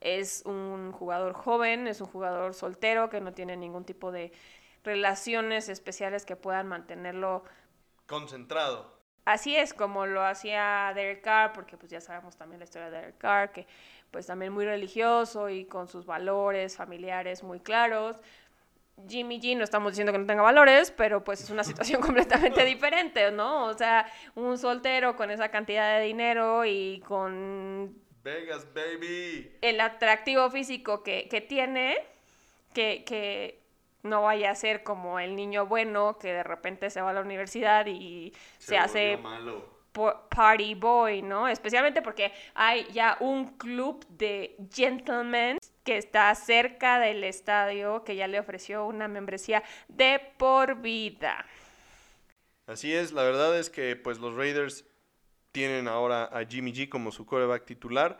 es 0.00 0.42
un 0.46 0.92
jugador 0.92 1.32
joven, 1.32 1.86
es 1.86 2.00
un 2.00 2.08
jugador 2.08 2.54
soltero 2.54 3.10
que 3.10 3.20
no 3.20 3.32
tiene 3.32 3.56
ningún 3.56 3.84
tipo 3.84 4.12
de 4.12 4.32
relaciones 4.84 5.68
especiales 5.68 6.24
que 6.24 6.36
puedan 6.36 6.66
mantenerlo 6.68 7.44
concentrado. 8.06 9.00
Así 9.24 9.54
es 9.54 9.72
como 9.72 10.06
lo 10.06 10.24
hacía 10.24 10.90
Derek 10.94 11.22
Carr, 11.22 11.52
porque 11.52 11.76
pues 11.76 11.90
ya 11.92 12.00
sabemos 12.00 12.36
también 12.36 12.58
la 12.58 12.64
historia 12.64 12.90
de 12.90 12.96
Derek 12.96 13.18
Carr, 13.18 13.52
que 13.52 13.68
pues 14.10 14.26
también 14.26 14.52
muy 14.52 14.64
religioso 14.64 15.48
y 15.48 15.64
con 15.64 15.86
sus 15.86 16.04
valores 16.04 16.76
familiares 16.76 17.44
muy 17.44 17.60
claros. 17.60 18.16
Jimmy 19.08 19.40
G, 19.40 19.56
no 19.56 19.64
estamos 19.64 19.92
diciendo 19.92 20.12
que 20.12 20.18
no 20.18 20.26
tenga 20.26 20.42
valores, 20.42 20.90
pero 20.90 21.24
pues 21.24 21.42
es 21.42 21.50
una 21.50 21.64
situación 21.64 22.00
completamente 22.02 22.64
diferente, 22.64 23.30
¿no? 23.30 23.66
O 23.66 23.74
sea, 23.74 24.10
un 24.34 24.58
soltero 24.58 25.16
con 25.16 25.30
esa 25.30 25.50
cantidad 25.50 25.98
de 25.98 26.04
dinero 26.04 26.64
y 26.64 27.00
con... 27.06 27.96
Vegas, 28.22 28.66
baby. 28.72 29.56
El 29.60 29.80
atractivo 29.80 30.48
físico 30.50 31.02
que, 31.02 31.28
que 31.28 31.40
tiene, 31.40 31.96
que, 32.72 33.02
que 33.04 33.62
no 34.02 34.22
vaya 34.22 34.50
a 34.50 34.54
ser 34.54 34.82
como 34.82 35.18
el 35.18 35.36
niño 35.36 35.66
bueno 35.66 36.18
que 36.18 36.32
de 36.32 36.42
repente 36.42 36.90
se 36.90 37.00
va 37.00 37.10
a 37.10 37.12
la 37.12 37.20
universidad 37.20 37.86
y 37.86 38.32
se, 38.58 38.78
hace 38.78 39.18
party 40.28 40.74
boy, 40.74 41.22
¿no? 41.22 41.48
Especialmente 41.48 42.02
porque 42.02 42.32
hay 42.54 42.86
ya 42.92 43.16
un 43.20 43.56
club 43.56 44.04
de 44.08 44.56
gentlemen 44.72 45.58
que 45.84 45.96
está 45.98 46.34
cerca 46.34 46.98
del 46.98 47.24
estadio 47.24 48.04
que 48.04 48.16
ya 48.16 48.28
le 48.28 48.38
ofreció 48.38 48.86
una 48.86 49.08
membresía 49.08 49.62
de 49.88 50.20
por 50.38 50.80
vida. 50.80 51.44
Así 52.66 52.94
es, 52.94 53.12
la 53.12 53.22
verdad 53.22 53.58
es 53.58 53.70
que 53.70 53.96
pues 53.96 54.18
los 54.18 54.34
Raiders 54.34 54.84
tienen 55.50 55.88
ahora 55.88 56.24
a 56.24 56.44
Jimmy 56.46 56.72
G 56.72 56.88
como 56.88 57.12
su 57.12 57.26
coreback 57.26 57.66
titular, 57.66 58.18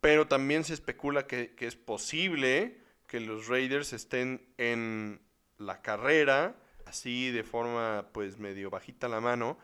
pero 0.00 0.26
también 0.26 0.64
se 0.64 0.74
especula 0.74 1.26
que, 1.26 1.54
que 1.54 1.66
es 1.66 1.76
posible 1.76 2.78
que 3.06 3.20
los 3.20 3.48
Raiders 3.48 3.92
estén 3.92 4.46
en 4.58 5.20
la 5.58 5.82
carrera, 5.82 6.56
así 6.86 7.30
de 7.30 7.42
forma 7.42 8.08
pues 8.12 8.38
medio 8.38 8.70
bajita 8.70 9.08
la 9.08 9.20
mano, 9.20 9.58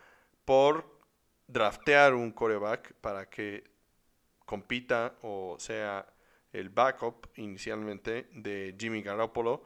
por 0.45 0.99
draftear 1.47 2.13
un 2.13 2.31
coreback 2.31 2.93
para 2.95 3.29
que 3.29 3.63
compita 4.45 5.15
o 5.21 5.57
sea 5.59 6.05
el 6.59 6.69
backup 6.69 7.27
inicialmente 7.35 8.27
de 8.31 8.75
Jimmy 8.79 9.01
Garoppolo. 9.01 9.63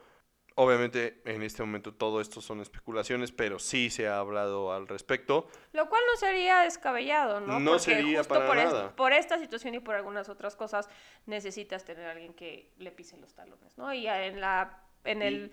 Obviamente 0.55 1.21
en 1.23 1.41
este 1.41 1.63
momento 1.63 1.93
todo 1.93 2.19
esto 2.19 2.41
son 2.41 2.59
especulaciones, 2.59 3.31
pero 3.31 3.59
sí 3.59 3.89
se 3.89 4.09
ha 4.09 4.17
hablado 4.17 4.73
al 4.73 4.87
respecto. 4.87 5.47
Lo 5.71 5.87
cual 5.87 6.01
no 6.11 6.17
sería 6.17 6.61
descabellado, 6.61 7.39
¿no? 7.39 7.59
No 7.59 7.79
sería 7.79 8.23
para 8.23 8.47
por 8.47 8.55
nada. 8.57 8.95
por 8.95 9.13
esta 9.13 9.39
situación 9.39 9.75
y 9.75 9.79
por 9.79 9.95
algunas 9.95 10.27
otras 10.27 10.57
cosas 10.57 10.89
necesitas 11.25 11.85
tener 11.85 12.07
a 12.07 12.11
alguien 12.11 12.33
que 12.33 12.71
le 12.77 12.91
pise 12.91 13.15
los 13.17 13.33
talones, 13.33 13.77
¿no? 13.77 13.93
Y 13.93 14.07
en, 14.07 14.41
la, 14.41 14.83
en 15.05 15.21
el 15.21 15.51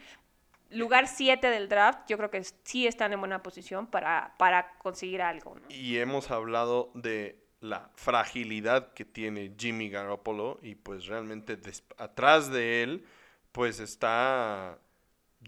lugar 0.70 1.06
7 1.06 1.50
del 1.50 1.68
draft 1.68 2.08
yo 2.08 2.16
creo 2.16 2.30
que 2.30 2.42
sí 2.42 2.88
están 2.88 3.12
en 3.12 3.20
buena 3.20 3.44
posición 3.44 3.86
para, 3.86 4.34
para 4.38 4.76
conseguir 4.78 5.22
algo, 5.22 5.54
¿no? 5.54 5.66
Y 5.68 5.98
hemos 5.98 6.32
hablado 6.32 6.90
de 6.94 7.45
la 7.60 7.90
fragilidad 7.94 8.92
que 8.92 9.04
tiene 9.04 9.54
Jimmy 9.58 9.88
Garoppolo 9.88 10.58
y 10.62 10.74
pues 10.74 11.06
realmente 11.06 11.58
atrás 11.96 12.50
de 12.50 12.82
él 12.82 13.06
pues 13.52 13.80
está 13.80 14.78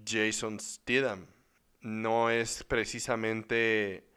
Jason 0.07 0.59
Stidham. 0.61 1.27
No 1.81 2.31
es 2.31 2.65
precisamente 2.65 4.09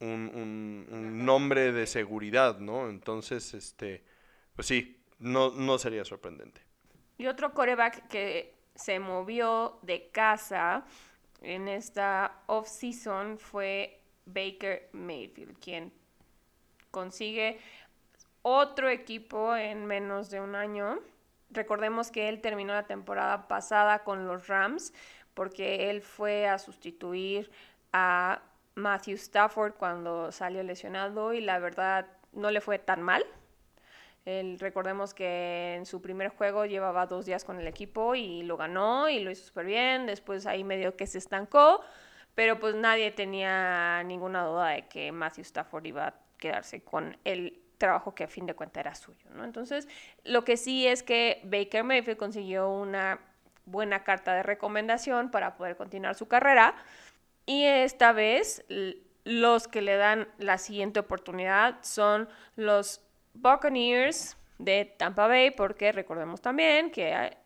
un, 0.00 0.86
un, 0.90 1.24
nombre 1.24 1.72
de 1.72 1.86
seguridad, 1.86 2.58
¿no? 2.58 2.88
Entonces, 2.88 3.54
este, 3.54 4.04
pues 4.56 4.66
sí, 4.66 5.04
no, 5.18 5.50
no 5.50 5.78
sería 5.78 6.04
sorprendente. 6.04 6.60
Y 7.16 7.26
otro 7.26 7.54
coreback 7.54 8.08
que 8.08 8.54
se 8.74 8.98
movió 8.98 9.78
de 9.82 10.10
casa 10.10 10.84
en 11.42 11.68
esta 11.68 12.42
off-season 12.46 13.38
fue 13.38 14.00
Baker 14.26 14.88
Mayfield, 14.92 15.58
quien 15.58 15.92
consigue 16.94 17.58
otro 18.42 18.88
equipo 18.88 19.56
en 19.56 19.84
menos 19.84 20.30
de 20.30 20.40
un 20.40 20.54
año 20.54 21.00
Recordemos 21.54 22.10
que 22.10 22.28
él 22.28 22.40
terminó 22.40 22.74
la 22.74 22.86
temporada 22.86 23.46
pasada 23.46 24.00
con 24.00 24.26
los 24.26 24.48
Rams 24.48 24.92
porque 25.34 25.88
él 25.90 26.02
fue 26.02 26.48
a 26.48 26.58
sustituir 26.58 27.50
a 27.92 28.42
Matthew 28.74 29.14
Stafford 29.14 29.74
cuando 29.74 30.32
salió 30.32 30.62
lesionado 30.64 31.32
y 31.32 31.40
la 31.40 31.60
verdad 31.60 32.06
no 32.32 32.50
le 32.50 32.60
fue 32.60 32.78
tan 32.78 33.02
mal. 33.02 33.24
recordemos 34.58 35.14
que 35.14 35.74
en 35.76 35.86
su 35.86 36.02
primer 36.02 36.30
juego 36.30 36.66
llevaba 36.66 37.06
dos 37.06 37.24
días 37.24 37.44
con 37.44 37.60
el 37.60 37.68
equipo 37.68 38.16
y 38.16 38.42
lo 38.42 38.56
ganó 38.56 39.08
y 39.08 39.20
lo 39.20 39.30
hizo 39.30 39.44
súper 39.44 39.66
bien. 39.66 40.06
Después 40.06 40.46
ahí 40.46 40.64
medio 40.64 40.96
que 40.96 41.06
se 41.06 41.18
estancó, 41.18 41.82
pero 42.34 42.58
pues 42.58 42.74
nadie 42.74 43.12
tenía 43.12 44.02
ninguna 44.04 44.44
duda 44.44 44.68
de 44.70 44.88
que 44.88 45.12
Matthew 45.12 45.42
Stafford 45.42 45.86
iba 45.86 46.08
a 46.08 46.23
quedarse 46.44 46.82
con 46.82 47.16
el 47.24 47.58
trabajo 47.78 48.14
que 48.14 48.24
a 48.24 48.28
fin 48.28 48.44
de 48.44 48.52
cuentas 48.52 48.82
era 48.82 48.94
suyo. 48.94 49.26
Entonces, 49.42 49.88
lo 50.24 50.44
que 50.44 50.58
sí 50.58 50.86
es 50.86 51.02
que 51.02 51.40
Baker 51.44 51.84
Mayfield 51.84 52.18
consiguió 52.18 52.70
una 52.70 53.18
buena 53.64 54.04
carta 54.04 54.34
de 54.34 54.42
recomendación 54.42 55.30
para 55.30 55.56
poder 55.56 55.74
continuar 55.76 56.14
su 56.14 56.28
carrera 56.28 56.74
y 57.46 57.64
esta 57.64 58.12
vez 58.12 58.62
los 59.24 59.68
que 59.68 59.80
le 59.80 59.96
dan 59.96 60.28
la 60.36 60.58
siguiente 60.58 61.00
oportunidad 61.00 61.78
son 61.80 62.28
los 62.56 63.00
Buccaneers 63.32 64.36
de 64.58 64.84
Tampa 64.84 65.26
Bay, 65.26 65.50
porque 65.50 65.92
recordemos 65.92 66.42
también 66.42 66.90
que 66.90 67.38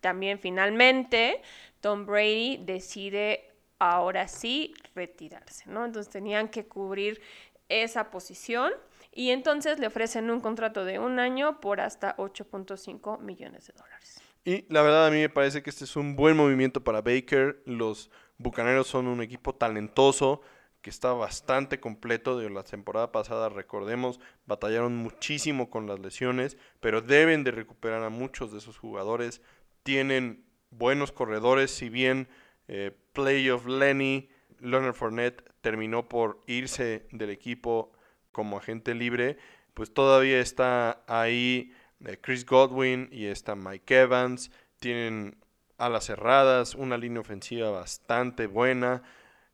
también 0.00 0.38
finalmente 0.38 1.42
Tom 1.82 2.06
Brady 2.06 2.62
decide 2.64 3.52
ahora 3.78 4.26
sí 4.26 4.74
retirarse. 4.94 5.64
Entonces 5.64 6.08
tenían 6.08 6.48
que 6.48 6.66
cubrir 6.66 7.20
esa 7.68 8.10
posición 8.10 8.72
y 9.12 9.30
entonces 9.30 9.78
le 9.78 9.86
ofrecen 9.86 10.30
un 10.30 10.40
contrato 10.40 10.84
de 10.84 10.98
un 10.98 11.18
año 11.18 11.60
por 11.60 11.80
hasta 11.80 12.16
8.5 12.16 13.20
millones 13.20 13.66
de 13.66 13.72
dólares. 13.72 14.20
Y 14.44 14.64
la 14.72 14.82
verdad 14.82 15.06
a 15.06 15.10
mí 15.10 15.18
me 15.18 15.28
parece 15.28 15.62
que 15.62 15.70
este 15.70 15.84
es 15.84 15.96
un 15.96 16.14
buen 16.14 16.36
movimiento 16.36 16.84
para 16.84 17.00
Baker. 17.00 17.62
Los 17.66 18.10
Bucaneros 18.38 18.86
son 18.86 19.08
un 19.08 19.20
equipo 19.20 19.54
talentoso 19.54 20.42
que 20.86 20.90
está 20.90 21.12
bastante 21.14 21.80
completo 21.80 22.38
de 22.38 22.48
la 22.48 22.62
temporada 22.62 23.10
pasada, 23.10 23.48
recordemos, 23.48 24.20
batallaron 24.44 24.94
muchísimo 24.94 25.68
con 25.68 25.88
las 25.88 25.98
lesiones, 25.98 26.56
pero 26.78 27.00
deben 27.00 27.42
de 27.42 27.50
recuperar 27.50 28.04
a 28.04 28.08
muchos 28.08 28.52
de 28.52 28.58
esos 28.58 28.78
jugadores. 28.78 29.42
Tienen 29.82 30.44
buenos 30.70 31.10
corredores, 31.10 31.72
si 31.72 31.88
bien 31.88 32.28
eh, 32.68 32.96
Play 33.14 33.50
of 33.50 33.66
Lenny, 33.66 34.28
Leonard 34.60 34.94
Fournette 34.94 35.42
terminó 35.66 36.08
por 36.08 36.40
irse 36.46 37.08
del 37.10 37.30
equipo 37.30 37.90
como 38.30 38.56
agente 38.56 38.94
libre, 38.94 39.36
pues 39.74 39.92
todavía 39.92 40.38
está 40.38 41.02
ahí 41.08 41.72
eh, 42.04 42.18
Chris 42.20 42.46
Godwin 42.46 43.08
y 43.10 43.26
está 43.26 43.56
Mike 43.56 44.02
Evans. 44.02 44.52
Tienen 44.78 45.34
alas 45.76 46.04
cerradas, 46.04 46.76
una 46.76 46.96
línea 46.96 47.20
ofensiva 47.20 47.68
bastante 47.70 48.46
buena, 48.46 49.02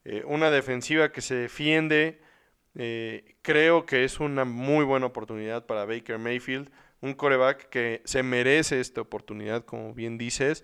eh, 0.04 0.22
una 0.26 0.50
defensiva 0.50 1.12
que 1.12 1.22
se 1.22 1.34
defiende. 1.34 2.20
Eh, 2.74 3.36
creo 3.40 3.86
que 3.86 4.04
es 4.04 4.20
una 4.20 4.44
muy 4.44 4.84
buena 4.84 5.06
oportunidad 5.06 5.64
para 5.64 5.86
Baker 5.86 6.18
Mayfield, 6.18 6.70
un 7.00 7.14
coreback 7.14 7.70
que 7.70 8.02
se 8.04 8.22
merece 8.22 8.80
esta 8.80 9.00
oportunidad, 9.00 9.64
como 9.64 9.94
bien 9.94 10.18
dices, 10.18 10.62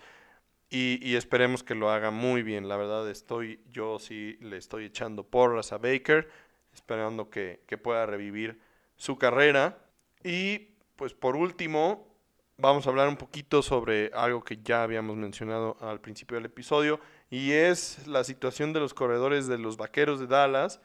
y, 0.70 1.16
esperemos 1.16 1.62
que 1.62 1.74
lo 1.74 1.90
haga 1.90 2.10
muy 2.10 2.42
bien. 2.42 2.68
La 2.68 2.76
verdad 2.76 3.08
estoy, 3.10 3.60
yo 3.70 3.98
sí 3.98 4.36
le 4.40 4.58
estoy 4.58 4.84
echando 4.84 5.24
porras 5.24 5.72
a 5.72 5.78
Baker 5.78 6.28
esperando 6.74 7.30
que, 7.30 7.60
pueda 7.82 8.06
revivir 8.06 8.60
su 8.96 9.16
carrera. 9.16 9.78
Y 10.22 10.70
pues 10.96 11.14
por 11.14 11.36
último, 11.36 12.06
vamos 12.58 12.86
a 12.86 12.90
hablar 12.90 13.08
un 13.08 13.16
poquito 13.16 13.62
sobre 13.62 14.10
algo 14.14 14.44
que 14.44 14.58
ya 14.62 14.82
habíamos 14.82 15.16
mencionado 15.16 15.76
al 15.80 16.00
principio 16.00 16.36
del 16.36 16.46
episodio, 16.46 17.00
y 17.30 17.52
es 17.52 18.06
la 18.06 18.24
situación 18.24 18.72
de 18.72 18.80
los 18.80 18.94
corredores 18.94 19.46
de 19.46 19.58
los 19.58 19.76
Vaqueros 19.76 20.20
de 20.20 20.26
Dallas. 20.26 20.80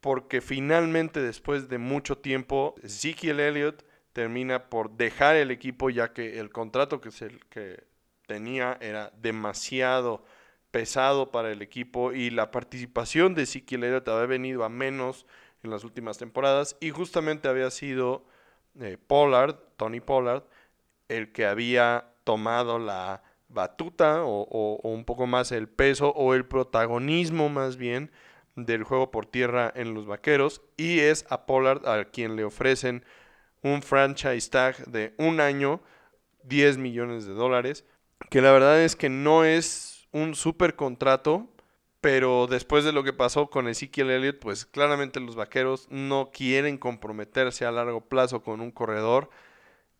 porque 0.00 0.40
finalmente 0.40 1.20
después 1.20 1.68
de 1.68 1.78
mucho 1.78 2.18
tiempo 2.18 2.76
Ezekiel 2.84 3.40
Elliott 3.40 3.84
termina 4.12 4.70
por 4.70 4.92
dejar 4.92 5.34
el 5.34 5.50
equipo 5.50 5.90
ya 5.90 6.12
que 6.12 6.38
el 6.38 6.50
contrato 6.50 7.00
que, 7.00 7.10
se, 7.10 7.30
que 7.50 7.82
tenía 8.28 8.76
era 8.80 9.10
demasiado 9.20 10.22
pesado 10.70 11.32
para 11.32 11.50
el 11.50 11.62
equipo 11.62 12.12
y 12.12 12.30
la 12.30 12.50
participación 12.50 13.34
de 13.34 13.42
Elliott 13.42 14.06
había 14.08 14.26
venido 14.26 14.62
a 14.64 14.68
menos 14.68 15.26
en 15.62 15.70
las 15.70 15.82
últimas 15.82 16.18
temporadas 16.18 16.76
y 16.78 16.90
justamente 16.90 17.48
había 17.48 17.70
sido 17.70 18.24
eh, 18.78 18.98
Pollard, 19.04 19.56
Tony 19.76 20.00
Pollard, 20.00 20.44
el 21.08 21.32
que 21.32 21.46
había 21.46 22.12
tomado 22.24 22.78
la 22.78 23.22
batuta 23.48 24.22
o, 24.24 24.78
un 24.82 25.06
poco 25.06 25.26
más 25.26 25.50
el 25.50 25.68
peso 25.68 26.10
o 26.10 26.34
el 26.34 26.44
protagonismo 26.44 27.48
más 27.48 27.78
bien 27.78 28.12
del 28.56 28.84
juego 28.84 29.10
por 29.10 29.24
tierra 29.24 29.72
en 29.74 29.94
los 29.94 30.06
vaqueros 30.06 30.60
y 30.76 31.00
es 31.00 31.24
a 31.30 31.46
Pollard 31.46 31.88
a 31.88 32.04
quien 32.04 32.36
le 32.36 32.44
ofrecen 32.44 33.04
un 33.62 33.82
franchise 33.82 34.50
tag 34.50 34.76
de 34.86 35.14
un 35.16 35.40
año, 35.40 35.80
10 36.44 36.76
millones 36.76 37.24
de 37.24 37.32
dólares, 37.32 37.86
que 38.30 38.42
la 38.42 38.52
verdad 38.52 38.82
es 38.82 38.96
que 38.96 39.08
no 39.08 39.44
es 39.44 40.08
un 40.12 40.34
super 40.34 40.76
contrato, 40.76 41.48
pero 42.00 42.46
después 42.46 42.84
de 42.84 42.92
lo 42.92 43.02
que 43.02 43.12
pasó 43.12 43.50
con 43.50 43.68
Ezekiel 43.68 44.10
Elliott, 44.10 44.38
pues 44.38 44.66
claramente 44.66 45.20
los 45.20 45.36
vaqueros 45.36 45.88
no 45.90 46.30
quieren 46.32 46.78
comprometerse 46.78 47.64
a 47.64 47.72
largo 47.72 48.02
plazo 48.02 48.42
con 48.42 48.60
un 48.60 48.70
corredor, 48.70 49.30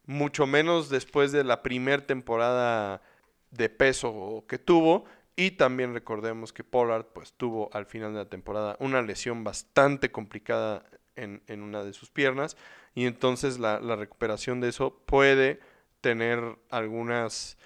mucho 0.07 0.47
menos 0.47 0.89
después 0.91 1.33
de 1.33 1.45
la 1.45 1.63
primera 1.63 2.07
temporada 2.07 3.03
de 3.51 3.69
peso 3.69 4.45
que 4.49 4.59
tuvo. 4.59 5.05
Y 5.37 5.53
también 5.53 5.95
recordemos 5.95 6.53
que 6.53 6.65
Pollard 6.65 7.07
pues 7.13 7.33
tuvo 7.33 7.71
al 7.73 7.87
final 7.87 8.13
de 8.13 8.19
la 8.21 8.29
temporada 8.29 8.77
una 8.81 9.03
lesión 9.03 9.45
bastante 9.45 10.11
complicada 10.11 10.85
en, 11.15 11.43
una 11.63 11.85
de 11.85 11.93
sus 11.93 12.11
piernas. 12.11 12.57
Y 12.95 13.07
entonces 13.07 13.59
la, 13.59 13.81
la 13.81 13.97
recuperación 13.97 14.61
de 14.61 14.69
eso 14.69 15.01
puede 15.07 15.61
tener 16.01 16.59
algunas 16.71 17.59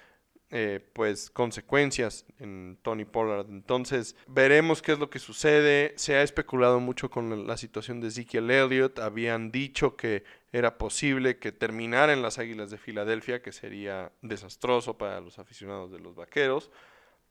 eh, 0.55 0.87
pues 0.93 1.31
consecuencias 1.31 2.27
en 2.37 2.77
Tony 2.83 3.05
Pollard. 3.05 3.47
Entonces 3.49 4.15
veremos 4.27 4.83
qué 4.83 4.91
es 4.91 4.99
lo 4.99 5.09
que 5.09 5.17
sucede. 5.17 5.93
Se 5.95 6.13
ha 6.13 6.21
especulado 6.21 6.79
mucho 6.79 7.09
con 7.09 7.47
la 7.47 7.57
situación 7.57 7.99
de 7.99 8.09
Ezekiel 8.09 8.51
Elliott. 8.51 8.99
Habían 8.99 9.51
dicho 9.51 9.95
que 9.95 10.23
era 10.51 10.77
posible 10.77 11.39
que 11.39 11.51
terminara 11.51 12.13
en 12.13 12.21
las 12.21 12.37
Águilas 12.37 12.69
de 12.69 12.77
Filadelfia, 12.77 13.41
que 13.41 13.51
sería 13.51 14.11
desastroso 14.21 14.95
para 14.95 15.19
los 15.21 15.39
aficionados 15.39 15.91
de 15.91 15.97
los 15.97 16.13
Vaqueros. 16.13 16.69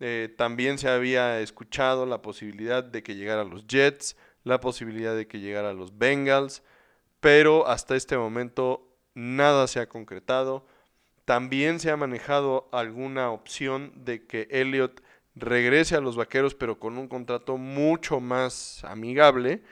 Eh, 0.00 0.34
también 0.36 0.78
se 0.78 0.88
había 0.88 1.38
escuchado 1.38 2.06
la 2.06 2.22
posibilidad 2.22 2.82
de 2.82 3.04
que 3.04 3.14
llegara 3.14 3.42
a 3.42 3.44
los 3.44 3.68
Jets, 3.68 4.16
la 4.42 4.58
posibilidad 4.58 5.14
de 5.14 5.28
que 5.28 5.38
llegara 5.38 5.70
a 5.70 5.74
los 5.74 5.96
Bengals, 5.96 6.64
pero 7.20 7.68
hasta 7.68 7.94
este 7.94 8.18
momento 8.18 8.84
nada 9.14 9.68
se 9.68 9.78
ha 9.78 9.88
concretado. 9.88 10.66
También 11.32 11.80
se 11.80 11.90
ha 11.90 11.96
manejado 11.96 12.68
alguna 12.72 13.30
opción 13.30 13.90
de 14.04 14.26
que 14.26 14.48
Elliot 14.50 15.02
regrese 15.34 15.96
a 15.96 16.02
los 16.02 16.14
Vaqueros, 16.14 16.54
pero 16.54 16.78
con 16.78 16.98
un 16.98 17.08
contrato 17.08 17.56
mucho 17.56 18.20
más 18.20 18.84
amigable. 18.84 19.62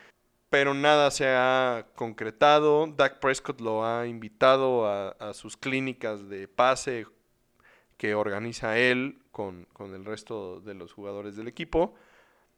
Pero 0.48 0.72
nada 0.72 1.10
se 1.10 1.26
ha 1.28 1.88
concretado. 1.96 2.86
Dak 2.86 3.20
Prescott 3.20 3.60
lo 3.60 3.84
ha 3.84 4.06
invitado 4.06 4.88
a, 4.88 5.34
sus 5.34 5.58
clínicas 5.58 6.30
de 6.30 6.48
pase 6.48 7.06
que 7.98 8.14
organiza 8.14 8.78
él 8.78 9.20
con, 9.30 9.66
con 9.74 9.94
el 9.94 10.06
resto 10.06 10.62
de 10.62 10.72
los 10.72 10.94
jugadores 10.94 11.36
del 11.36 11.46
equipo. 11.46 11.94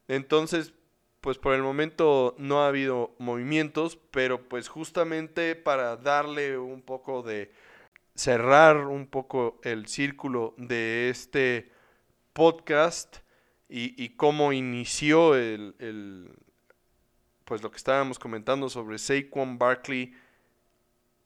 Entonces, 0.06 0.74
pues 1.20 1.38
por 1.38 1.54
el 1.54 1.62
momento 1.62 2.36
no 2.38 2.62
ha 2.62 2.68
habido 2.68 3.16
movimientos, 3.18 3.98
pero 4.12 4.48
pues 4.48 4.68
justamente 4.68 5.56
para 5.56 5.96
darle 5.96 6.56
un 6.56 6.82
poco 6.82 7.24
de 7.24 7.50
cerrar 8.14 8.76
un 8.86 9.06
poco 9.06 9.60
el 9.62 9.86
círculo 9.86 10.54
de 10.58 11.10
este 11.10 11.72
podcast 12.32 13.18
y, 13.68 14.10
cómo 14.16 14.52
inició 14.52 15.34
el, 15.34 16.30
pues 17.44 17.62
lo 17.62 17.70
que 17.70 17.78
estábamos 17.78 18.18
comentando 18.18 18.68
sobre 18.68 18.98
Saquon 18.98 19.56
Barkley, 19.56 20.14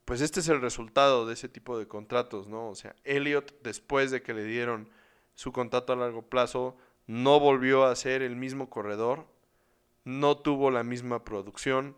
pues 0.04 0.20
este 0.20 0.38
es 0.38 0.48
el 0.48 0.60
resultado 0.60 1.26
de 1.26 1.34
ese 1.34 1.48
tipo 1.48 1.76
de 1.76 1.88
contratos, 1.88 2.46
¿no? 2.46 2.68
O 2.68 2.76
sea, 2.76 2.94
Elliot 3.02 3.62
después 3.62 4.12
de 4.12 4.22
que 4.22 4.32
le 4.32 4.44
dieron 4.44 4.88
su 5.34 5.50
contrato 5.50 5.92
a 5.92 5.96
largo 5.96 6.22
plazo, 6.22 6.76
no 7.08 7.40
volvió 7.40 7.84
a 7.84 7.96
ser 7.96 8.22
el 8.22 8.36
mismo 8.36 8.70
corredor, 8.70 9.26
no 10.04 10.36
tuvo 10.36 10.70
la 10.70 10.84
misma 10.84 11.24
producción, 11.24 11.96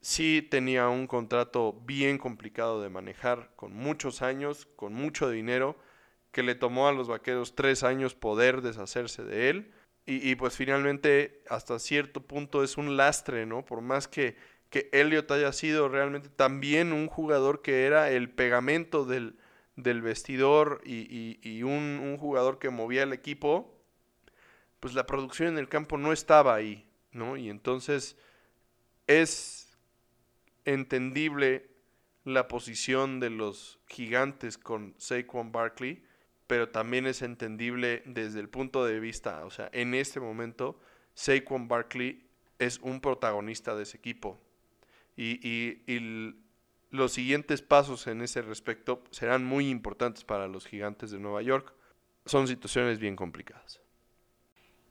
sí 0.00 0.46
tenía 0.48 0.88
un 0.88 1.06
contrato 1.06 1.72
bien 1.84 2.18
complicado 2.18 2.82
de 2.82 2.88
manejar, 2.88 3.50
con 3.56 3.72
muchos 3.72 4.22
años, 4.22 4.68
con 4.76 4.92
mucho 4.92 5.30
dinero, 5.30 5.76
que 6.32 6.42
le 6.42 6.54
tomó 6.54 6.88
a 6.88 6.92
los 6.92 7.08
vaqueros 7.08 7.54
tres 7.54 7.82
años 7.82 8.14
poder 8.14 8.62
deshacerse 8.62 9.24
de 9.24 9.50
él. 9.50 9.72
Y, 10.10 10.36
pues 10.36 10.56
finalmente 10.56 11.42
hasta 11.50 11.78
cierto 11.78 12.22
punto 12.22 12.64
es 12.64 12.78
un 12.78 12.96
lastre, 12.96 13.44
¿no? 13.44 13.66
Por 13.66 13.82
más 13.82 14.08
que, 14.08 14.36
que 14.70 14.88
Elliot 14.92 15.30
haya 15.30 15.52
sido 15.52 15.90
realmente 15.90 16.30
también 16.30 16.94
un 16.94 17.08
jugador 17.08 17.60
que 17.60 17.84
era 17.84 18.10
el 18.10 18.30
pegamento 18.30 19.04
del, 19.04 19.36
del 19.76 20.00
vestidor 20.00 20.80
y, 20.82 21.62
un, 21.62 22.00
un, 22.02 22.16
jugador 22.16 22.58
que 22.58 22.70
movía 22.70 23.02
el 23.02 23.12
equipo, 23.12 23.78
pues 24.80 24.94
la 24.94 25.04
producción 25.04 25.48
en 25.48 25.58
el 25.58 25.68
campo 25.68 25.98
no 25.98 26.10
estaba 26.14 26.54
ahí, 26.54 26.88
¿no? 27.12 27.36
Y 27.36 27.50
entonces 27.50 28.16
es 29.06 29.67
entendible 30.72 31.70
la 32.24 32.46
posición 32.48 33.20
de 33.20 33.30
los 33.30 33.78
gigantes 33.88 34.58
con 34.58 34.94
Saquon 34.98 35.50
Barkley, 35.50 36.02
pero 36.46 36.68
también 36.68 37.06
es 37.06 37.22
entendible 37.22 38.02
desde 38.04 38.40
el 38.40 38.48
punto 38.48 38.84
de 38.84 39.00
vista, 39.00 39.44
o 39.44 39.50
sea, 39.50 39.70
en 39.72 39.94
este 39.94 40.20
momento 40.20 40.78
Saquon 41.14 41.68
Barkley 41.68 42.28
es 42.58 42.78
un 42.80 43.00
protagonista 43.00 43.74
de 43.74 43.84
ese 43.84 43.96
equipo. 43.96 44.40
Y, 45.16 46.34
los 46.90 47.12
siguientes 47.12 47.60
pasos 47.60 48.06
en 48.06 48.22
ese 48.22 48.40
respecto 48.40 49.04
serán 49.10 49.44
muy 49.44 49.68
importantes 49.68 50.24
para 50.24 50.48
los 50.48 50.66
gigantes 50.66 51.10
de 51.10 51.18
Nueva 51.18 51.42
York. 51.42 51.74
Son 52.24 52.48
situaciones 52.48 52.98
bien 52.98 53.14
complicadas. 53.14 53.82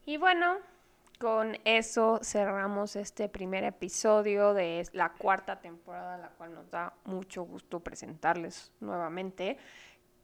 Y 0.06 0.18
bueno, 0.18 0.60
con 1.18 1.58
eso 1.66 2.20
cerramos 2.22 2.96
este 2.96 3.28
primer 3.28 3.64
episodio 3.64 4.54
de 4.54 4.88
la 4.94 5.14
cuarta 5.14 5.60
temporada, 5.60 6.18
la 6.18 6.30
cual 6.30 6.54
nos 6.54 6.70
da 6.70 6.94
mucho 7.06 7.44
gusto 7.44 7.80
presentarles 7.80 8.72
nuevamente. 8.80 9.58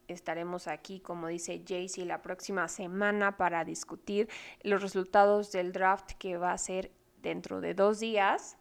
Estaremos 0.06 0.68
aquí, 0.68 1.00
como 1.00 1.28
dice 1.28 1.62
Jaycee, 1.66 2.04
la 2.04 2.22
próxima 2.22 2.68
semana 2.68 3.36
para 3.36 3.64
discutir 3.64 4.28
los 4.62 4.82
resultados 4.82 5.50
del 5.50 5.72
draft 5.72 6.12
que 6.12 6.36
va 6.36 6.52
a 6.52 6.58
ser 6.58 6.90
dentro 7.22 7.60
de 7.60 7.74
dos 7.74 8.00
días. 8.00 8.56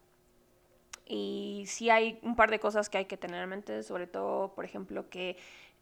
Y 1.05 1.65
sí 1.67 1.89
hay 1.89 2.19
un 2.23 2.36
par 2.36 2.49
de 2.49 2.59
cosas 2.59 2.89
que 2.89 2.97
hay 2.97 3.05
que 3.05 3.17
tener 3.17 3.43
en 3.43 3.49
mente, 3.49 3.84
sobre 3.84 4.07
todo, 4.07 4.53
por 4.55 4.63
ejemplo, 4.63 5.09
que 5.09 5.38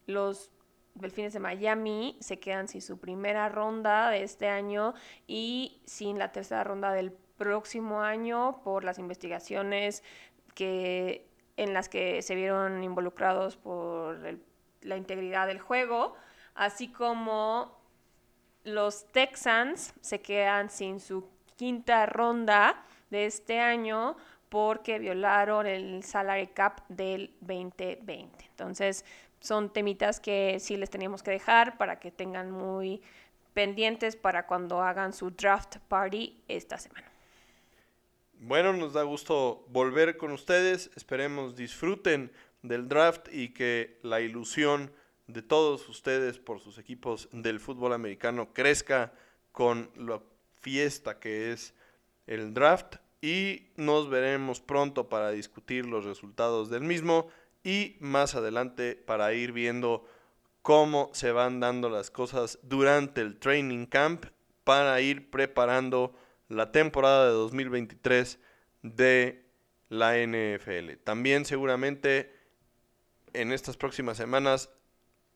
los 0.06 0.50
Delfines 0.94 1.32
de 1.32 1.40
Miami 1.40 2.16
se 2.20 2.38
quedan 2.38 2.68
sin 2.68 2.82
su 2.82 2.98
primera 2.98 3.48
ronda 3.48 4.10
de 4.10 4.22
este 4.22 4.48
año 4.48 4.94
y 5.26 5.80
sin 5.86 6.18
la 6.18 6.32
tercera 6.32 6.64
ronda 6.64 6.92
del 6.92 7.12
próximo 7.12 8.02
año 8.02 8.60
por 8.62 8.84
las 8.84 8.98
investigaciones 8.98 10.02
que, 10.54 11.26
en 11.56 11.74
las 11.74 11.88
que 11.88 12.22
se 12.22 12.34
vieron 12.34 12.84
involucrados 12.84 13.56
por 13.56 14.18
la 14.82 14.96
integridad 14.96 15.46
del 15.46 15.60
juego, 15.60 16.14
así 16.54 16.88
como 16.88 17.80
los 18.64 19.06
Texans 19.12 19.94
se 20.00 20.20
quedan 20.20 20.70
sin 20.70 21.00
su 21.00 21.28
quinta 21.56 22.06
ronda 22.06 22.84
de 23.10 23.26
este 23.26 23.60
año 23.60 24.16
porque 24.48 24.98
violaron 24.98 25.66
el 25.66 26.02
salary 26.02 26.48
cap 26.48 26.80
del 26.88 27.34
2020. 27.40 28.44
Entonces, 28.44 29.04
son 29.42 29.72
temitas 29.72 30.20
que 30.20 30.58
sí 30.60 30.76
les 30.76 30.88
teníamos 30.88 31.22
que 31.22 31.32
dejar 31.32 31.76
para 31.76 31.98
que 31.98 32.10
tengan 32.10 32.50
muy 32.50 33.02
pendientes 33.52 34.16
para 34.16 34.46
cuando 34.46 34.80
hagan 34.80 35.12
su 35.12 35.30
draft 35.30 35.76
party 35.88 36.40
esta 36.48 36.78
semana. 36.78 37.06
Bueno, 38.38 38.72
nos 38.72 38.94
da 38.94 39.02
gusto 39.02 39.64
volver 39.68 40.16
con 40.16 40.32
ustedes. 40.32 40.90
Esperemos 40.96 41.54
disfruten 41.54 42.32
del 42.62 42.88
draft 42.88 43.28
y 43.32 43.50
que 43.50 43.98
la 44.02 44.20
ilusión 44.20 44.92
de 45.26 45.42
todos 45.42 45.88
ustedes 45.88 46.38
por 46.38 46.60
sus 46.60 46.78
equipos 46.78 47.28
del 47.32 47.60
fútbol 47.60 47.92
americano 47.92 48.52
crezca 48.52 49.12
con 49.52 49.90
la 49.96 50.20
fiesta 50.60 51.18
que 51.18 51.52
es 51.52 51.74
el 52.26 52.54
draft 52.54 52.96
y 53.20 53.68
nos 53.76 54.08
veremos 54.08 54.60
pronto 54.60 55.08
para 55.08 55.30
discutir 55.30 55.86
los 55.86 56.04
resultados 56.04 56.70
del 56.70 56.82
mismo 56.82 57.28
y 57.64 57.96
más 58.00 58.34
adelante 58.34 58.96
para 58.96 59.32
ir 59.32 59.52
viendo 59.52 60.04
cómo 60.62 61.10
se 61.12 61.32
van 61.32 61.60
dando 61.60 61.88
las 61.90 62.10
cosas 62.10 62.58
durante 62.62 63.20
el 63.20 63.38
training 63.38 63.86
camp 63.86 64.26
para 64.64 65.00
ir 65.00 65.30
preparando 65.30 66.14
la 66.48 66.70
temporada 66.70 67.26
de 67.26 67.32
2023 67.32 68.38
de 68.82 69.44
la 69.88 70.16
NFL. 70.16 70.94
También 71.04 71.44
seguramente 71.44 72.34
en 73.32 73.52
estas 73.52 73.76
próximas 73.76 74.16
semanas 74.16 74.70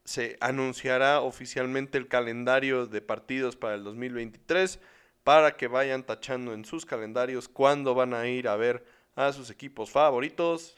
se 0.05 0.37
anunciará 0.41 1.21
oficialmente 1.21 1.99
el 1.99 2.09
calendario 2.09 2.87
de 2.87 3.01
partidos 3.01 3.57
para 3.57 3.75
el 3.75 3.85
2023 3.85 4.79
para 5.25 5.57
que 5.57 5.67
vayan 5.67 6.05
tachando 6.05 6.53
en 6.53 6.65
sus 6.65 6.87
calendarios 6.87 7.49
cuándo 7.49 7.95
van 7.95 8.15
a 8.15 8.29
ir 8.29 8.47
a 8.47 8.55
ver 8.55 8.85
a 9.17 9.33
sus 9.33 9.51
equipos 9.51 9.91
favoritos. 9.91 10.77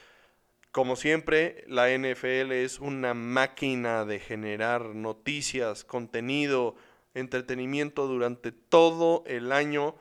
Como 0.73 0.97
siempre, 0.97 1.65
la 1.67 1.89
NFL 1.89 2.53
es 2.53 2.79
una 2.79 3.15
máquina 3.15 4.05
de 4.05 4.21
generar 4.21 4.95
noticias, 4.95 5.85
contenido, 5.85 6.77
entretenimiento 7.15 8.07
durante 8.07 8.53
todo 8.53 9.25
el 9.27 9.53
año. 9.53 9.97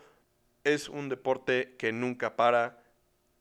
Es 0.64 0.90
un 0.90 1.10
deporte 1.10 1.76
que 1.78 1.92
nunca 1.92 2.36
para 2.36 2.84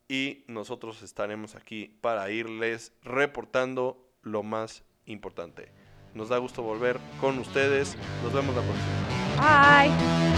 y 0.09 0.45
nosotros 0.47 1.03
estaremos 1.03 1.57
aquí 1.57 1.97
para 2.01 2.31
irles 2.31 2.93
reportando 3.03 4.09
lo 4.22 4.43
más 4.43 4.85
importante. 5.07 5.68
Nos 6.14 6.29
da 6.29 6.39
gusto 6.39 6.62
volver 6.62 6.99
con 7.20 7.39
ustedes. 7.39 7.97
Nos 8.22 8.33
vemos 8.33 8.55
la 8.55 8.62
próxima. 8.62 9.07
Bye. 9.37 10.36